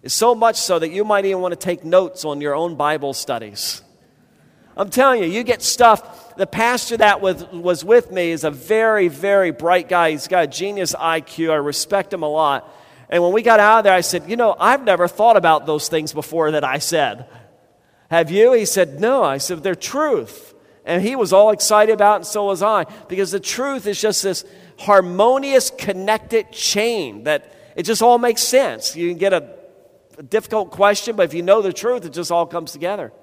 So 0.07 0.35
much 0.35 0.55
so 0.57 0.79
that 0.79 0.89
you 0.89 1.03
might 1.03 1.25
even 1.25 1.41
want 1.41 1.53
to 1.53 1.59
take 1.59 1.83
notes 1.83 2.25
on 2.25 2.41
your 2.41 2.55
own 2.55 2.75
Bible 2.75 3.13
studies. 3.13 3.81
I'm 4.77 4.89
telling 4.89 5.23
you, 5.23 5.29
you 5.29 5.43
get 5.43 5.63
stuff. 5.63 6.35
The 6.35 6.45
pastor 6.45 6.97
that 6.97 7.19
was, 7.19 7.43
was 7.47 7.83
with 7.83 8.11
me 8.11 8.29
is 8.29 8.43
a 8.43 8.51
very, 8.51 9.07
very 9.07 9.51
bright 9.51 9.89
guy. 9.89 10.11
He's 10.11 10.27
got 10.27 10.43
a 10.43 10.47
genius 10.47 10.93
IQ. 10.93 11.49
I 11.49 11.55
respect 11.55 12.13
him 12.13 12.21
a 12.21 12.29
lot. 12.29 12.71
And 13.09 13.23
when 13.23 13.33
we 13.33 13.41
got 13.41 13.59
out 13.59 13.79
of 13.79 13.83
there, 13.85 13.93
I 13.93 14.01
said, 14.01 14.29
You 14.29 14.35
know, 14.35 14.55
I've 14.59 14.83
never 14.83 15.07
thought 15.07 15.35
about 15.35 15.65
those 15.65 15.87
things 15.87 16.13
before 16.13 16.51
that 16.51 16.63
I 16.63 16.77
said. 16.77 17.25
Have 18.11 18.29
you? 18.29 18.53
He 18.53 18.65
said, 18.65 18.99
No. 18.99 19.23
I 19.23 19.39
said, 19.39 19.63
They're 19.63 19.75
truth. 19.75 20.53
And 20.85 21.01
he 21.01 21.15
was 21.15 21.33
all 21.33 21.51
excited 21.51 21.91
about 21.91 22.13
it, 22.13 22.15
and 22.17 22.25
so 22.27 22.45
was 22.45 22.61
I. 22.61 22.85
Because 23.09 23.31
the 23.31 23.39
truth 23.39 23.87
is 23.87 23.99
just 23.99 24.23
this 24.23 24.45
harmonious, 24.77 25.69
connected 25.69 26.51
chain 26.51 27.23
that 27.23 27.51
it 27.75 27.83
just 27.83 28.01
all 28.01 28.17
makes 28.17 28.41
sense. 28.41 28.95
You 28.95 29.09
can 29.09 29.17
get 29.17 29.33
a, 29.33 29.56
a 30.17 30.23
difficult 30.23 30.71
question, 30.71 31.15
but 31.15 31.23
if 31.23 31.33
you 31.33 31.43
know 31.43 31.61
the 31.61 31.71
truth, 31.71 32.05
it 32.05 32.13
just 32.13 32.31
all 32.31 32.45
comes 32.45 32.71
together. 32.71 33.13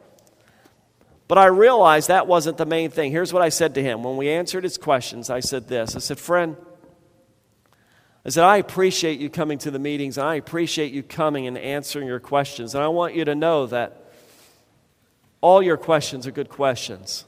But 1.27 1.39
I 1.39 1.47
realized 1.47 2.09
that 2.09 2.27
wasn't 2.27 2.59
the 2.59 2.67
main 2.67 2.91
thing. 2.91 3.11
Here's 3.11 3.33
what 3.33 3.43
I 3.43 3.49
said 3.49 3.75
to 3.75 3.83
him. 3.83 4.03
When 4.03 4.17
we 4.17 4.29
answered 4.29 4.63
his 4.65 4.79
questions, 4.79 5.31
I 5.31 5.41
said 5.41 5.69
this 5.69 5.97
I 5.97 5.99
said, 5.99 6.19
Friend, 6.19 6.57
I 8.25 8.31
said, 8.31 8.45
I 8.45 8.59
appreciate 8.59 9.21
you 9.21 9.29
coming 9.29 9.59
to 9.59 9.71
the 9.71 9.79
meetings, 9.79 10.19
and 10.19 10.27
I 10.27 10.37
appreciate 10.37 10.93
you 10.93 11.03
coming 11.03 11.47
and 11.47 11.59
answering 11.59 12.07
your 12.07 12.21
questions. 12.21 12.75
And 12.75 12.85
I 12.85 12.89
want 12.89 13.15
you 13.15 13.25
to 13.25 13.35
know 13.35 13.67
that 13.67 14.05
all 15.41 15.63
your 15.63 15.77
questions 15.77 16.27
are 16.27 16.31
good 16.31 16.49
questions. 16.49 17.25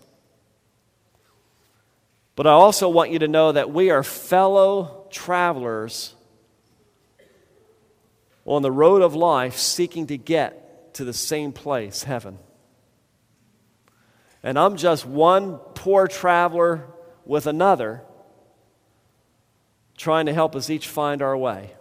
But 2.34 2.46
I 2.46 2.50
also 2.50 2.88
want 2.88 3.10
you 3.10 3.18
to 3.20 3.28
know 3.28 3.52
that 3.52 3.70
we 3.70 3.90
are 3.90 4.02
fellow 4.02 5.06
travelers 5.10 6.14
on 8.46 8.62
the 8.62 8.70
road 8.70 9.02
of 9.02 9.14
life 9.14 9.56
seeking 9.56 10.06
to 10.06 10.16
get 10.16 10.94
to 10.94 11.04
the 11.04 11.12
same 11.12 11.52
place, 11.52 12.04
heaven. 12.04 12.38
And 14.42 14.58
I'm 14.58 14.76
just 14.76 15.04
one 15.04 15.56
poor 15.74 16.06
traveler 16.06 16.86
with 17.24 17.46
another 17.46 18.02
trying 19.96 20.26
to 20.26 20.32
help 20.32 20.54
us 20.54 20.70
each 20.70 20.86
find 20.86 21.22
our 21.22 21.36
way. 21.36 21.72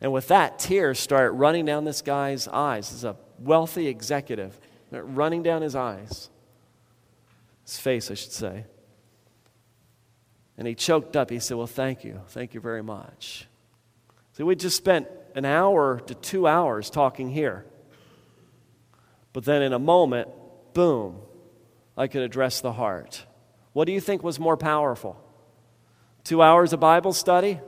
And 0.00 0.12
with 0.12 0.28
that, 0.28 0.58
tears 0.58 0.98
start 0.98 1.34
running 1.34 1.66
down 1.66 1.84
this 1.84 2.02
guy's 2.02 2.48
eyes. 2.48 2.90
He's 2.90 3.04
a 3.04 3.16
wealthy 3.38 3.88
executive, 3.88 4.58
running 4.90 5.42
down 5.42 5.62
his 5.62 5.74
eyes, 5.74 6.30
his 7.64 7.78
face, 7.78 8.10
I 8.10 8.14
should 8.14 8.32
say. 8.32 8.64
And 10.56 10.68
he 10.68 10.74
choked 10.74 11.16
up. 11.16 11.30
He 11.30 11.38
said, 11.38 11.56
Well, 11.56 11.66
thank 11.66 12.04
you. 12.04 12.20
Thank 12.28 12.54
you 12.54 12.60
very 12.60 12.82
much. 12.82 13.46
So 14.34 14.44
we 14.44 14.56
just 14.56 14.76
spent 14.76 15.06
an 15.36 15.44
hour 15.44 16.00
to 16.06 16.14
two 16.14 16.46
hours 16.46 16.90
talking 16.90 17.30
here. 17.30 17.64
But 19.32 19.44
then 19.44 19.62
in 19.62 19.72
a 19.72 19.78
moment, 19.78 20.28
boom, 20.74 21.20
I 21.96 22.08
could 22.08 22.22
address 22.22 22.60
the 22.60 22.72
heart. 22.72 23.26
What 23.72 23.86
do 23.86 23.92
you 23.92 24.00
think 24.00 24.24
was 24.24 24.40
more 24.40 24.56
powerful? 24.56 25.16
Two 26.24 26.42
hours 26.42 26.72
of 26.72 26.80
Bible 26.80 27.12
study? 27.12 27.60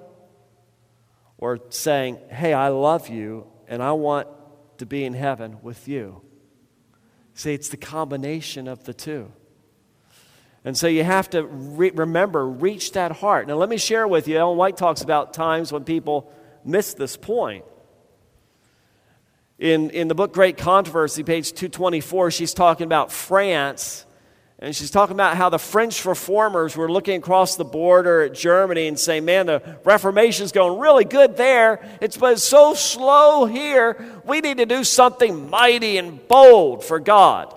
Or 1.38 1.60
saying, 1.70 2.18
hey, 2.30 2.52
I 2.52 2.68
love 2.68 3.08
you 3.08 3.46
and 3.68 3.80
I 3.80 3.92
want 3.92 4.26
to 4.78 4.86
be 4.86 5.04
in 5.04 5.12
heaven 5.12 5.58
with 5.62 5.86
you? 5.86 6.20
See, 7.34 7.52
it's 7.52 7.68
the 7.68 7.76
combination 7.76 8.66
of 8.66 8.84
the 8.84 8.94
two. 8.94 9.30
And 10.64 10.76
so 10.76 10.88
you 10.88 11.04
have 11.04 11.30
to 11.30 11.44
re- 11.44 11.90
remember, 11.90 12.48
reach 12.48 12.92
that 12.92 13.12
heart. 13.12 13.46
Now, 13.46 13.54
let 13.54 13.68
me 13.68 13.76
share 13.76 14.08
with 14.08 14.26
you. 14.26 14.36
Ellen 14.36 14.56
White 14.58 14.76
talks 14.76 15.02
about 15.02 15.32
times 15.32 15.72
when 15.72 15.84
people 15.84 16.32
miss 16.66 16.94
this 16.94 17.16
point. 17.16 17.64
In, 19.58 19.88
in 19.90 20.08
the 20.08 20.14
book 20.14 20.34
Great 20.34 20.58
Controversy, 20.58 21.22
page 21.22 21.52
224, 21.52 22.30
she's 22.30 22.52
talking 22.52 22.84
about 22.84 23.10
France. 23.10 24.04
And 24.58 24.74
she's 24.74 24.90
talking 24.90 25.14
about 25.14 25.36
how 25.36 25.50
the 25.50 25.58
French 25.58 26.04
reformers 26.04 26.76
were 26.76 26.90
looking 26.90 27.18
across 27.18 27.56
the 27.56 27.64
border 27.64 28.22
at 28.22 28.34
Germany 28.34 28.86
and 28.86 28.98
saying, 28.98 29.24
man, 29.24 29.46
the 29.46 29.78
Reformation's 29.84 30.50
going 30.50 30.78
really 30.78 31.04
good 31.04 31.36
there. 31.36 31.86
It's 32.00 32.16
been 32.16 32.38
so 32.38 32.72
slow 32.72 33.44
here. 33.44 34.02
We 34.24 34.40
need 34.40 34.56
to 34.58 34.66
do 34.66 34.82
something 34.82 35.50
mighty 35.50 35.98
and 35.98 36.26
bold 36.26 36.84
for 36.84 36.98
God. 36.98 37.54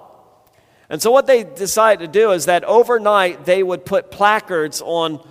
And 0.90 1.02
so, 1.02 1.12
what 1.12 1.28
they 1.28 1.44
decided 1.44 2.06
to 2.06 2.20
do 2.20 2.32
is 2.32 2.46
that 2.46 2.64
overnight 2.64 3.46
they 3.46 3.62
would 3.62 3.86
put 3.86 4.10
placards 4.12 4.82
on, 4.82 5.26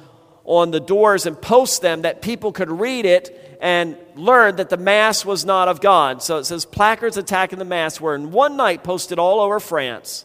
on 0.45 0.71
the 0.71 0.81
doors 0.81 1.27
and 1.27 1.41
post 1.41 1.83
them 1.83 2.03
that 2.03 2.23
people 2.23 2.53
could 2.53 2.71
read 2.71 3.05
it 3.05 3.48
and 3.61 3.97
learned 4.15 4.59
that 4.59 4.71
the 4.71 4.77
Mass 4.77 5.25
was 5.25 5.45
not 5.45 5.69
of 5.69 5.81
God. 5.81 6.23
So 6.23 6.39
it 6.39 6.45
says, 6.45 6.65
placards 6.65 7.17
attacking 7.17 7.59
the 7.59 7.65
Mass 7.65 8.01
were 8.01 8.15
in 8.15 8.31
one 8.31 8.57
night 8.57 8.85
posted 8.85 9.19
all 9.19 9.41
over 9.41 9.61
France. 9.61 10.25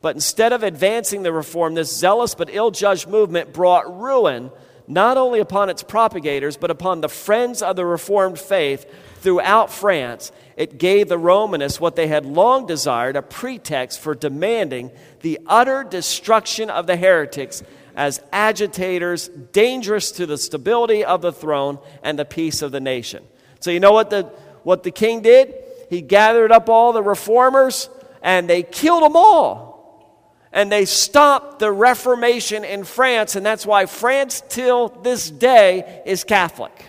But 0.00 0.14
instead 0.14 0.52
of 0.52 0.62
advancing 0.62 1.22
the 1.22 1.32
reform, 1.32 1.74
this 1.74 1.94
zealous 1.94 2.34
but 2.34 2.48
ill 2.50 2.70
judged 2.70 3.08
movement 3.08 3.52
brought 3.52 4.00
ruin 4.00 4.50
not 4.90 5.16
only 5.16 5.38
upon 5.38 5.70
its 5.70 5.84
propagators, 5.84 6.56
but 6.56 6.70
upon 6.70 7.00
the 7.00 7.08
friends 7.08 7.62
of 7.62 7.76
the 7.76 7.86
Reformed 7.86 8.40
faith 8.40 8.84
throughout 9.20 9.70
France. 9.70 10.32
It 10.56 10.78
gave 10.78 11.08
the 11.08 11.16
Romanists 11.16 11.80
what 11.80 11.94
they 11.94 12.08
had 12.08 12.26
long 12.26 12.66
desired 12.66 13.14
a 13.14 13.22
pretext 13.22 14.00
for 14.00 14.16
demanding 14.16 14.90
the 15.20 15.38
utter 15.46 15.84
destruction 15.84 16.70
of 16.70 16.88
the 16.88 16.96
heretics 16.96 17.62
as 18.00 18.18
agitators 18.32 19.28
dangerous 19.28 20.10
to 20.12 20.24
the 20.24 20.38
stability 20.38 21.04
of 21.04 21.20
the 21.20 21.30
throne 21.30 21.78
and 22.02 22.18
the 22.18 22.24
peace 22.24 22.62
of 22.62 22.72
the 22.72 22.80
nation. 22.80 23.22
So, 23.60 23.70
you 23.70 23.78
know 23.78 23.92
what 23.92 24.08
the, 24.08 24.22
what 24.62 24.84
the 24.84 24.90
king 24.90 25.20
did? 25.20 25.54
He 25.90 26.00
gathered 26.00 26.50
up 26.50 26.70
all 26.70 26.94
the 26.94 27.02
reformers 27.02 27.90
and 28.22 28.48
they 28.48 28.62
killed 28.62 29.02
them 29.02 29.16
all 29.16 30.48
and 30.50 30.72
they 30.72 30.86
stopped 30.86 31.58
the 31.58 31.70
Reformation 31.70 32.64
in 32.64 32.84
France, 32.84 33.36
and 33.36 33.44
that's 33.44 33.66
why 33.66 33.84
France, 33.86 34.42
till 34.48 34.88
this 34.88 35.30
day, 35.30 36.02
is 36.06 36.24
Catholic. 36.24 36.86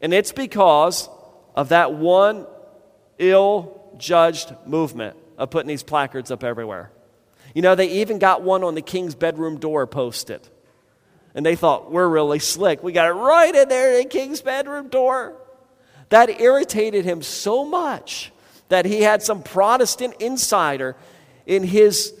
And 0.00 0.12
it's 0.12 0.32
because 0.32 1.08
of 1.54 1.68
that 1.68 1.94
one 1.94 2.46
ill 3.18 3.94
judged 3.96 4.54
movement 4.66 5.16
of 5.38 5.50
putting 5.50 5.68
these 5.68 5.84
placards 5.84 6.32
up 6.32 6.42
everywhere. 6.42 6.90
You 7.54 7.62
know, 7.62 7.74
they 7.74 7.88
even 8.00 8.18
got 8.18 8.42
one 8.42 8.62
on 8.64 8.74
the 8.74 8.82
king's 8.82 9.14
bedroom 9.14 9.58
door 9.58 9.86
posted. 9.86 10.46
And 11.34 11.46
they 11.46 11.56
thought, 11.56 11.90
we're 11.90 12.08
really 12.08 12.38
slick. 12.38 12.82
We 12.82 12.92
got 12.92 13.08
it 13.08 13.12
right 13.12 13.54
in 13.54 13.68
there 13.68 13.96
in 13.96 14.02
the 14.02 14.08
king's 14.08 14.40
bedroom 14.40 14.88
door. 14.88 15.36
That 16.08 16.40
irritated 16.40 17.04
him 17.04 17.22
so 17.22 17.64
much 17.64 18.32
that 18.68 18.84
he 18.84 19.02
had 19.02 19.22
some 19.22 19.42
Protestant 19.42 20.14
insider 20.20 20.96
in 21.46 21.62
his 21.62 22.14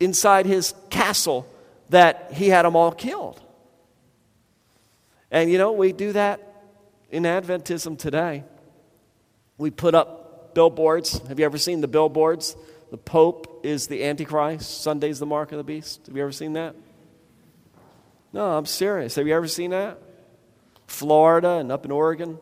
inside 0.00 0.46
his 0.46 0.74
castle 0.90 1.46
that 1.90 2.30
he 2.32 2.48
had 2.48 2.64
them 2.64 2.76
all 2.76 2.92
killed. 2.92 3.40
And 5.30 5.50
you 5.50 5.58
know, 5.58 5.72
we 5.72 5.92
do 5.92 6.12
that 6.12 6.40
in 7.10 7.24
Adventism 7.24 7.98
today. 7.98 8.44
We 9.56 9.70
put 9.70 9.94
up 9.94 10.54
billboards. 10.54 11.18
Have 11.28 11.38
you 11.38 11.44
ever 11.44 11.58
seen 11.58 11.80
the 11.80 11.88
billboards? 11.88 12.56
The 12.90 12.96
Pope 12.96 13.47
is 13.62 13.86
the 13.86 14.04
Antichrist, 14.04 14.82
Sunday's 14.82 15.18
the 15.18 15.26
mark 15.26 15.52
of 15.52 15.58
the 15.58 15.64
beast. 15.64 16.06
Have 16.06 16.16
you 16.16 16.22
ever 16.22 16.32
seen 16.32 16.54
that? 16.54 16.74
No, 18.32 18.56
I'm 18.56 18.66
serious. 18.66 19.14
Have 19.14 19.26
you 19.26 19.34
ever 19.34 19.48
seen 19.48 19.70
that? 19.70 19.98
Florida 20.86 21.52
and 21.52 21.72
up 21.72 21.84
in 21.84 21.90
Oregon? 21.90 22.38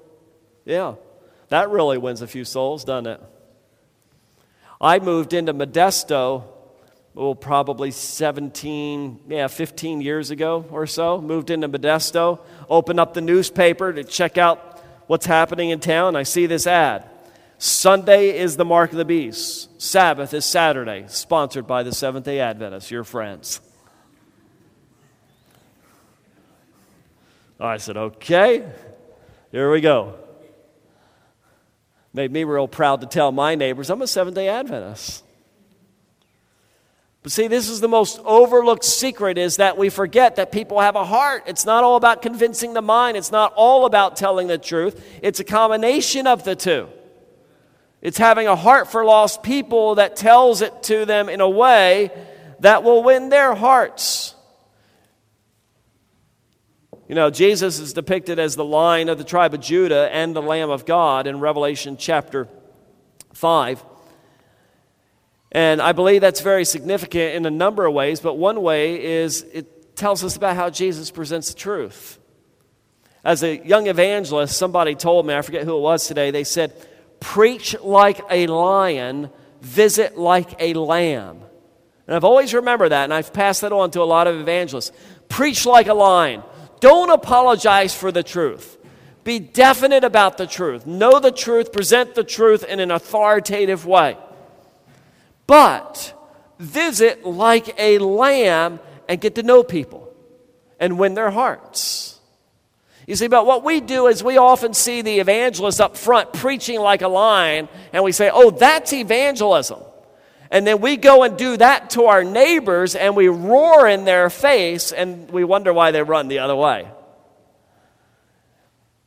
Yeah. 0.64 0.95
That 1.49 1.71
really 1.71 1.99
wins 1.99 2.23
a 2.23 2.27
few 2.27 2.45
souls, 2.45 2.85
doesn't 2.85 3.07
it? 3.07 3.21
I 4.81 4.99
moved 4.99 5.33
into 5.33 5.55
Modesto 5.55 6.45
well, 7.17 7.35
probably 7.35 7.93
17, 7.93 9.21
yeah, 9.29 9.47
15 9.47 10.03
years 10.03 10.31
ago 10.31 10.67
or 10.71 10.87
so. 10.87 11.19
Moved 11.19 11.49
into 11.49 11.67
Modesto, 11.67 12.41
opened 12.69 13.01
up 13.01 13.14
the 13.14 13.23
newspaper 13.23 13.91
to 13.91 14.05
check 14.05 14.37
out 14.37 14.85
what's 15.07 15.25
happening 15.25 15.71
in 15.71 15.81
town. 15.81 16.14
I 16.14 16.25
see 16.25 16.45
this 16.45 16.67
ad. 16.67 17.09
Sunday 17.59 18.39
is 18.39 18.57
the 18.57 18.65
mark 18.65 18.93
of 18.93 18.99
the 18.99 19.05
beast. 19.05 19.81
Sabbath 19.81 20.35
is 20.35 20.45
Saturday, 20.45 21.05
sponsored 21.09 21.67
by 21.67 21.83
the 21.83 21.93
Seventh 21.93 22.27
day 22.27 22.41
Adventists, 22.41 22.91
your 22.91 23.05
friends. 23.05 23.61
I 27.59 27.79
said, 27.79 27.97
okay, 27.97 28.71
here 29.51 29.71
we 29.71 29.81
go. 29.81 30.19
Made 32.13 32.31
me 32.31 32.45
real 32.45 32.69
proud 32.69 33.01
to 33.01 33.07
tell 33.07 33.33
my 33.33 33.55
neighbors 33.55 33.89
I'm 33.89 34.03
a 34.03 34.07
Seventh 34.07 34.35
day 34.35 34.49
Adventist. 34.49 35.25
But 37.23 37.33
see, 37.33 37.49
this 37.49 37.69
is 37.69 37.81
the 37.81 37.89
most 37.89 38.21
overlooked 38.25 38.85
secret 38.85 39.37
is 39.37 39.57
that 39.57 39.77
we 39.77 39.89
forget 39.89 40.37
that 40.37 40.53
people 40.53 40.81
have 40.81 40.95
a 40.95 41.05
heart. 41.05 41.45
It's 41.47 41.65
not 41.65 41.83
all 41.83 41.97
about 41.97 42.23
convincing 42.23 42.75
the 42.75 42.83
mind, 42.83 43.17
it's 43.17 43.33
not 43.33 43.53
all 43.57 43.87
about 43.87 44.17
telling 44.17 44.47
the 44.47 44.59
truth. 44.59 45.05
It's 45.23 45.41
a 45.41 45.45
combination 45.45 46.27
of 46.27 46.45
the 46.45 46.55
two. 46.55 46.89
It's 48.07 48.19
having 48.19 48.47
a 48.47 48.55
heart 48.55 48.87
for 48.87 49.05
lost 49.05 49.43
people 49.43 49.97
that 49.97 50.15
tells 50.15 50.63
it 50.63 50.85
to 50.85 51.07
them 51.07 51.29
in 51.29 51.41
a 51.41 51.49
way 51.51 52.13
that 52.61 52.85
will 52.85 53.03
win 53.03 53.31
their 53.31 53.53
hearts. 53.53 54.37
You 57.09 57.17
know, 57.17 57.31
Jesus 57.31 57.81
is 57.81 57.93
depicted 57.93 58.39
as 58.39 58.55
the 58.55 58.65
lion 58.65 59.09
of 59.09 59.19
the 59.19 59.25
tribe 59.25 59.55
of 59.55 59.61
Judah 59.61 60.09
and 60.13 60.37
the 60.37 60.41
Lamb 60.41 60.71
of 60.71 60.87
God 60.87 61.27
in 61.27 61.41
Revelation 61.41 61.97
chapter 61.97 62.47
5. 63.35 63.85
And 65.51 65.83
I 65.83 65.91
believe 65.91 66.21
that's 66.21 66.43
very 66.43 66.65
significant 66.65 67.35
in 67.35 67.45
a 67.45 67.51
number 67.51 67.87
of 67.87 67.93
ways, 67.93 68.21
but 68.21 68.35
one 68.35 68.63
way 68.63 69.03
is 69.05 69.43
it 69.53 69.97
tells 69.97 70.23
us 70.23 70.37
about 70.37 70.55
how 70.55 70.71
Jesus 70.71 71.11
presents 71.11 71.49
the 71.49 71.59
truth. 71.59 72.21
As 73.25 73.43
a 73.43 73.57
young 73.67 73.89
evangelist, 73.89 74.57
somebody 74.57 74.95
told 74.95 75.27
me, 75.27 75.35
I 75.35 75.43
forget 75.43 75.65
who 75.65 75.77
it 75.77 75.81
was 75.81 76.07
today, 76.07 76.31
they 76.31 76.45
said, 76.45 76.73
Preach 77.21 77.79
like 77.81 78.21
a 78.31 78.47
lion, 78.47 79.31
visit 79.61 80.19
like 80.19 80.61
a 80.61 80.75
lamb. 80.75 81.43
And 82.07 82.14
I've 82.14 82.25
always 82.25 82.55
remembered 82.55 82.91
that, 82.91 83.05
and 83.05 83.14
I've 83.14 83.33
passed 83.33 83.62
that 83.62 83.73
on 83.73 83.91
to 83.93 84.03
a 84.03 84.05
lot 84.05 84.27
of 84.27 84.37
evangelists. 84.37 84.93
Preach 85.29 85.67
like 85.67 85.89
a 85.89 85.95
lion. 85.95 86.43
Don't 86.81 87.11
apologize 87.11 87.95
for 87.95 88.12
the 88.12 88.23
truth. 88.23 88.79
Be 89.25 89.41
definite 89.41 90.05
about 90.05 90.39
the 90.39 90.47
truth. 90.47 90.87
Know 90.87 91.19
the 91.19 91.33
truth, 91.33 91.73
present 91.73 92.14
the 92.14 92.23
truth 92.23 92.62
in 92.62 92.79
an 92.79 92.93
authoritative 92.93 93.85
way 93.87 94.17
but 95.47 96.12
visit 96.59 97.25
like 97.25 97.75
a 97.79 97.99
lamb 97.99 98.81
and 99.09 99.21
get 99.21 99.37
to 99.37 99.43
know 99.43 99.62
people 99.62 100.12
and 100.81 100.99
win 100.99 101.14
their 101.14 101.31
hearts. 101.31 102.06
You 103.07 103.15
see, 103.15 103.29
but 103.29 103.47
what 103.47 103.63
we 103.63 103.81
do 103.81 104.09
is 104.09 104.23
we 104.23 104.37
often 104.37 104.75
see 104.75 105.01
the 105.01 105.21
evangelist 105.21 105.81
up 105.81 105.97
front 105.97 106.33
preaching 106.33 106.81
like 106.81 107.03
a 107.03 107.09
lion, 107.09 107.69
and 107.93 108.03
we 108.03 108.11
say, 108.11 108.31
oh, 108.33 108.51
that's 108.51 108.93
evangelism. 108.93 109.81
And 110.51 110.67
then 110.67 110.81
we 110.81 110.97
go 110.97 111.23
and 111.23 111.39
do 111.39 111.57
that 111.57 111.91
to 111.91 112.07
our 112.07 112.25
neighbors, 112.25 112.97
and 112.97 113.15
we 113.15 113.29
roar 113.29 113.87
in 113.87 114.05
their 114.05 114.29
face, 114.29 114.91
and 114.91 115.31
we 115.31 115.45
wonder 115.45 115.73
why 115.73 115.93
they 115.93 116.03
run 116.03 116.27
the 116.27 116.41
other 116.41 116.57
way. 116.57 116.89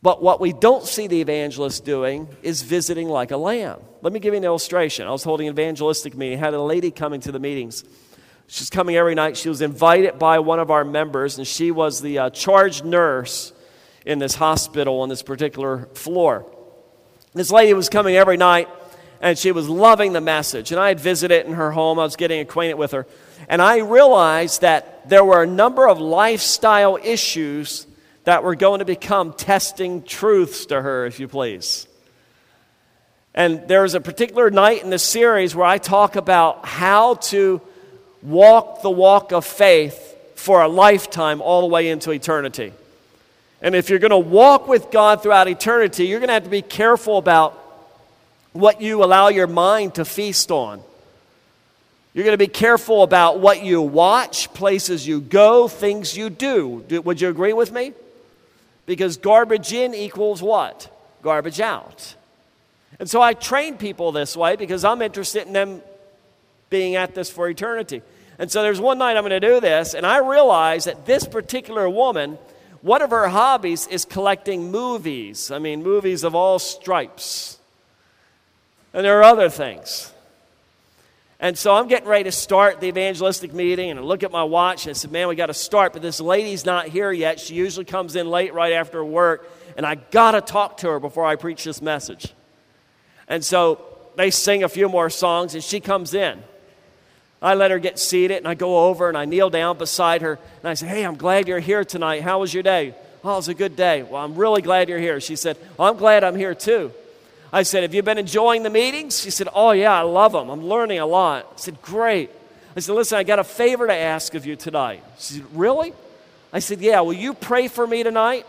But 0.02 0.24
what 0.24 0.40
we 0.40 0.54
don't 0.54 0.86
see 0.86 1.08
the 1.08 1.20
evangelist 1.20 1.84
doing 1.84 2.30
is 2.42 2.62
visiting 2.62 3.10
like 3.10 3.32
a 3.32 3.38
lamb. 3.38 3.82
Let 4.02 4.14
me 4.14 4.22
give 4.22 4.34
you 4.34 4.38
an 4.38 4.46
illustration. 4.46 5.08
I 5.08 5.12
was 5.12 5.26
holding 5.26 5.48
an 5.48 5.54
evangelistic 5.54 6.16
meeting, 6.16 6.40
had 6.40 6.54
a 6.54 6.62
lady 6.62 6.90
coming 6.90 7.20
to 7.22 7.34
the 7.34 7.40
meetings. 7.40 7.84
She's 8.48 8.70
coming 8.70 8.96
every 8.96 9.14
night. 9.14 9.36
She 9.36 9.50
was 9.50 9.62
invited 9.62 10.18
by 10.18 10.40
one 10.40 10.60
of 10.60 10.72
our 10.72 10.86
members, 10.86 11.38
and 11.38 11.46
she 11.46 11.70
was 11.70 12.02
the 12.02 12.18
uh, 12.18 12.30
charge 12.30 12.82
nurse 12.82 13.52
in 14.10 14.18
this 14.18 14.34
hospital 14.34 15.02
on 15.02 15.10
this 15.10 15.22
particular 15.22 15.86
floor. 15.94 16.44
This 17.36 17.52
lady 17.52 17.76
was 17.76 17.90
coming 17.90 18.16
every 18.16 18.38
night, 18.38 18.68
and 19.22 19.38
she 19.38 19.52
was 19.52 19.70
loving 19.70 20.14
the 20.14 20.22
message. 20.22 20.72
And 20.72 20.82
I 20.82 20.88
had 20.88 21.00
visited 21.00 21.46
in 21.46 21.54
her 21.54 21.72
home, 21.72 22.00
I 22.00 22.04
was 22.04 22.16
getting 22.16 22.40
acquainted 22.40 22.74
with 22.74 22.92
her. 22.94 23.06
And 23.48 23.62
I 23.62 23.78
realized 23.78 24.62
that 24.62 25.08
there 25.08 25.24
were 25.24 25.44
a 25.44 25.48
number 25.48 25.88
of 25.88 26.00
lifestyle 26.00 26.98
issues 27.02 27.86
that 28.24 28.44
were 28.44 28.56
going 28.56 28.80
to 28.80 28.86
become 28.86 29.32
testing 29.32 30.02
truths 30.02 30.66
to 30.66 30.82
her, 30.82 31.06
if 31.06 31.20
you 31.20 31.28
please. 31.28 31.88
And 33.36 33.68
there 33.68 33.84
was 33.84 33.94
a 33.94 34.02
particular 34.02 34.50
night 34.50 34.84
in 34.84 34.90
the 34.90 34.98
series 34.98 35.56
where 35.56 35.68
I 35.68 35.78
talk 35.78 36.16
about 36.16 36.66
how 36.66 37.14
to 37.30 37.62
walk 38.24 38.82
the 38.82 38.90
walk 38.90 39.34
of 39.34 39.46
faith 39.46 40.18
for 40.34 40.64
a 40.64 40.68
lifetime 40.68 41.44
all 41.44 41.62
the 41.62 41.68
way 41.68 41.90
into 41.90 42.10
eternity. 42.10 42.74
And 43.62 43.76
if 43.76 43.90
you're 43.90 44.00
going 44.00 44.12
to 44.12 44.18
walk 44.18 44.68
with 44.68 44.90
God 44.90 45.22
throughout 45.22 45.48
eternity, 45.48 46.06
you're 46.08 46.20
going 46.20 46.30
to 46.30 46.34
have 46.34 46.46
to 46.46 46.50
be 46.50 46.62
careful 46.62 47.18
about 47.18 47.54
what 48.54 48.82
you 48.82 49.04
allow 49.04 49.28
your 49.28 49.48
mind 49.48 49.96
to 49.96 50.06
feast 50.06 50.50
on. 50.50 50.82
You're 52.14 52.24
going 52.24 52.34
to 52.34 52.38
be 52.38 52.48
careful 52.48 53.04
about 53.04 53.40
what 53.40 53.64
you 53.64 53.82
watch, 53.82 54.52
places 54.54 55.08
you 55.08 55.22
go, 55.22 55.68
things 55.68 56.18
you 56.18 56.30
do. 56.30 56.84
Would 57.04 57.22
you 57.22 57.30
agree 57.30 57.54
with 57.54 57.72
me? 57.72 57.94
Because 58.86 59.18
garbage 59.18 59.72
in 59.74 59.94
equals 59.94 60.42
what? 60.42 60.90
Garbage 61.22 61.60
out. 61.62 62.16
And 63.00 63.10
so 63.10 63.22
I 63.22 63.34
train 63.34 63.78
people 63.78 64.12
this 64.12 64.36
way 64.36 64.56
because 64.56 64.84
I'm 64.84 65.02
interested 65.02 65.46
in 65.46 65.54
them 65.54 65.82
being 66.70 66.96
at 66.96 67.14
this 67.14 67.30
for 67.30 67.48
eternity. 67.48 68.02
And 68.40 68.52
so 68.52 68.64
there's 68.64 68.82
one 68.82 68.98
night 68.98 69.16
I'm 69.16 69.24
going 69.24 69.40
to 69.40 69.40
do 69.40 69.60
this, 69.60 69.94
and 69.94 70.06
I 70.06 70.18
realize 70.18 70.86
that 70.86 71.06
this 71.06 71.28
particular 71.28 71.90
woman, 71.90 72.38
one 72.82 73.02
of 73.02 73.10
her 73.10 73.28
hobbies 73.28 73.88
is 73.88 74.06
collecting 74.06 74.72
movies. 74.72 75.52
I 75.52 75.60
mean, 75.60 75.84
movies 75.84 76.24
of 76.24 76.36
all 76.36 76.60
stripes. 76.60 77.60
And 78.94 79.06
there 79.06 79.20
are 79.20 79.24
other 79.24 79.50
things. 79.50 80.12
And 81.42 81.58
so 81.58 81.74
I'm 81.74 81.88
getting 81.88 82.08
ready 82.08 82.26
to 82.26 82.32
start 82.34 82.82
the 82.82 82.88
evangelistic 82.88 83.54
meeting, 83.54 83.92
and 83.92 84.00
I 84.00 84.04
look 84.04 84.24
at 84.24 84.32
my 84.32 84.44
watch 84.44 84.86
and 84.86 84.92
I 84.92 84.94
said, 84.94 85.12
Man, 85.12 85.30
we 85.30 85.36
got 85.36 85.46
to 85.46 85.54
start, 85.54 85.94
but 85.94 86.02
this 86.02 86.20
lady's 86.20 86.66
not 86.66 86.88
here 86.88 87.12
yet. 87.12 87.40
She 87.40 87.56
usually 87.56 87.86
comes 87.86 88.18
in 88.18 88.30
late 88.30 88.54
right 88.54 88.74
after 88.74 89.04
work, 89.06 89.50
and 89.78 89.86
I 89.86 89.96
got 89.96 90.32
to 90.32 90.42
talk 90.42 90.78
to 90.78 90.90
her 90.90 91.00
before 91.00 91.26
I 91.26 91.38
preach 91.38 91.64
this 91.64 91.82
message. 91.82 92.34
And 93.30 93.44
so 93.46 93.86
they 94.16 94.32
sing 94.32 94.64
a 94.64 94.70
few 94.70 94.90
more 94.90 95.10
songs, 95.10 95.54
and 95.54 95.64
she 95.64 95.80
comes 95.80 96.14
in. 96.14 96.44
I 97.42 97.54
let 97.54 97.72
her 97.72 97.80
get 97.80 97.98
seated, 98.00 98.38
and 98.38 98.48
I 98.48 98.54
go 98.54 98.88
over 98.88 99.08
and 99.08 99.18
I 99.18 99.26
kneel 99.26 99.50
down 99.50 99.78
beside 99.78 100.22
her, 100.22 100.38
and 100.62 100.70
I 100.70 100.74
say, 100.74 100.88
Hey, 100.88 101.06
I'm 101.06 101.16
glad 101.16 101.48
you're 101.48 101.60
here 101.60 101.86
tonight. 101.86 102.22
How 102.22 102.40
was 102.40 102.54
your 102.54 102.64
day? 102.64 102.94
Oh, 103.24 103.34
it 103.34 103.36
was 103.38 103.48
a 103.48 103.54
good 103.54 103.76
day. 103.76 104.04
Well, 104.04 104.24
I'm 104.24 104.36
really 104.36 104.62
glad 104.62 104.90
you're 104.90 105.00
here. 105.00 105.20
She 105.22 105.36
said, 105.36 105.58
Well, 105.78 105.90
I'm 105.90 105.98
glad 105.98 106.24
I'm 106.24 106.36
here 106.36 106.54
too. 106.54 106.92
I 107.52 107.64
said, 107.64 107.84
Have 107.84 107.94
you 107.94 108.04
been 108.04 108.18
enjoying 108.18 108.64
the 108.64 108.70
meetings? 108.70 109.20
She 109.22 109.32
said, 109.32 109.48
Oh, 109.54 109.72
yeah, 109.72 109.94
I 109.94 110.02
love 110.02 110.34
them. 110.34 110.50
I'm 110.50 110.66
learning 110.66 111.00
a 111.00 111.06
lot. 111.06 111.48
I 111.54 111.60
said, 111.60 111.82
Great. 111.82 112.30
I 112.76 112.82
said, 112.82 112.94
Listen, 112.94 113.18
I 113.18 113.24
got 113.24 113.40
a 113.40 113.44
favor 113.44 113.88
to 113.88 113.94
ask 113.94 114.36
of 114.36 114.46
you 114.46 114.56
tonight. 114.56 115.04
She 115.18 115.36
said, 115.36 115.46
Really? 115.54 115.94
I 116.52 116.60
said, 116.60 116.82
Yeah, 116.82 117.02
will 117.02 117.14
you 117.14 117.34
pray 117.34 117.68
for 117.68 117.88
me 117.88 118.04
tonight? 118.04 118.46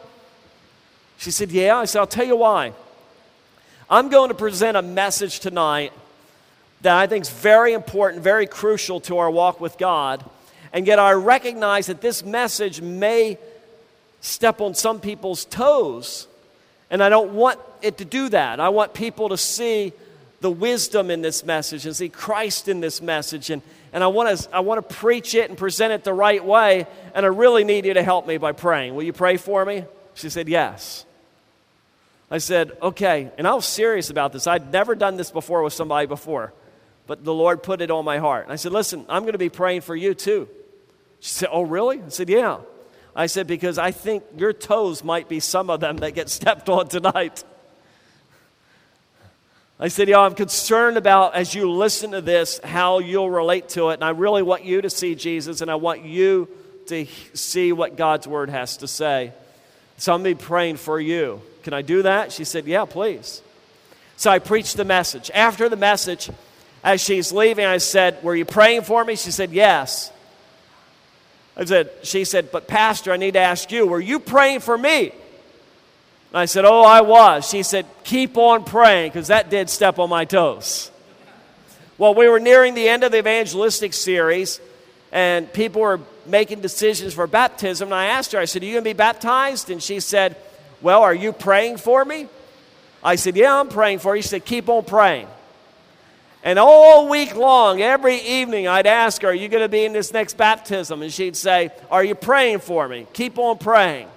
She 1.19 1.31
said, 1.31 1.51
Yeah. 1.51 1.77
I 1.77 1.85
said, 1.85 2.01
I'll 2.01 2.07
tell 2.07 2.27
you 2.27 2.37
why. 2.37 2.73
I'm 3.89 4.09
going 4.09 4.29
to 4.29 4.37
present 4.37 4.77
a 4.77 4.83
message 4.83 5.41
tonight 5.41 5.93
that 6.83 6.97
I 6.97 7.07
think 7.07 7.23
is 7.23 7.31
very 7.31 7.73
important, 7.73 8.23
very 8.23 8.47
crucial 8.47 9.01
to 9.01 9.19
our 9.19 9.31
walk 9.31 9.61
with 9.61 9.77
God. 9.79 10.25
And 10.73 10.87
yet 10.87 10.99
I 10.99 11.13
recognize 11.13 11.87
that 11.87 12.01
this 12.01 12.25
message 12.25 12.81
may 12.81 13.39
step 14.21 14.61
on 14.61 14.75
some 14.75 15.01
people's 15.01 15.45
toes. 15.45 16.27
And 16.91 17.03
I 17.03 17.09
don't 17.09 17.33
want 17.33 17.59
it 17.83 17.99
to 17.99 18.05
do 18.05 18.29
that. 18.31 18.61
I 18.61 18.69
want 18.69 18.95
people 18.95 19.31
to 19.31 19.37
see 19.37 19.93
the 20.41 20.51
wisdom 20.51 21.11
in 21.11 21.21
this 21.21 21.45
message 21.45 21.85
and 21.85 21.95
see 21.95 22.09
Christ 22.09 22.69
in 22.69 22.81
this 22.81 23.03
message. 23.03 23.51
And, 23.51 23.63
and 23.93 24.03
I, 24.03 24.07
want 24.07 24.39
to, 24.39 24.55
I 24.55 24.61
want 24.61 24.89
to 24.89 24.95
preach 24.95 25.35
it 25.35 25.51
and 25.51 25.59
present 25.59 25.93
it 25.93 26.03
the 26.03 26.15
right 26.15 26.45
way. 26.45 26.87
And 27.15 27.27
I 27.27 27.29
really 27.29 27.65
need 27.65 27.85
you 27.85 27.95
to 27.95 28.03
help 28.03 28.27
me 28.27 28.39
by 28.39 28.53
praying. 28.53 28.95
Will 28.95 29.03
you 29.03 29.13
pray 29.13 29.37
for 29.37 29.65
me? 29.65 29.85
She 30.15 30.31
said, 30.31 30.49
Yes. 30.49 31.05
I 32.31 32.39
said, 32.39 32.73
Okay. 32.81 33.31
And 33.37 33.47
I 33.47 33.55
was 33.55 33.67
serious 33.67 34.09
about 34.09 34.33
this. 34.33 34.47
I'd 34.47 34.73
never 34.73 34.95
done 34.95 35.17
this 35.17 35.31
before 35.31 35.63
with 35.63 35.75
somebody 35.75 36.07
before 36.07 36.53
but 37.11 37.25
the 37.25 37.35
Lord 37.35 37.65
put 37.65 37.83
it 37.83 37.91
on 37.91 38.05
my 38.05 38.19
heart. 38.19 38.45
And 38.45 38.53
I 38.53 38.55
said, 38.55 38.71
Listen, 38.71 39.05
I'm 39.09 39.23
going 39.23 39.33
to 39.33 39.39
be 39.39 39.49
praying 39.49 39.81
for 39.81 39.97
you 39.97 40.15
too. 40.15 40.49
She 41.19 41.31
said, 41.31 41.49
Oh, 41.51 41.63
really? 41.63 42.01
I 42.01 42.09
said, 42.09 42.29
Yeah. 42.29 42.59
I 43.17 43.27
said, 43.27 43.49
Because 43.49 43.79
I 43.79 43.91
think 43.91 44.23
your 44.37 44.53
toes 44.53 45.03
might 45.03 45.29
be 45.29 45.41
some 45.41 45.71
of 45.71 45.81
them 45.81 45.97
that 45.97 46.13
get 46.15 46.29
stepped 46.29 46.69
on 46.69 46.87
tonight. 46.87 47.43
I 49.81 49.89
said, 49.89 50.09
Yeah, 50.09 50.21
I'm 50.21 50.37
concerned 50.37 50.97
about 50.97 51.35
as 51.35 51.53
you 51.53 51.69
listen 51.69 52.13
to 52.13 52.21
this, 52.21 52.61
how 52.63 53.01
you'll 53.01 53.29
relate 53.29 53.71
to 53.71 53.89
it. 53.89 53.95
And 53.95 54.05
I 54.05 54.11
really 54.11 54.45
want 54.45 54.65
you 54.65 54.81
to 54.81 54.89
see 54.89 55.17
Jesus, 55.17 55.63
and 55.63 55.69
I 55.69 55.75
want 55.75 56.05
you 56.05 56.49
to 56.87 57.07
see 57.35 57.73
what 57.73 57.97
God's 57.97 58.29
word 58.29 58.51
has 58.51 58.77
to 58.77 58.87
say. 58.87 59.33
So 59.97 60.15
I'm 60.15 60.23
going 60.23 60.37
to 60.37 60.41
be 60.41 60.47
praying 60.47 60.77
for 60.77 61.01
you. 61.01 61.43
Can 61.65 61.75
I 61.75 61.83
do 61.83 62.03
that? 62.03 62.31
She 62.31 62.45
said, 62.45 62.67
Yeah, 62.67 62.85
please. 62.85 63.43
So 64.17 64.31
I 64.31 64.39
preached 64.39 64.77
the 64.77 64.85
message. 64.85 65.29
After 65.35 65.69
the 65.69 65.75
message, 65.75 66.31
as 66.83 67.01
she's 67.01 67.33
leaving, 67.33 67.65
I 67.65 67.79
said, 67.79 68.23
Were 68.23 68.35
you 68.35 68.45
praying 68.45 68.83
for 68.83 69.05
me? 69.05 69.17
She 69.17 69.31
said, 69.31 69.53
Yes. 69.53 70.13
I 71.57 71.65
said, 71.65 71.91
She 72.03 72.25
said, 72.25 72.51
But 72.51 72.69
Pastor, 72.69 73.13
I 73.13 73.17
need 73.17 73.35
to 73.35 73.41
ask 73.41 73.71
you, 73.71 73.87
were 73.87 74.01
you 74.01 74.19
praying 74.19 74.61
for 74.61 74.77
me? 74.77 75.11
And 76.31 76.39
I 76.39 76.47
said, 76.47 76.65
Oh, 76.65 76.83
I 76.83 77.03
was. 77.03 77.49
She 77.49 77.63
said, 77.63 77.87
Keep 78.05 78.37
on 78.39 78.65
praying, 78.65 79.11
because 79.11 79.29
that 79.29 79.51
did 79.51 79.69
step 79.69 79.99
on 79.99 80.09
my 80.09 80.25
toes. 80.25 80.91
Well, 81.99 82.15
we 82.15 82.29
were 82.29 82.41
nearing 82.41 82.75
the 82.75 82.89
end 82.89 83.05
of 83.05 83.13
the 83.13 83.19
evangelistic 83.19 83.93
series, 83.93 84.59
and 85.13 85.53
people 85.53 85.83
were 85.83 86.01
making 86.25 86.63
decisions 86.63 87.13
for 87.13 87.27
baptism. 87.27 87.89
And 87.89 87.95
I 87.95 88.07
asked 88.07 88.33
her, 88.33 88.39
I 88.39 88.47
said, 88.47 88.63
Are 88.63 88.67
you 88.67 88.73
going 88.73 88.85
to 88.85 88.91
be 88.91 88.95
baptized? 88.95 89.69
And 89.69 89.83
she 89.83 90.01
said, 90.01 90.37
Well, 90.81 91.03
are 91.03 91.15
you 91.15 91.33
praying 91.33 91.77
for 91.77 92.03
me? 92.03 92.29
I 93.05 93.17
said, 93.17 93.37
Yeah, 93.37 93.61
I'm 93.61 93.69
praying 93.69 93.99
for 93.99 94.17
you. 94.17 94.23
She 94.23 94.29
said, 94.29 94.47
Keep 94.47 94.71
on 94.71 94.85
praying. 94.85 95.29
And 96.43 96.59
all 96.59 97.09
week 97.09 97.37
long, 97.37 97.83
every 97.83 98.17
evening, 98.17 98.67
I'd 98.67 98.87
ask 98.87 99.21
her, 99.23 99.29
Are 99.29 99.35
you 99.35 99.49
going 99.49 99.63
to 99.63 99.69
be 99.69 99.85
in 99.85 99.93
this 99.93 100.13
next 100.13 100.37
baptism? 100.37 101.03
And 101.03 101.13
she'd 101.13 101.37
say, 101.37 101.71
Are 101.91 102.03
you 102.03 102.15
praying 102.15 102.61
for 102.61 102.89
me? 102.89 103.07
Keep 103.13 103.39
on 103.39 103.59
praying. 103.59 104.09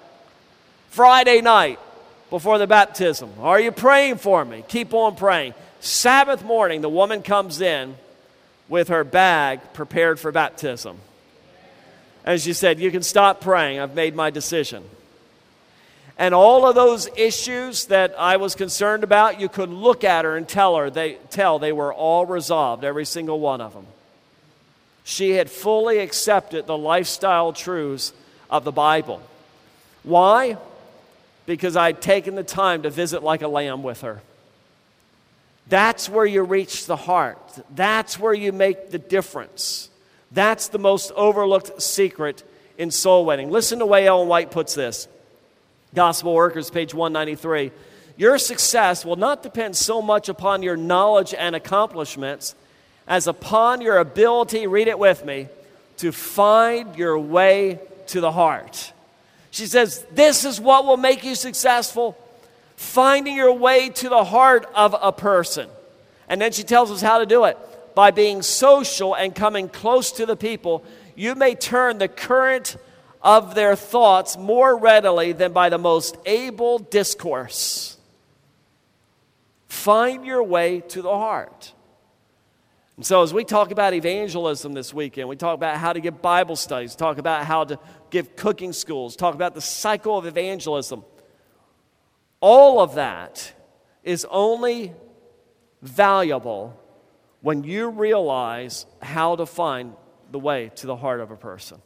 Friday 0.90 1.42
night 1.42 1.80
before 2.30 2.58
the 2.58 2.68
baptism, 2.68 3.30
Are 3.40 3.60
you 3.60 3.72
praying 3.72 4.18
for 4.18 4.46
me? 4.46 4.64
Keep 4.68 4.94
on 4.94 5.16
praying. 5.16 5.54
Sabbath 5.82 6.46
morning, 6.46 6.80
the 6.80 6.90
woman 6.90 7.22
comes 7.24 7.60
in 7.60 7.96
with 8.70 8.88
her 8.88 9.04
bag 9.04 9.60
prepared 9.74 10.18
for 10.18 10.32
baptism. 10.32 10.98
And 12.26 12.40
she 12.40 12.54
said, 12.54 12.80
You 12.80 12.90
can 12.90 13.04
stop 13.04 13.42
praying. 13.42 13.82
I've 13.82 13.96
made 13.96 14.16
my 14.16 14.30
decision. 14.30 14.84
And 16.24 16.34
all 16.34 16.66
of 16.66 16.74
those 16.74 17.10
issues 17.18 17.88
that 17.88 18.16
I 18.18 18.38
was 18.38 18.56
concerned 18.56 19.04
about, 19.04 19.42
you 19.42 19.50
could 19.50 19.70
look 19.70 20.06
at 20.06 20.24
her 20.24 20.38
and 20.38 20.48
tell 20.48 20.78
her 20.78 20.90
they 20.90 21.16
tell 21.32 21.60
they 21.60 21.74
were 21.74 21.94
all 21.94 22.26
resolved, 22.26 22.86
every 22.86 23.04
single 23.04 23.42
one 23.42 23.60
of 23.60 23.74
them. 23.74 23.86
She 25.04 25.32
had 25.32 25.52
fully 25.52 26.00
accepted 26.00 26.66
the 26.66 26.78
lifestyle 26.78 27.52
truths 27.52 28.14
of 28.50 28.64
the 28.64 28.72
Bible. 28.72 29.22
Why? 30.04 30.56
Because 31.46 31.76
I'd 31.76 32.02
taken 32.02 32.36
the 32.36 32.44
time 32.44 32.84
to 32.84 32.90
visit 32.90 33.22
like 33.22 33.42
a 33.42 33.50
lamb 33.50 33.84
with 33.84 34.00
her. 34.00 34.22
That's 35.68 36.08
where 36.08 36.26
you 36.26 36.44
reach 36.44 36.86
the 36.86 36.96
heart. 36.96 37.38
That's 37.76 38.18
where 38.18 38.34
you 38.34 38.54
make 38.54 38.92
the 38.92 38.98
difference. 38.98 39.90
That's 40.32 40.70
the 40.70 40.80
most 40.80 41.12
overlooked 41.18 41.82
secret 41.82 42.50
in 42.78 42.92
soul 42.92 43.26
winning. 43.26 43.52
Listen 43.52 43.80
to 43.80 43.84
the 43.84 43.88
way 43.88 44.08
Ellen 44.08 44.30
White 44.30 44.52
puts 44.52 44.74
this. 44.74 45.10
Gospel 45.94 46.34
Workers, 46.34 46.70
page 46.70 46.94
193. 46.94 47.72
Your 48.18 48.38
success 48.38 49.06
will 49.06 49.16
not 49.16 49.44
depend 49.44 49.76
so 49.76 50.02
much 50.02 50.28
upon 50.30 50.64
your 50.64 50.76
knowledge 50.76 51.34
and 51.34 51.56
accomplishments 51.56 52.56
as 53.08 53.28
upon 53.28 53.82
your 53.82 53.98
ability, 53.98 54.66
read 54.66 54.88
it 54.88 54.98
with 54.98 55.26
me, 55.26 55.48
to 55.98 56.12
find 56.12 56.96
your 56.96 57.20
way 57.20 57.80
to 58.08 58.22
the 58.22 58.32
heart. 58.32 58.94
She 59.52 59.68
says, 59.68 60.06
This 60.12 60.46
is 60.46 60.60
what 60.60 60.86
will 60.86 60.98
make 60.98 61.24
you 61.24 61.36
successful 61.36 62.18
finding 62.76 63.36
your 63.36 63.54
way 63.54 63.90
to 63.90 64.10
the 64.10 64.24
heart 64.24 64.66
of 64.74 64.96
a 65.00 65.12
person. 65.12 65.70
And 66.28 66.42
then 66.42 66.52
she 66.52 66.64
tells 66.64 66.92
us 66.92 67.02
how 67.02 67.20
to 67.20 67.26
do 67.26 67.46
it. 67.46 67.58
By 67.96 68.10
being 68.10 68.42
social 68.42 69.16
and 69.16 69.36
coming 69.36 69.70
close 69.70 70.12
to 70.14 70.26
the 70.26 70.36
people, 70.36 70.84
you 71.16 71.36
may 71.36 71.54
turn 71.54 72.00
the 72.00 72.08
current 72.08 72.76
of 73.24 73.56
their 73.56 73.76
thoughts 73.76 74.38
more 74.38 74.78
readily 74.78 75.32
than 75.32 75.54
by 75.54 75.70
the 75.70 75.78
most 75.78 76.18
able 76.26 76.78
discourse. 76.78 77.98
Find 79.68 80.26
your 80.26 80.44
way 80.44 80.82
to 80.90 81.02
the 81.02 81.10
heart. 81.10 81.74
And 82.98 83.06
so, 83.06 83.24
as 83.24 83.34
we 83.34 83.44
talk 83.44 83.72
about 83.72 83.94
evangelism 83.94 84.74
this 84.74 84.94
weekend, 84.94 85.28
we 85.28 85.36
talk 85.36 85.56
about 85.56 85.78
how 85.78 85.94
to 85.94 86.00
give 86.00 86.22
Bible 86.22 86.56
studies, 86.56 86.96
talk 86.96 87.18
about 87.18 87.46
how 87.46 87.64
to 87.64 87.80
give 88.12 88.36
cooking 88.36 88.72
schools, 88.72 89.16
talk 89.16 89.34
about 89.34 89.56
the 89.56 89.62
cycle 89.62 90.18
of 90.18 90.26
evangelism. 90.28 91.04
All 92.40 92.82
of 92.82 92.96
that 92.96 93.52
is 94.04 94.28
only 94.30 94.94
valuable 95.82 96.80
when 97.42 97.64
you 97.64 97.90
realize 97.90 98.86
how 99.02 99.38
to 99.38 99.46
find 99.46 99.94
the 100.32 100.40
way 100.40 100.72
to 100.76 100.88
the 100.88 100.96
heart 100.96 101.20
of 101.20 101.32
a 101.32 101.36
person. 101.36 101.82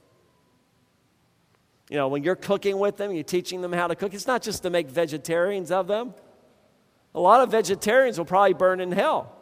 You 1.90 1.98
know, 1.98 2.08
when 2.10 2.24
you're 2.24 2.36
cooking 2.36 2.80
with 2.80 2.98
them, 2.98 3.14
you're 3.14 3.24
teaching 3.24 3.62
them 3.62 3.72
how 3.72 3.88
to 3.88 3.96
cook, 3.96 4.14
it's 4.14 4.28
not 4.28 4.42
just 4.42 4.64
to 4.64 4.70
make 4.70 4.90
vegetarians 4.90 5.72
of 5.72 5.88
them. 5.88 6.14
A 7.16 7.20
lot 7.20 7.42
of 7.42 7.50
vegetarians 7.50 8.18
will 8.18 8.26
probably 8.26 8.54
burn 8.54 8.82
in 8.82 8.92
hell. 8.92 9.34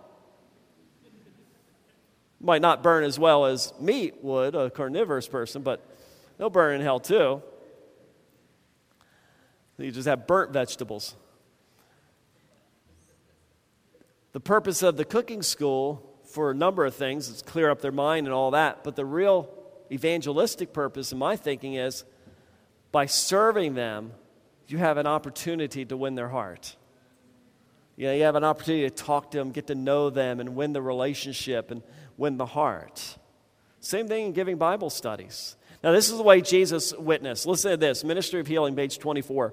Might 2.39 2.61
not 2.61 2.83
burn 2.83 3.03
as 3.03 3.17
well 3.17 3.45
as 3.45 3.73
meat 3.79 4.23
would, 4.23 4.53
a 4.53 4.69
carnivorous 4.69 5.27
person, 5.27 5.63
but 5.63 5.83
they'll 6.37 6.51
burn 6.51 6.75
in 6.75 6.81
hell 6.81 6.99
too. 6.99 7.41
You 9.77 9.91
just 9.91 10.07
have 10.07 10.27
burnt 10.27 10.51
vegetables. 10.53 11.15
The 14.33 14.39
purpose 14.39 14.83
of 14.83 14.97
the 14.97 15.05
cooking 15.05 15.41
school 15.41 16.19
for 16.25 16.51
a 16.51 16.53
number 16.53 16.85
of 16.85 16.93
things 16.93 17.29
is 17.29 17.41
clear 17.41 17.69
up 17.69 17.81
their 17.81 17.91
mind 17.91 18.27
and 18.27 18.33
all 18.33 18.51
that, 18.51 18.83
but 18.83 18.95
the 18.95 19.05
real 19.05 19.49
evangelistic 19.91 20.73
purpose 20.73 21.11
in 21.11 21.17
my 21.17 21.35
thinking 21.35 21.75
is 21.75 22.03
by 22.95 23.07
serving 23.07 23.73
them, 23.73 24.13
you 24.69 24.77
have 24.77 24.95
an 24.95 25.05
opportunity 25.05 25.83
to 25.83 25.97
win 25.97 26.15
their 26.15 26.29
heart. 26.29 26.77
You, 27.97 28.05
know, 28.05 28.13
you 28.13 28.23
have 28.23 28.35
an 28.35 28.45
opportunity 28.45 28.89
to 28.89 28.95
talk 28.95 29.31
to 29.31 29.37
them, 29.37 29.51
get 29.51 29.67
to 29.67 29.75
know 29.75 30.09
them, 30.09 30.39
and 30.39 30.55
win 30.55 30.71
the 30.71 30.81
relationship 30.81 31.71
and 31.71 31.83
win 32.15 32.37
the 32.37 32.45
heart. 32.45 33.17
Same 33.81 34.07
thing 34.07 34.27
in 34.27 34.31
giving 34.31 34.55
Bible 34.55 34.89
studies. 34.89 35.57
Now, 35.83 35.91
this 35.91 36.09
is 36.09 36.15
the 36.15 36.23
way 36.23 36.39
Jesus 36.39 36.93
witnessed. 36.93 37.45
Listen 37.45 37.71
to 37.71 37.75
this 37.75 38.05
Ministry 38.05 38.39
of 38.39 38.47
Healing, 38.47 38.77
page 38.77 38.97
24. 38.97 39.51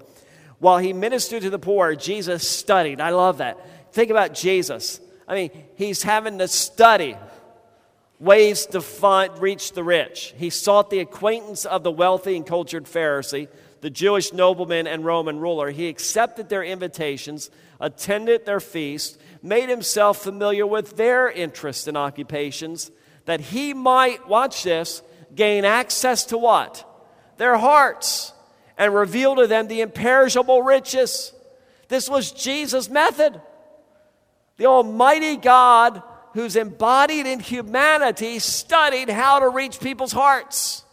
While 0.61 0.79
he 0.79 0.93
ministered 0.93 1.43
to 1.43 1.51
the 1.51 1.59
poor, 1.59 1.97
Jesus 1.97 2.47
studied. 2.47 3.01
I 3.01 3.11
love 3.11 3.39
that. 3.39 3.93
Think 3.93 4.13
about 4.13 4.35
Jesus. 4.35 5.01
I 5.27 5.35
mean, 5.35 5.51
he's 5.75 6.05
having 6.05 6.39
to 6.39 6.47
study 6.47 7.17
ways 8.23 8.67
to 8.67 8.81
find, 8.81 9.37
reach 9.43 9.73
the 9.73 9.83
rich. 9.83 10.33
He 10.37 10.49
sought 10.49 10.91
the 10.91 11.01
acquaintance 11.01 11.65
of 11.65 11.83
the 11.83 11.91
wealthy 11.91 12.37
and 12.37 12.47
cultured 12.47 12.85
Pharisee, 12.85 13.49
the 13.81 13.91
Jewish 13.91 14.33
nobleman 14.33 14.87
and 14.87 15.05
Roman 15.05 15.41
ruler. 15.41 15.71
He 15.71 15.89
accepted 15.89 16.49
their 16.49 16.63
invitations, 16.63 17.51
attended 17.81 18.47
their 18.47 18.61
feasts, 18.61 19.19
made 19.43 19.69
himself 19.69 20.23
familiar 20.23 20.65
with 20.65 20.97
their 20.97 21.29
interests 21.29 21.89
and 21.89 21.97
occupations, 21.97 22.93
that 23.25 23.41
he 23.41 23.75
might, 23.75 24.29
watch 24.29 24.63
this, 24.63 25.03
gain 25.35 25.65
access 25.65 26.25
to 26.27 26.39
what? 26.39 26.89
Their 27.39 27.57
hearts, 27.57 28.33
and 28.79 28.95
reveal 28.95 29.35
to 29.35 29.49
them 29.49 29.67
the 29.67 29.81
imperishable 29.81 30.63
riches. 30.63 31.33
This 31.89 32.09
was 32.09 32.31
Jesus' 32.31 32.89
method. 32.89 33.41
The 34.59 34.67
Almighty 34.67 35.37
God 35.37 36.05
who's 36.35 36.57
embodied 36.57 37.27
in 37.27 37.41
humanity, 37.41 38.39
studied 38.39 39.09
how 39.09 39.41
to 39.41 39.49
reach 39.49 39.81
people's 39.81 40.13
hearts. 40.13 40.85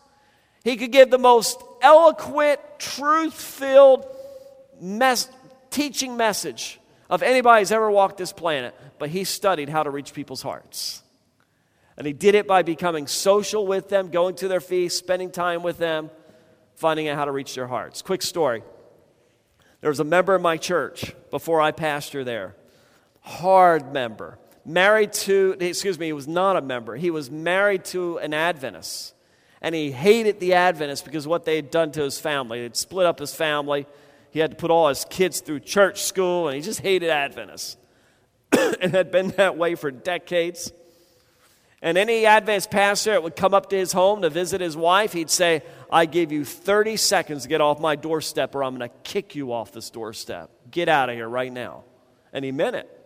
He 0.64 0.76
could 0.76 0.92
give 0.92 1.10
the 1.10 1.18
most 1.18 1.62
eloquent, 1.82 2.60
truth 2.78 3.34
filled 3.34 4.06
mes- 4.82 5.30
teaching 5.70 6.18
message 6.18 6.80
of 7.10 7.24
anybody 7.24 7.62
who's 7.62 7.72
ever 7.72 7.90
walked 7.90 8.18
this 8.18 8.34
planet, 8.34 8.76
but 9.00 9.10
he 9.10 9.24
studied 9.24 9.70
how 9.70 9.84
to 9.84 9.90
reach 9.90 10.14
people's 10.14 10.42
hearts. 10.42 11.02
And 11.98 12.06
he 12.06 12.14
did 12.14 12.36
it 12.36 12.48
by 12.48 12.62
becoming 12.62 13.08
social 13.08 13.66
with 13.66 13.90
them, 13.90 14.10
going 14.10 14.36
to 14.36 14.48
their 14.48 14.62
feasts, 14.62 15.00
spending 15.00 15.32
time 15.32 15.64
with 15.64 15.78
them, 15.78 16.10
finding 16.76 17.08
out 17.08 17.18
how 17.18 17.26
to 17.26 17.32
reach 17.32 17.56
their 17.56 17.68
hearts. 17.68 18.02
Quick 18.02 18.22
story. 18.22 18.64
There 19.82 19.90
was 19.90 20.00
a 20.00 20.06
member 20.06 20.36
of 20.36 20.42
my 20.42 20.58
church 20.58 21.14
before 21.32 21.62
I 21.62 21.72
pastor 21.72 22.24
there, 22.24 22.56
hard 23.22 23.94
member 23.94 24.38
married 24.66 25.14
to, 25.14 25.56
excuse 25.60 25.98
me, 26.00 26.08
he 26.08 26.14
was 26.14 26.28
not 26.28 26.56
a 26.56 26.62
member. 26.62 26.96
He 26.96 27.12
was 27.12 27.30
married 27.30 27.86
to 27.86 28.18
an 28.18 28.34
Adventist. 28.34 29.14
And 29.62 29.76
he 29.76 29.92
hated 29.92 30.40
the 30.40 30.54
Adventists 30.54 31.02
because 31.02 31.28
what 31.28 31.46
they 31.46 31.56
had 31.56 31.70
done 31.72 31.92
to 31.92 32.04
his 32.04 32.20
family. 32.20 32.62
They'd 32.62 32.78
split 32.78 33.06
up 33.06 33.20
his 33.20 33.34
family. 33.34 33.88
He 34.32 34.40
had 34.40 34.52
to 34.52 34.58
put 34.58 34.72
all 34.72 34.88
his 34.88 35.06
kids 35.10 35.42
through 35.42 35.62
church 35.62 36.04
school, 36.04 36.48
and 36.48 36.56
he 36.56 36.62
just 36.62 36.80
hated 36.80 37.10
Adventists. 37.10 37.78
and 38.82 38.94
had 38.94 39.12
been 39.12 39.30
that 39.30 39.58
way 39.58 39.76
for 39.76 39.92
decades. 39.92 40.72
And 41.82 41.98
any 41.98 42.26
Adventist 42.26 42.72
pastor 42.72 43.12
that 43.12 43.24
would 43.24 43.36
come 43.36 43.54
up 43.54 43.70
to 43.70 43.78
his 43.78 43.92
home 43.92 44.22
to 44.22 44.30
visit 44.30 44.60
his 44.60 44.76
wife, 44.76 45.14
he'd 45.14 45.30
say, 45.30 45.64
I 45.92 46.06
give 46.06 46.32
you 46.32 46.44
30 46.44 46.98
seconds 46.98 47.44
to 47.44 47.50
get 47.50 47.62
off 47.62 47.80
my 47.80 47.96
doorstep, 47.96 48.54
or 48.54 48.64
I'm 48.64 48.78
going 48.78 48.90
to 48.90 48.96
kick 49.04 49.36
you 49.36 49.54
off 49.54 49.72
this 49.72 49.90
doorstep. 49.90 50.50
Get 50.70 50.90
out 50.90 51.10
of 51.10 51.16
here 51.16 51.30
right 51.30 51.52
now. 51.52 51.84
And 52.34 52.44
he 52.44 52.52
meant 52.52 52.76
it. 52.76 52.99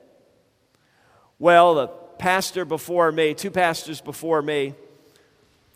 Well, 1.44 1.76
the 1.76 1.88
pastor 2.20 2.64
before 2.64 3.12
me, 3.12 3.34
two 3.34 3.52
pastors 3.52 4.00
before 4.00 4.42
me, 4.42 4.76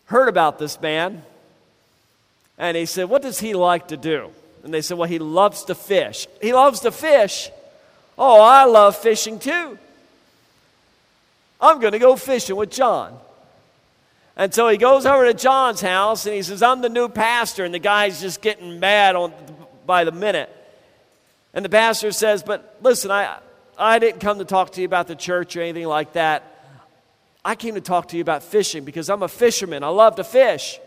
heard 0.05 0.30
about 0.30 0.59
this 0.59 0.80
man. 0.80 1.24
And 2.57 2.78
he 2.78 2.86
said, 2.86 3.09
What 3.09 3.22
does 3.22 3.41
he 3.41 3.53
like 3.53 3.89
to 3.89 3.97
do? 3.97 4.30
And 4.63 4.74
they 4.74 4.80
said, 4.80 4.97
Well, 4.97 5.09
he 5.09 5.20
loves 5.20 5.65
to 5.65 5.76
fish. 5.76 6.26
He 6.41 6.53
loves 6.53 6.80
to 6.80 6.91
fish. 6.91 7.51
Oh, 8.18 8.39
I 8.39 8.63
love 8.63 8.95
fishing 8.95 9.39
too. 9.39 9.78
I'm 11.59 11.82
going 11.82 11.91
to 11.91 11.99
go 11.99 12.15
fishing 12.15 12.55
with 12.55 12.72
John. 12.72 13.20
And 14.38 14.53
so 14.53 14.70
he 14.70 14.78
goes 14.78 15.05
over 15.05 15.26
to 15.26 15.34
John's 15.34 15.82
house 15.82 16.26
and 16.26 16.34
he 16.34 16.43
says, 16.43 16.63
I'm 16.63 16.80
the 16.80 16.88
new 16.88 17.09
pastor. 17.09 17.65
And 17.65 17.74
the 17.74 17.80
guy's 17.80 18.22
just 18.22 18.41
getting 18.41 18.80
mad 18.80 19.18
on, 19.18 19.34
by 19.86 20.05
the 20.05 20.13
minute. 20.13 20.49
And 21.53 21.65
the 21.65 21.70
pastor 21.70 22.13
says, 22.13 22.41
But 22.41 22.78
listen, 22.82 23.11
I, 23.11 23.39
I 23.78 24.00
didn't 24.00 24.22
come 24.22 24.40
to 24.40 24.46
talk 24.46 24.72
to 24.72 24.82
you 24.82 24.86
about 24.86 25.08
the 25.08 25.16
church 25.16 25.56
or 25.56 25.62
anything 25.62 25.88
like 25.88 26.14
that. 26.14 26.44
I 27.46 27.56
came 27.56 27.76
to 27.76 27.82
talk 27.82 28.10
to 28.10 28.18
you 28.18 28.22
about 28.22 28.44
fishing 28.44 28.84
because 28.84 29.10
I'm 29.10 29.24
a 29.24 29.28
fisherman. 29.28 29.84
I 29.84 29.90
love 29.90 30.16
to 30.16 30.24
fish. 30.24 30.80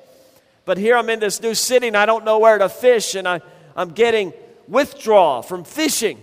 But 0.65 0.77
here 0.77 0.97
I'm 0.97 1.09
in 1.09 1.21
this 1.21 1.41
new 1.41 1.55
city 1.55 1.89
and 1.89 1.97
I 1.97 2.05
don't 2.05 2.25
know 2.25 2.39
where 2.39 2.59
to 2.59 2.69
fish, 2.69 3.15
and 3.15 3.27
I, 3.27 3.41
I'm 3.75 3.91
getting 3.91 4.33
withdrawal 4.69 5.43
from 5.43 5.65
fishing. 5.65 6.23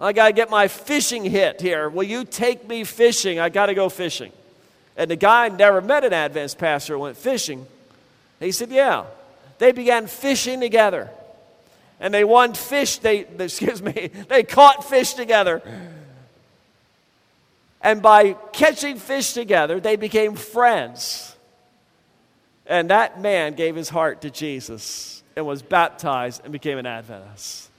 I 0.00 0.12
got 0.12 0.28
to 0.28 0.32
get 0.32 0.50
my 0.50 0.68
fishing 0.68 1.24
hit 1.24 1.60
here. 1.60 1.88
Will 1.88 2.02
you 2.02 2.24
take 2.24 2.66
me 2.66 2.82
fishing? 2.84 3.38
I 3.38 3.50
got 3.50 3.66
to 3.66 3.74
go 3.74 3.88
fishing. 3.88 4.32
And 4.96 5.10
the 5.10 5.16
guy 5.16 5.48
never 5.48 5.80
met 5.80 6.04
an 6.04 6.12
Adventist 6.12 6.58
pastor 6.58 6.98
went 6.98 7.16
fishing. 7.16 7.66
He 8.40 8.52
said, 8.52 8.70
Yeah. 8.70 9.04
They 9.58 9.70
began 9.70 10.08
fishing 10.08 10.58
together 10.58 11.08
and 12.02 12.12
they 12.12 12.24
won 12.24 12.52
fish. 12.52 12.98
They, 12.98 13.20
excuse 13.38 13.80
me, 13.80 14.10
they 14.28 14.42
caught 14.42 14.84
fish 14.84 15.14
together. 15.14 15.62
And 17.80 18.02
by 18.02 18.34
catching 18.52 18.96
fish 18.98 19.32
together, 19.32 19.80
they 19.80 19.96
became 19.96 20.34
friends. 20.34 21.34
And 22.66 22.90
that 22.90 23.20
man 23.20 23.54
gave 23.54 23.74
his 23.74 23.88
heart 23.88 24.20
to 24.22 24.30
Jesus 24.30 25.22
and 25.34 25.46
was 25.46 25.62
baptized 25.62 26.42
and 26.44 26.52
became 26.52 26.78
an 26.78 26.86
Adventist. 26.86 27.70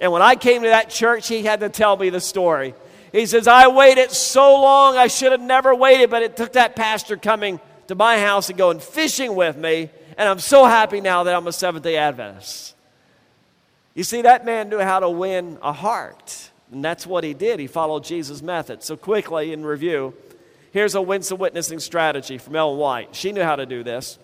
And 0.00 0.10
when 0.10 0.22
I 0.22 0.34
came 0.34 0.62
to 0.62 0.68
that 0.68 0.90
church, 0.90 1.28
he 1.28 1.42
had 1.42 1.60
to 1.60 1.68
tell 1.68 1.96
me 1.96 2.10
the 2.10 2.20
story. 2.20 2.74
He 3.12 3.26
says, 3.26 3.46
I 3.46 3.68
waited 3.68 4.10
so 4.10 4.60
long, 4.60 4.96
I 4.96 5.06
should 5.06 5.30
have 5.30 5.40
never 5.40 5.74
waited, 5.74 6.10
but 6.10 6.22
it 6.22 6.36
took 6.36 6.54
that 6.54 6.74
pastor 6.74 7.16
coming 7.16 7.60
to 7.86 7.94
my 7.94 8.18
house 8.18 8.48
and 8.48 8.58
going 8.58 8.80
fishing 8.80 9.36
with 9.36 9.56
me, 9.56 9.90
and 10.18 10.28
I'm 10.28 10.40
so 10.40 10.64
happy 10.64 11.00
now 11.00 11.22
that 11.22 11.34
I'm 11.34 11.46
a 11.46 11.52
Seventh 11.52 11.84
day 11.84 11.96
Adventist. 11.96 12.73
You 13.94 14.02
see, 14.02 14.22
that 14.22 14.44
man 14.44 14.68
knew 14.68 14.80
how 14.80 15.00
to 15.00 15.08
win 15.08 15.58
a 15.62 15.72
heart. 15.72 16.50
And 16.72 16.84
that's 16.84 17.06
what 17.06 17.22
he 17.22 17.34
did. 17.34 17.60
He 17.60 17.68
followed 17.68 18.04
Jesus' 18.04 18.42
method. 18.42 18.82
So, 18.82 18.96
quickly 18.96 19.52
in 19.52 19.64
review, 19.64 20.14
here's 20.72 20.96
a 20.96 21.02
winsome 21.02 21.38
witnessing 21.38 21.78
strategy 21.78 22.36
from 22.36 22.56
Ellen 22.56 22.78
White. 22.78 23.14
She 23.14 23.30
knew 23.30 23.42
how 23.42 23.56
to 23.56 23.66
do 23.66 23.84
this. 23.84 24.18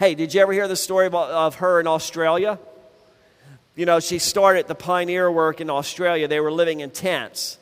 Hey, 0.00 0.14
did 0.16 0.34
you 0.34 0.40
ever 0.40 0.52
hear 0.52 0.66
the 0.66 0.76
story 0.76 1.08
of 1.08 1.56
her 1.56 1.78
in 1.78 1.86
Australia? 1.86 2.58
You 3.76 3.86
know, 3.86 4.00
she 4.00 4.18
started 4.18 4.66
the 4.66 4.74
pioneer 4.74 5.30
work 5.30 5.60
in 5.60 5.70
Australia. 5.70 6.26
They 6.26 6.40
were 6.40 6.50
living 6.50 6.80
in 6.80 6.90
tents. 6.90 7.58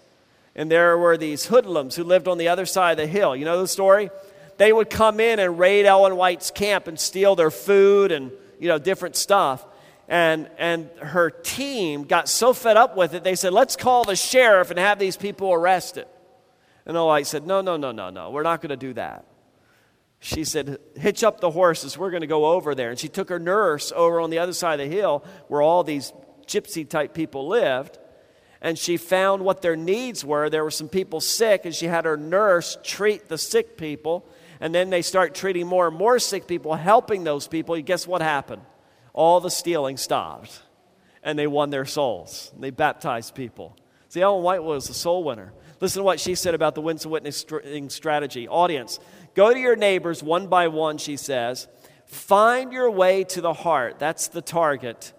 And 0.56 0.70
there 0.70 0.96
were 0.96 1.18
these 1.18 1.46
hoodlums 1.46 1.94
who 1.94 2.04
lived 2.04 2.26
on 2.26 2.38
the 2.38 2.48
other 2.48 2.64
side 2.64 2.92
of 2.92 2.96
the 2.96 3.06
hill. 3.06 3.36
You 3.36 3.44
know 3.44 3.60
the 3.60 3.68
story? 3.68 4.10
They 4.56 4.72
would 4.72 4.88
come 4.88 5.20
in 5.20 5.38
and 5.38 5.58
raid 5.58 5.84
Ellen 5.84 6.16
White's 6.16 6.50
camp 6.50 6.88
and 6.88 6.98
steal 6.98 7.36
their 7.36 7.50
food 7.50 8.10
and, 8.10 8.32
you 8.58 8.68
know, 8.68 8.78
different 8.78 9.14
stuff 9.14 9.64
and, 10.08 10.48
and 10.58 10.88
her 11.00 11.30
team 11.30 12.04
got 12.04 12.28
so 12.28 12.54
fed 12.54 12.76
up 12.76 12.96
with 12.96 13.14
it, 13.14 13.22
they 13.22 13.34
said, 13.34 13.52
let's 13.52 13.76
call 13.76 14.04
the 14.04 14.16
sheriff 14.16 14.70
and 14.70 14.78
have 14.78 14.98
these 14.98 15.16
people 15.16 15.52
arrested. 15.52 16.06
And 16.86 16.96
White 16.96 17.26
said, 17.26 17.46
no, 17.46 17.60
no, 17.60 17.76
no, 17.76 17.92
no, 17.92 18.08
no, 18.08 18.30
we're 18.30 18.42
not 18.42 18.62
going 18.62 18.70
to 18.70 18.76
do 18.76 18.94
that. 18.94 19.26
She 20.20 20.44
said, 20.44 20.78
hitch 20.96 21.22
up 21.22 21.40
the 21.40 21.50
horses, 21.50 21.96
we're 21.96 22.10
going 22.10 22.22
to 22.22 22.26
go 22.26 22.46
over 22.46 22.74
there. 22.74 22.90
And 22.90 22.98
she 22.98 23.08
took 23.08 23.28
her 23.28 23.38
nurse 23.38 23.92
over 23.94 24.20
on 24.20 24.30
the 24.30 24.38
other 24.38 24.54
side 24.54 24.80
of 24.80 24.88
the 24.88 24.96
hill 24.96 25.24
where 25.48 25.62
all 25.62 25.84
these 25.84 26.12
gypsy 26.46 26.88
type 26.88 27.12
people 27.12 27.46
lived. 27.46 27.98
And 28.60 28.76
she 28.76 28.96
found 28.96 29.44
what 29.44 29.62
their 29.62 29.76
needs 29.76 30.24
were. 30.24 30.50
There 30.50 30.64
were 30.64 30.72
some 30.72 30.88
people 30.88 31.20
sick, 31.20 31.64
and 31.64 31.72
she 31.72 31.86
had 31.86 32.06
her 32.06 32.16
nurse 32.16 32.76
treat 32.82 33.28
the 33.28 33.38
sick 33.38 33.76
people. 33.76 34.28
And 34.58 34.74
then 34.74 34.90
they 34.90 35.02
start 35.02 35.34
treating 35.34 35.68
more 35.68 35.86
and 35.86 35.96
more 35.96 36.18
sick 36.18 36.48
people, 36.48 36.74
helping 36.74 37.22
those 37.22 37.46
people. 37.46 37.76
And 37.76 37.86
guess 37.86 38.04
what 38.04 38.20
happened? 38.20 38.62
All 39.18 39.40
the 39.40 39.50
stealing 39.50 39.96
stopped 39.96 40.62
and 41.24 41.36
they 41.36 41.48
won 41.48 41.70
their 41.70 41.84
souls. 41.84 42.52
They 42.56 42.70
baptized 42.70 43.34
people. 43.34 43.76
See, 44.10 44.20
Ellen 44.20 44.44
White 44.44 44.62
was 44.62 44.88
a 44.88 44.94
soul 44.94 45.24
winner. 45.24 45.52
Listen 45.80 46.02
to 46.02 46.04
what 46.04 46.20
she 46.20 46.36
said 46.36 46.54
about 46.54 46.76
the 46.76 46.80
Winsome 46.80 47.10
witnessing 47.10 47.90
strategy. 47.90 48.46
Audience, 48.46 49.00
go 49.34 49.52
to 49.52 49.58
your 49.58 49.74
neighbors 49.74 50.22
one 50.22 50.46
by 50.46 50.68
one, 50.68 50.98
she 50.98 51.16
says. 51.16 51.66
Find 52.06 52.72
your 52.72 52.92
way 52.92 53.24
to 53.24 53.40
the 53.40 53.54
heart. 53.54 53.98
That's 53.98 54.28
the 54.28 54.40
target. 54.40 55.12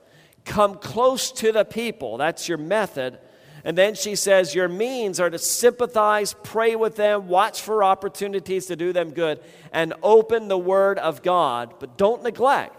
Come 0.45 0.75
close 0.75 1.33
to 1.33 1.51
the 1.51 1.65
people. 1.65 2.15
That's 2.15 2.47
your 2.47 2.57
method. 2.57 3.19
And 3.65 3.77
then 3.77 3.95
she 3.95 4.15
says, 4.15 4.55
Your 4.55 4.69
means 4.69 5.19
are 5.19 5.29
to 5.29 5.37
sympathize, 5.37 6.33
pray 6.41 6.77
with 6.77 6.95
them, 6.95 7.27
watch 7.27 7.61
for 7.61 7.83
opportunities 7.83 8.67
to 8.67 8.77
do 8.77 8.93
them 8.93 9.11
good, 9.11 9.41
and 9.73 9.93
open 10.01 10.47
the 10.47 10.57
Word 10.57 10.99
of 10.99 11.21
God. 11.21 11.73
But 11.81 11.97
don't 11.97 12.23
neglect 12.23 12.78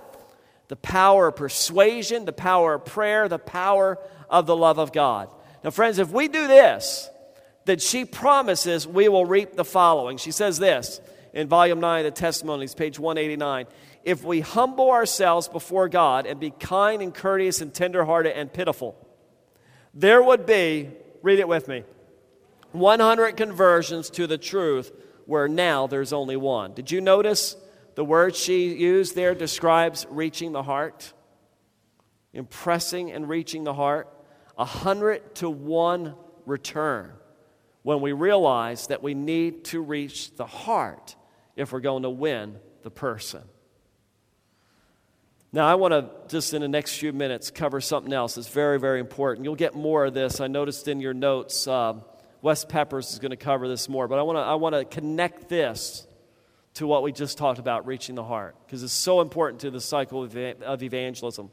the 0.71 0.77
power 0.77 1.27
of 1.27 1.35
persuasion, 1.35 2.27
the 2.27 2.33
power 2.33 2.75
of 2.75 2.85
prayer, 2.85 3.29
the 3.29 3.41
power 3.41 3.99
of 4.31 4.47
the 4.47 4.55
love 4.55 4.79
of 4.79 4.93
God. 4.93 5.29
Now, 5.65 5.71
friends, 5.71 5.99
if 5.99 6.13
we 6.13 6.29
do 6.29 6.47
this, 6.47 7.11
then 7.65 7.81
she 7.81 8.05
promises 8.05 8.87
we 8.87 9.09
will 9.09 9.27
reap 9.27 9.55
the 9.55 9.65
following. 9.65 10.17
She 10.17 10.31
says 10.31 10.61
this 10.61 11.01
in 11.33 11.49
volume 11.49 11.81
9 11.81 12.07
of 12.07 12.15
the 12.15 12.21
Testimonies, 12.21 12.77
page 12.77 13.01
189. 13.01 13.67
If 14.05 14.23
we 14.23 14.39
humble 14.39 14.93
ourselves 14.93 15.49
before 15.49 15.89
God 15.89 16.25
and 16.25 16.39
be 16.39 16.51
kind 16.51 17.03
and 17.03 17.13
courteous 17.13 17.61
and 17.61 17.75
tenderhearted 17.75 18.37
and 18.37 18.53
pitiful, 18.53 18.95
there 19.93 20.23
would 20.23 20.47
be, 20.47 20.91
read 21.21 21.41
it 21.41 21.49
with 21.49 21.67
me, 21.67 21.83
100 22.71 23.37
conversions 23.37 24.09
to 24.11 24.29
the 24.29 24.39
truth 24.39 24.93
where 25.27 25.49
now 25.49 25.89
there's 25.89 26.13
only 26.13 26.37
one. 26.37 26.75
Did 26.75 26.93
you 26.93 27.01
notice 27.01 27.57
the 27.95 28.05
word 28.05 28.35
she 28.35 28.75
used 28.75 29.15
there 29.15 29.35
describes 29.35 30.07
reaching 30.11 30.53
the 30.53 30.63
heart, 30.63 31.13
impressing 32.33 33.11
and 33.11 33.29
reaching 33.29 33.65
the 33.65 33.75
heart. 33.75 34.09
A 34.59 34.65
hundred 34.65 35.35
to 35.37 35.49
one 35.49 36.15
return 36.45 37.13
when 37.83 38.01
we 38.01 38.13
realize 38.13 38.89
that 38.89 39.03
we 39.03 39.15
need 39.15 39.65
to 39.67 39.81
reach 39.81 40.37
the 40.37 40.45
heart 40.47 41.17
if 41.57 41.73
we're 41.73 41.81
going 41.81 42.03
to 42.03 42.11
win 42.11 42.59
the 42.83 42.91
person. 42.91 43.43
Now, 45.53 45.67
I 45.67 45.75
want 45.75 45.93
to 45.93 46.11
just 46.29 46.55
in 46.55 46.63
the 46.63 46.69
next 46.69 46.99
few 46.99 47.13
minutes 47.13 47.51
cover 47.51 47.81
something 47.81 48.13
else 48.13 48.37
that's 48.37 48.49
very, 48.49 48.79
very 48.79 49.01
important. 49.01 49.45
You'll 49.45 49.57
get 49.57 49.75
more 49.75 50.05
of 50.05 50.15
this. 50.15 50.41
I 50.41 50.47
noticed 50.47 50.87
in 50.87 51.01
your 51.01 51.15
notes, 51.15 51.67
uh, 51.67 51.95
Wes 52.41 52.65
Peppers 52.65 53.13
is 53.13 53.19
going 53.19 53.33
to 53.33 53.37
cover 53.37 53.67
this 53.67 53.89
more, 53.89 54.07
but 54.07 54.19
I 54.19 54.23
want 54.23 54.37
to 54.37 54.43
I 54.43 54.55
want 54.55 54.75
to 54.75 54.85
connect 54.85 55.49
this 55.49 56.07
to 56.75 56.87
what 56.87 57.03
we 57.03 57.13
just 57.13 57.37
talked 57.37 57.59
about, 57.59 57.87
reaching 57.87 58.15
the 58.15 58.25
heart, 58.25 58.57
because 58.65 58.83
it's 58.83 58.93
so 58.93 59.21
important 59.21 59.61
to 59.63 59.71
the 59.71 59.81
cycle 59.81 60.23
of 60.23 60.83
evangelism. 60.83 61.51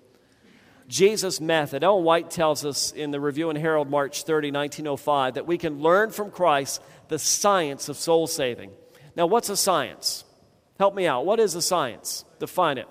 Jesus' 0.88 1.41
method. 1.41 1.84
Ellen 1.84 2.05
White 2.05 2.30
tells 2.30 2.63
us 2.63 2.91
in 2.91 3.11
the 3.11 3.20
Review 3.20 3.49
and 3.49 3.57
Herald, 3.57 3.89
March 3.89 4.24
30, 4.24 4.51
1905, 4.51 5.34
that 5.34 5.45
we 5.45 5.57
can 5.57 5.82
learn 5.82 6.11
from 6.11 6.32
Christ 6.32 6.82
the 7.09 7.20
science 7.20 7.89
of 7.89 7.97
soul 7.97 8.26
saving. 8.26 8.72
Now, 9.15 9.26
what's 9.26 9.49
a 9.49 9.57
science? 9.57 10.24
Help 10.78 10.95
me 10.95 11.05
out. 11.05 11.26
What 11.26 11.39
is 11.39 11.55
a 11.55 11.61
science? 11.61 12.24
Define 12.39 12.78
it. 12.78 12.88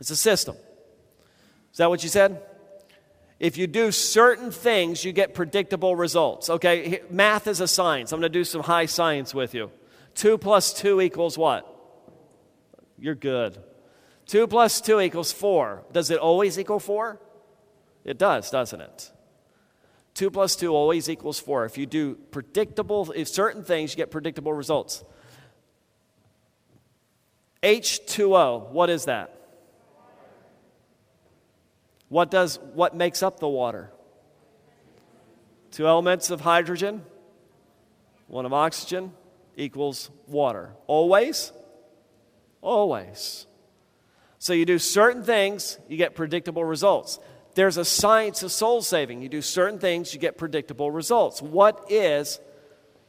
It's 0.00 0.10
a 0.10 0.16
system. 0.16 0.56
Is 1.70 1.78
that 1.78 1.88
what 1.88 2.02
you 2.02 2.08
said? 2.08 2.42
If 3.38 3.56
you 3.56 3.66
do 3.66 3.92
certain 3.92 4.50
things, 4.50 5.04
you 5.04 5.12
get 5.12 5.34
predictable 5.34 5.94
results. 5.94 6.50
Okay, 6.50 7.02
math 7.10 7.46
is 7.46 7.60
a 7.60 7.68
science. 7.68 8.10
I'm 8.10 8.20
going 8.20 8.32
to 8.32 8.38
do 8.38 8.44
some 8.44 8.62
high 8.62 8.86
science 8.86 9.34
with 9.34 9.54
you. 9.54 9.70
2 10.14 10.38
plus 10.38 10.72
2 10.74 11.00
equals 11.00 11.38
what? 11.38 11.68
You're 12.98 13.14
good. 13.14 13.58
2 14.26 14.46
plus 14.46 14.80
2 14.80 15.00
equals 15.00 15.32
4. 15.32 15.84
Does 15.92 16.10
it 16.10 16.18
always 16.18 16.58
equal 16.58 16.78
4? 16.78 17.20
It 18.04 18.18
does, 18.18 18.50
doesn't 18.50 18.80
it? 18.80 19.10
2 20.14 20.30
plus 20.30 20.56
2 20.56 20.72
always 20.72 21.08
equals 21.08 21.38
4. 21.38 21.64
If 21.64 21.78
you 21.78 21.86
do 21.86 22.14
predictable, 22.30 23.12
if 23.14 23.28
certain 23.28 23.64
things, 23.64 23.92
you 23.92 23.96
get 23.96 24.10
predictable 24.10 24.52
results. 24.52 25.04
H2O, 27.62 28.70
what 28.70 28.90
is 28.90 29.06
that? 29.06 29.38
What 32.08 32.30
does 32.30 32.58
what 32.74 32.94
makes 32.94 33.22
up 33.22 33.40
the 33.40 33.48
water? 33.48 33.90
Two 35.70 35.86
elements 35.86 36.30
of 36.30 36.42
hydrogen, 36.42 37.02
one 38.26 38.44
of 38.44 38.52
oxygen 38.52 39.12
equals 39.56 40.10
water. 40.26 40.74
Always? 40.86 41.52
Always. 42.60 43.46
So 44.38 44.52
you 44.52 44.64
do 44.64 44.78
certain 44.78 45.22
things, 45.22 45.78
you 45.88 45.96
get 45.96 46.14
predictable 46.14 46.64
results. 46.64 47.18
There's 47.54 47.76
a 47.76 47.84
science 47.84 48.42
of 48.42 48.50
soul 48.50 48.82
saving. 48.82 49.22
You 49.22 49.28
do 49.28 49.42
certain 49.42 49.78
things, 49.78 50.14
you 50.14 50.20
get 50.20 50.38
predictable 50.38 50.90
results. 50.90 51.42
What 51.42 51.86
is 51.90 52.40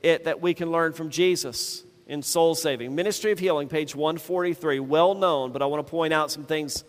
it 0.01 0.25
that 0.25 0.41
we 0.41 0.53
can 0.53 0.71
learn 0.71 0.93
from 0.93 1.09
Jesus 1.09 1.83
in 2.07 2.21
soul 2.21 2.55
saving? 2.55 2.93
Ministry 2.93 3.31
of 3.31 3.39
Healing, 3.39 3.69
page 3.69 3.95
143, 3.95 4.79
well 4.79 5.15
known, 5.15 5.53
but 5.53 5.61
I 5.61 5.65
want 5.65 5.85
to 5.85 5.89
point 5.89 6.13
out 6.13 6.29
some 6.29 6.43
things 6.43 6.83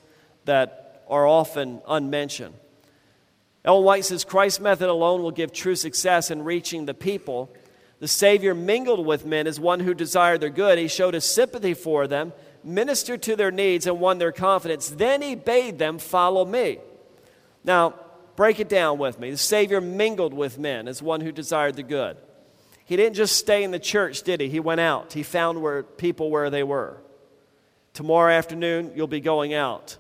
that 0.47 1.05
are 1.09 1.27
often 1.27 1.81
unmentioned. 1.87 2.55
Ellen 3.65 3.85
White 3.85 4.05
says 4.05 4.25
Christ's 4.25 4.61
method 4.61 4.91
alone 4.91 5.23
will 5.23 5.31
give 5.31 5.53
true 5.53 5.77
success 5.77 6.31
in 6.31 6.43
reaching 6.43 6.85
the 6.85 6.93
people. 6.93 7.55
The 8.05 8.09
Savior 8.09 8.55
mingled 8.55 9.07
with 9.07 9.25
men 9.25 9.47
as 9.47 9.59
one 9.59 9.81
who 9.81 9.95
desired 9.95 10.43
their 10.43 10.51
good. 10.51 10.77
He 10.77 10.89
showed 10.89 11.15
his 11.15 11.25
sympathy 11.25 11.73
for 11.73 12.07
them, 12.07 12.35
ministered 12.63 13.23
to 13.23 13.35
their 13.35 13.51
needs, 13.51 13.87
and 13.87 13.99
won 13.99 14.19
their 14.19 14.31
confidence. 14.31 14.91
Then 14.91 15.23
he 15.23 15.35
bade 15.35 15.79
them 15.79 15.99
follow 15.99 16.45
me. 16.45 16.81
Now, 17.65 17.95
break 18.37 18.61
it 18.61 18.69
down 18.69 18.99
with 18.99 19.19
me. 19.19 19.31
The 19.31 19.39
Savior 19.39 19.81
mingled 19.81 20.35
with 20.35 20.59
men 20.59 20.87
as 20.87 21.01
one 21.01 21.23
who 21.23 21.33
desired 21.33 21.77
the 21.77 21.83
good. 21.83 22.19
He 22.85 22.95
didn't 22.95 23.15
just 23.15 23.37
stay 23.37 23.65
in 23.65 23.71
the 23.71 23.79
church, 23.79 24.23
did 24.23 24.43
he? 24.43 24.51
He 24.51 24.61
went 24.61 24.83
out. 24.83 25.15
He 25.15 25.23
found 25.23 25.63
where 25.63 25.83
people 25.83 26.31
where 26.31 26.51
they 26.51 26.63
were. 26.63 27.01
Tomorrow 27.95 28.35
afternoon, 28.35 28.93
you'll 28.95 29.07
be 29.07 29.21
going 29.23 29.55
out 29.55 29.97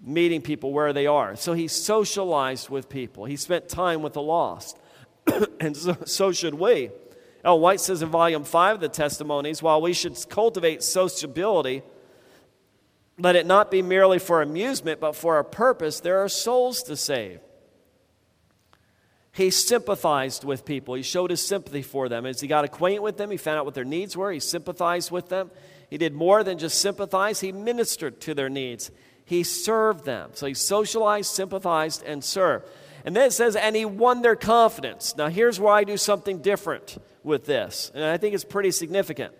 meeting 0.00 0.40
people 0.40 0.72
where 0.72 0.94
they 0.94 1.06
are. 1.06 1.36
So 1.36 1.52
he 1.52 1.68
socialized 1.68 2.70
with 2.70 2.88
people, 2.88 3.26
he 3.26 3.36
spent 3.36 3.68
time 3.68 4.00
with 4.00 4.14
the 4.14 4.22
lost. 4.22 4.78
and 5.60 5.76
so, 5.76 5.94
so, 6.06 6.32
should 6.32 6.54
we. 6.54 6.90
Ellen 7.48 7.62
White 7.62 7.80
says 7.80 8.02
in 8.02 8.10
volume 8.10 8.44
5 8.44 8.74
of 8.74 8.80
the 8.82 8.90
testimonies 8.90 9.62
while 9.62 9.80
we 9.80 9.94
should 9.94 10.18
cultivate 10.28 10.82
sociability, 10.82 11.82
let 13.18 13.36
it 13.36 13.46
not 13.46 13.70
be 13.70 13.80
merely 13.80 14.18
for 14.18 14.42
amusement, 14.42 15.00
but 15.00 15.16
for 15.16 15.38
a 15.38 15.44
purpose. 15.44 15.98
There 15.98 16.18
are 16.18 16.28
souls 16.28 16.82
to 16.82 16.94
save. 16.94 17.40
He 19.32 19.48
sympathized 19.48 20.44
with 20.44 20.66
people. 20.66 20.92
He 20.92 21.02
showed 21.02 21.30
his 21.30 21.40
sympathy 21.40 21.80
for 21.80 22.10
them. 22.10 22.26
As 22.26 22.38
he 22.38 22.48
got 22.48 22.66
acquainted 22.66 23.00
with 23.00 23.16
them, 23.16 23.30
he 23.30 23.38
found 23.38 23.58
out 23.58 23.64
what 23.64 23.74
their 23.74 23.82
needs 23.82 24.14
were. 24.14 24.30
He 24.30 24.40
sympathized 24.40 25.10
with 25.10 25.30
them. 25.30 25.50
He 25.88 25.96
did 25.96 26.12
more 26.12 26.44
than 26.44 26.58
just 26.58 26.82
sympathize, 26.82 27.40
he 27.40 27.50
ministered 27.50 28.20
to 28.20 28.34
their 28.34 28.50
needs 28.50 28.90
he 29.28 29.42
served 29.42 30.06
them. 30.06 30.30
So 30.32 30.46
he 30.46 30.54
socialized, 30.54 31.30
sympathized, 31.34 32.02
and 32.02 32.24
served. 32.24 32.66
And 33.04 33.14
then 33.14 33.26
it 33.26 33.32
says, 33.32 33.56
and 33.56 33.76
he 33.76 33.84
won 33.84 34.22
their 34.22 34.36
confidence. 34.36 35.14
Now, 35.18 35.28
here's 35.28 35.60
where 35.60 35.74
I 35.74 35.84
do 35.84 35.98
something 35.98 36.40
different 36.40 36.96
with 37.28 37.46
this, 37.46 37.92
and 37.94 38.02
I 38.02 38.16
think 38.16 38.34
it's 38.34 38.44
pretty 38.44 38.72
significant. 38.72 39.32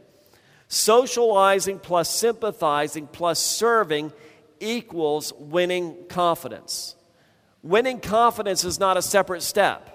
Socializing 0.68 1.80
plus 1.80 2.08
sympathizing 2.08 3.08
plus 3.08 3.40
serving 3.40 4.12
equals 4.60 5.32
winning 5.38 5.96
confidence. 6.08 6.94
Winning 7.62 8.00
confidence 8.00 8.62
is 8.62 8.78
not 8.78 8.96
a 8.96 9.02
separate 9.02 9.42
step. 9.42 9.94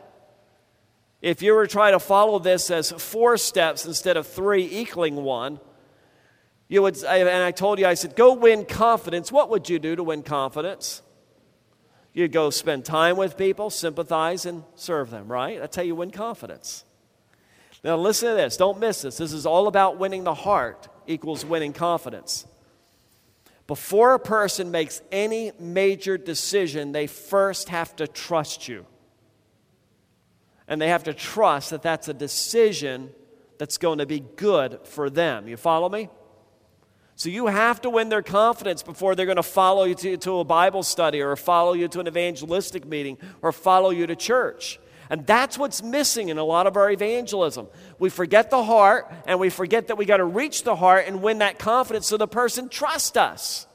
If 1.22 1.42
you 1.42 1.54
were 1.54 1.68
trying 1.68 1.94
to 1.94 2.00
follow 2.00 2.40
this 2.40 2.70
as 2.70 2.92
four 2.92 3.38
steps 3.38 3.86
instead 3.86 4.18
of 4.18 4.28
three 4.28 4.66
equaling 4.66 5.16
one, 5.16 5.60
you 6.68 6.82
would, 6.82 7.02
and 7.04 7.30
I 7.30 7.52
told 7.52 7.80
you, 7.80 7.86
I 7.86 7.94
said, 7.94 8.16
go 8.16 8.34
win 8.34 8.66
confidence. 8.66 9.32
What 9.32 9.50
would 9.50 9.70
you 9.70 9.80
do 9.80 9.96
to 9.96 10.04
win 10.04 10.24
confidence? 10.24 11.02
You'd 12.14 12.32
go 12.32 12.50
spend 12.50 12.84
time 12.84 13.16
with 13.16 13.38
people, 13.38 13.70
sympathize, 13.70 14.46
and 14.46 14.64
serve 14.76 15.12
them, 15.12 15.32
right? 15.32 15.60
That's 15.60 15.76
how 15.76 15.84
you 15.84 15.96
win 15.96 16.12
confidence. 16.12 16.84
Now, 17.84 17.98
listen 17.98 18.30
to 18.30 18.36
this. 18.36 18.56
Don't 18.56 18.80
miss 18.80 19.02
this. 19.02 19.18
This 19.18 19.34
is 19.34 19.46
all 19.46 19.68
about 19.68 19.98
winning 19.98 20.24
the 20.24 20.34
heart 20.34 20.88
equals 21.06 21.44
winning 21.46 21.74
confidence. 21.74 22.46
Before 23.68 24.14
a 24.14 24.20
person 24.20 24.72
makes 24.72 25.02
any 25.12 25.52
major 25.60 26.18
decision, 26.18 26.92
they 26.92 27.08
first 27.08 27.70
have 27.70 27.96
to 27.98 28.08
trust 28.08 28.68
you. 28.68 28.86
And 30.68 30.82
they 30.82 30.90
have 30.90 31.04
to 31.04 31.14
trust 31.14 31.72
that 31.72 31.82
that's 31.82 32.08
a 32.08 32.14
decision 32.14 33.10
that's 33.58 33.78
going 33.78 34.00
to 34.00 34.06
be 34.06 34.22
good 34.22 34.80
for 34.84 35.10
them. 35.10 35.48
You 35.48 35.58
follow 35.58 35.90
me? 35.90 36.10
So 37.16 37.30
you 37.30 37.48
have 37.48 37.82
to 37.82 37.90
win 37.90 38.10
their 38.10 38.24
confidence 38.24 38.82
before 38.82 39.16
they're 39.16 39.26
going 39.26 39.36
to 39.36 39.44
follow 39.44 39.84
you 39.84 39.96
to, 39.96 40.18
to, 40.18 40.40
a 40.40 40.44
Bible 40.44 40.84
study 40.84 41.22
or 41.22 41.36
follow 41.36 41.74
you 41.74 41.88
to 41.90 42.00
an 42.00 42.08
evangelistic 42.08 42.86
meeting 42.86 43.18
or 43.42 43.52
follow 43.52 43.92
you 43.92 44.08
to 44.08 44.16
church. 44.16 44.80
And 45.10 45.26
that's 45.26 45.58
what's 45.58 45.84
missing 45.84 46.30
in 46.30 46.38
a 46.38 46.44
lot 46.44 46.68
of 46.68 46.78
our 46.78 46.90
evangelism. 46.90 47.68
We 48.00 48.10
forget 48.10 48.50
the 48.50 48.64
heart 48.64 49.12
and 49.26 49.40
we 49.40 49.50
forget 49.50 49.88
that 49.88 49.98
we 49.98 50.06
got 50.06 50.18
to 50.18 50.26
reach 50.26 50.64
the 50.64 50.76
heart 50.76 51.06
and 51.08 51.22
win 51.22 51.40
that 51.40 51.60
confidence 51.60 52.08
so 52.08 52.18
the 52.18 52.28
person 52.28 52.70
trusts 52.70 53.18
us. 53.18 53.68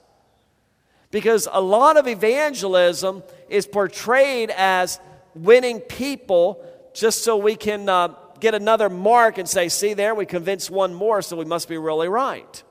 Because 1.10 1.48
a 1.50 1.60
lot 1.60 1.96
of 1.96 2.06
evangelism 2.06 3.22
is 3.48 3.66
portrayed 3.66 4.50
as 4.50 5.00
winning 5.34 5.80
people 5.80 6.64
just 6.92 7.22
so 7.24 7.36
we 7.36 7.56
can 7.56 7.88
uh, 7.88 8.14
get 8.40 8.54
another 8.54 8.88
mark 8.88 9.38
and 9.38 9.48
say, 9.48 9.68
see 9.68 9.94
there, 9.94 10.14
we 10.14 10.26
convinced 10.26 10.70
one 10.70 10.92
more, 10.92 11.22
so 11.22 11.36
we 11.36 11.44
must 11.44 11.68
be 11.68 11.78
really 11.78 12.08
right. 12.08 12.62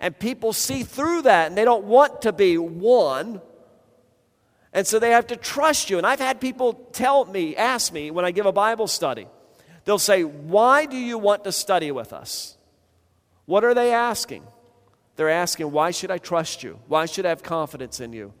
And 0.00 0.18
people 0.18 0.52
see 0.52 0.82
through 0.82 1.22
that 1.22 1.48
and 1.48 1.56
they 1.58 1.64
don't 1.64 1.84
want 1.84 2.22
to 2.22 2.32
be 2.32 2.56
one. 2.56 3.40
And 4.72 4.86
so 4.86 4.98
they 4.98 5.10
have 5.10 5.26
to 5.28 5.36
trust 5.36 5.90
you. 5.90 5.98
And 5.98 6.06
I've 6.06 6.20
had 6.20 6.40
people 6.40 6.74
tell 6.92 7.24
me, 7.24 7.56
ask 7.56 7.92
me 7.92 8.10
when 8.10 8.24
I 8.24 8.30
give 8.30 8.46
a 8.46 8.52
Bible 8.52 8.86
study, 8.86 9.26
they'll 9.84 9.98
say, 9.98 10.22
Why 10.22 10.86
do 10.86 10.96
you 10.96 11.18
want 11.18 11.44
to 11.44 11.52
study 11.52 11.90
with 11.90 12.12
us? 12.12 12.56
What 13.46 13.64
are 13.64 13.74
they 13.74 13.92
asking? 13.92 14.44
They're 15.16 15.30
asking, 15.30 15.72
Why 15.72 15.90
should 15.90 16.10
I 16.10 16.18
trust 16.18 16.62
you? 16.62 16.78
Why 16.86 17.06
should 17.06 17.26
I 17.26 17.30
have 17.30 17.42
confidence 17.42 18.00
in 18.00 18.12
you? 18.12 18.34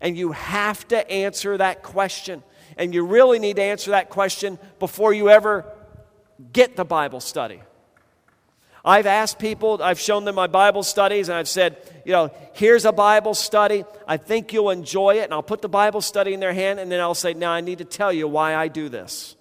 And 0.00 0.16
you 0.16 0.32
have 0.32 0.86
to 0.88 1.10
answer 1.10 1.56
that 1.56 1.82
question. 1.82 2.42
And 2.76 2.94
you 2.94 3.04
really 3.04 3.38
need 3.38 3.56
to 3.56 3.62
answer 3.62 3.90
that 3.90 4.10
question 4.10 4.58
before 4.78 5.12
you 5.12 5.28
ever 5.30 5.64
get 6.52 6.76
the 6.76 6.84
Bible 6.84 7.20
study. 7.20 7.60
I've 8.88 9.04
asked 9.04 9.38
people, 9.38 9.82
I've 9.82 10.00
shown 10.00 10.24
them 10.24 10.34
my 10.34 10.46
Bible 10.46 10.82
studies, 10.82 11.28
and 11.28 11.36
I've 11.36 11.46
said, 11.46 11.76
you 12.06 12.12
know, 12.12 12.30
here's 12.54 12.86
a 12.86 12.92
Bible 12.92 13.34
study. 13.34 13.84
I 14.06 14.16
think 14.16 14.54
you'll 14.54 14.70
enjoy 14.70 15.16
it. 15.16 15.24
And 15.24 15.34
I'll 15.34 15.42
put 15.42 15.60
the 15.60 15.68
Bible 15.68 16.00
study 16.00 16.32
in 16.32 16.40
their 16.40 16.54
hand, 16.54 16.80
and 16.80 16.90
then 16.90 16.98
I'll 16.98 17.14
say, 17.14 17.34
now 17.34 17.50
I 17.52 17.60
need 17.60 17.78
to 17.78 17.84
tell 17.84 18.10
you 18.10 18.26
why 18.26 18.54
I 18.54 18.68
do 18.68 18.88
this, 18.88 19.36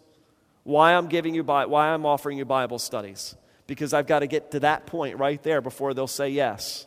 why 0.65 0.95
I'm 0.95 1.07
giving 1.07 1.33
you, 1.33 1.45
why 1.45 1.87
I'm 1.87 2.05
offering 2.05 2.37
you 2.37 2.43
Bible 2.43 2.77
studies. 2.77 3.35
Because 3.67 3.93
I've 3.93 4.05
got 4.05 4.19
to 4.19 4.27
get 4.27 4.51
to 4.51 4.59
that 4.59 4.85
point 4.85 5.17
right 5.17 5.41
there 5.43 5.61
before 5.61 5.93
they'll 5.93 6.07
say 6.07 6.27
yes. 6.27 6.85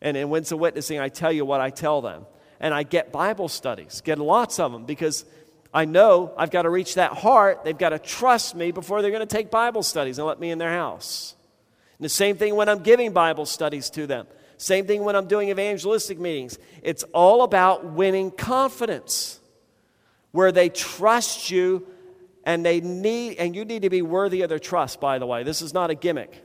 And 0.00 0.16
in 0.16 0.30
Winsome 0.30 0.60
Witnessing, 0.60 1.00
I 1.00 1.08
tell 1.08 1.32
you 1.32 1.44
what 1.44 1.60
I 1.60 1.70
tell 1.70 2.00
them. 2.02 2.24
And 2.60 2.72
I 2.72 2.84
get 2.84 3.10
Bible 3.10 3.48
studies, 3.48 4.00
get 4.00 4.20
lots 4.20 4.60
of 4.60 4.70
them, 4.70 4.84
because 4.84 5.24
I 5.74 5.86
know 5.86 6.32
I've 6.38 6.52
got 6.52 6.62
to 6.62 6.70
reach 6.70 6.94
that 6.94 7.14
heart. 7.14 7.64
They've 7.64 7.76
got 7.76 7.88
to 7.88 7.98
trust 7.98 8.54
me 8.54 8.70
before 8.70 9.02
they're 9.02 9.10
going 9.10 9.26
to 9.26 9.36
take 9.36 9.50
Bible 9.50 9.82
studies 9.82 10.18
and 10.18 10.26
let 10.28 10.38
me 10.38 10.52
in 10.52 10.58
their 10.58 10.70
house. 10.70 11.34
And 11.98 12.04
the 12.04 12.08
same 12.08 12.36
thing 12.36 12.54
when 12.54 12.68
I'm 12.68 12.80
giving 12.80 13.12
Bible 13.12 13.46
studies 13.46 13.90
to 13.90 14.06
them. 14.06 14.26
Same 14.56 14.86
thing 14.86 15.04
when 15.04 15.14
I'm 15.14 15.26
doing 15.26 15.50
evangelistic 15.50 16.18
meetings. 16.18 16.58
It's 16.82 17.04
all 17.12 17.42
about 17.42 17.84
winning 17.84 18.30
confidence 18.30 19.40
where 20.32 20.52
they 20.52 20.68
trust 20.68 21.50
you 21.50 21.86
and 22.44 22.64
they 22.64 22.80
need 22.80 23.38
and 23.38 23.54
you 23.54 23.64
need 23.64 23.82
to 23.82 23.90
be 23.90 24.02
worthy 24.02 24.42
of 24.42 24.48
their 24.48 24.58
trust 24.58 25.00
by 25.00 25.18
the 25.18 25.26
way. 25.26 25.42
This 25.42 25.62
is 25.62 25.74
not 25.74 25.90
a 25.90 25.94
gimmick. 25.94 26.44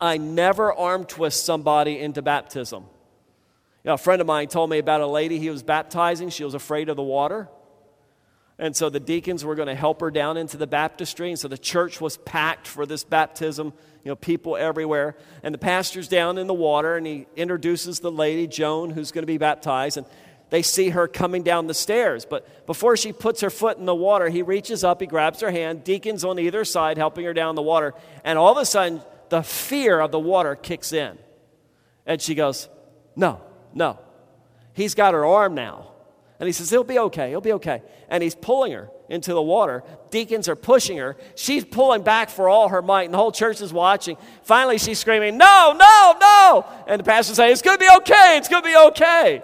I 0.00 0.18
never 0.18 0.72
arm 0.72 1.04
twist 1.04 1.44
somebody 1.44 1.98
into 1.98 2.22
baptism. 2.22 2.84
You 3.84 3.88
know, 3.88 3.94
a 3.94 3.98
friend 3.98 4.20
of 4.20 4.26
mine 4.26 4.48
told 4.48 4.70
me 4.70 4.78
about 4.78 5.00
a 5.00 5.06
lady 5.06 5.38
he 5.38 5.50
was 5.50 5.62
baptizing. 5.62 6.30
She 6.30 6.44
was 6.44 6.54
afraid 6.54 6.88
of 6.88 6.96
the 6.96 7.02
water. 7.02 7.48
And 8.58 8.74
so 8.74 8.88
the 8.88 9.00
deacons 9.00 9.44
were 9.44 9.54
going 9.54 9.68
to 9.68 9.74
help 9.74 10.00
her 10.00 10.10
down 10.10 10.36
into 10.36 10.56
the 10.56 10.66
baptistry. 10.66 11.30
And 11.30 11.38
so 11.38 11.48
the 11.48 11.58
church 11.58 12.00
was 12.00 12.16
packed 12.18 12.66
for 12.66 12.86
this 12.86 13.04
baptism, 13.04 13.72
you 14.04 14.10
know, 14.10 14.16
people 14.16 14.56
everywhere. 14.56 15.16
And 15.42 15.54
the 15.54 15.58
pastor's 15.58 16.08
down 16.08 16.36
in 16.36 16.46
the 16.46 16.54
water 16.54 16.96
and 16.96 17.06
he 17.06 17.26
introduces 17.36 18.00
the 18.00 18.12
lady, 18.12 18.46
Joan, 18.46 18.90
who's 18.90 19.10
going 19.10 19.22
to 19.22 19.26
be 19.26 19.38
baptized. 19.38 19.96
And 19.96 20.06
they 20.50 20.60
see 20.62 20.90
her 20.90 21.08
coming 21.08 21.42
down 21.42 21.66
the 21.66 21.74
stairs. 21.74 22.26
But 22.26 22.66
before 22.66 22.96
she 22.96 23.12
puts 23.12 23.40
her 23.40 23.50
foot 23.50 23.78
in 23.78 23.86
the 23.86 23.94
water, 23.94 24.28
he 24.28 24.42
reaches 24.42 24.84
up, 24.84 25.00
he 25.00 25.06
grabs 25.06 25.40
her 25.40 25.50
hand, 25.50 25.84
deacons 25.84 26.22
on 26.22 26.38
either 26.38 26.64
side 26.66 26.98
helping 26.98 27.24
her 27.24 27.32
down 27.32 27.54
the 27.54 27.62
water. 27.62 27.94
And 28.24 28.38
all 28.38 28.52
of 28.52 28.58
a 28.58 28.66
sudden, 28.66 29.00
the 29.30 29.42
fear 29.42 29.98
of 30.00 30.12
the 30.12 30.20
water 30.20 30.54
kicks 30.54 30.92
in. 30.92 31.18
And 32.06 32.20
she 32.20 32.34
goes, 32.34 32.68
No, 33.16 33.40
no. 33.72 33.98
He's 34.74 34.94
got 34.94 35.14
her 35.14 35.24
arm 35.24 35.54
now. 35.54 35.92
And 36.38 36.46
he 36.46 36.52
says, 36.52 36.68
He'll 36.68 36.84
be 36.84 36.98
okay, 36.98 37.30
he'll 37.30 37.40
be 37.40 37.54
okay. 37.54 37.82
And 38.10 38.22
he's 38.22 38.34
pulling 38.34 38.72
her 38.72 38.90
into 39.08 39.34
the 39.34 39.42
water. 39.42 39.82
Deacons 40.10 40.48
are 40.48 40.56
pushing 40.56 40.98
her. 40.98 41.16
She's 41.34 41.64
pulling 41.64 42.02
back 42.02 42.30
for 42.30 42.48
all 42.48 42.68
her 42.68 42.82
might, 42.82 43.04
and 43.04 43.14
the 43.14 43.18
whole 43.18 43.32
church 43.32 43.60
is 43.60 43.72
watching. 43.72 44.16
Finally, 44.42 44.78
she's 44.78 44.98
screaming, 44.98 45.36
No, 45.36 45.74
no, 45.78 46.16
no. 46.20 46.66
And 46.86 47.00
the 47.00 47.04
pastor's 47.04 47.36
saying, 47.36 47.52
It's 47.52 47.62
going 47.62 47.78
to 47.78 47.84
be 47.84 47.90
okay, 47.98 48.36
it's 48.38 48.48
going 48.48 48.62
to 48.62 48.68
be 48.68 48.76
okay. 48.88 49.42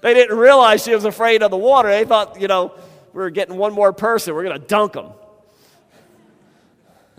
They 0.00 0.14
didn't 0.14 0.38
realize 0.38 0.82
she 0.82 0.94
was 0.94 1.04
afraid 1.04 1.42
of 1.42 1.50
the 1.50 1.58
water. 1.58 1.90
They 1.90 2.04
thought, 2.04 2.40
you 2.40 2.48
know, 2.48 2.72
we 3.12 3.22
are 3.22 3.30
getting 3.30 3.56
one 3.56 3.72
more 3.72 3.92
person, 3.92 4.34
we're 4.34 4.44
going 4.44 4.60
to 4.60 4.66
dunk 4.66 4.94
them. 4.94 5.12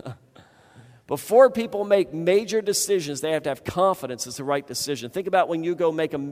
Before 1.06 1.50
people 1.50 1.84
make 1.84 2.12
major 2.12 2.60
decisions, 2.60 3.20
they 3.20 3.32
have 3.32 3.44
to 3.44 3.50
have 3.50 3.62
confidence 3.62 4.26
it's 4.26 4.38
the 4.38 4.44
right 4.44 4.66
decision. 4.66 5.10
Think 5.10 5.26
about 5.26 5.48
when 5.48 5.62
you 5.62 5.74
go 5.74 5.92
make 5.92 6.12
a 6.12 6.18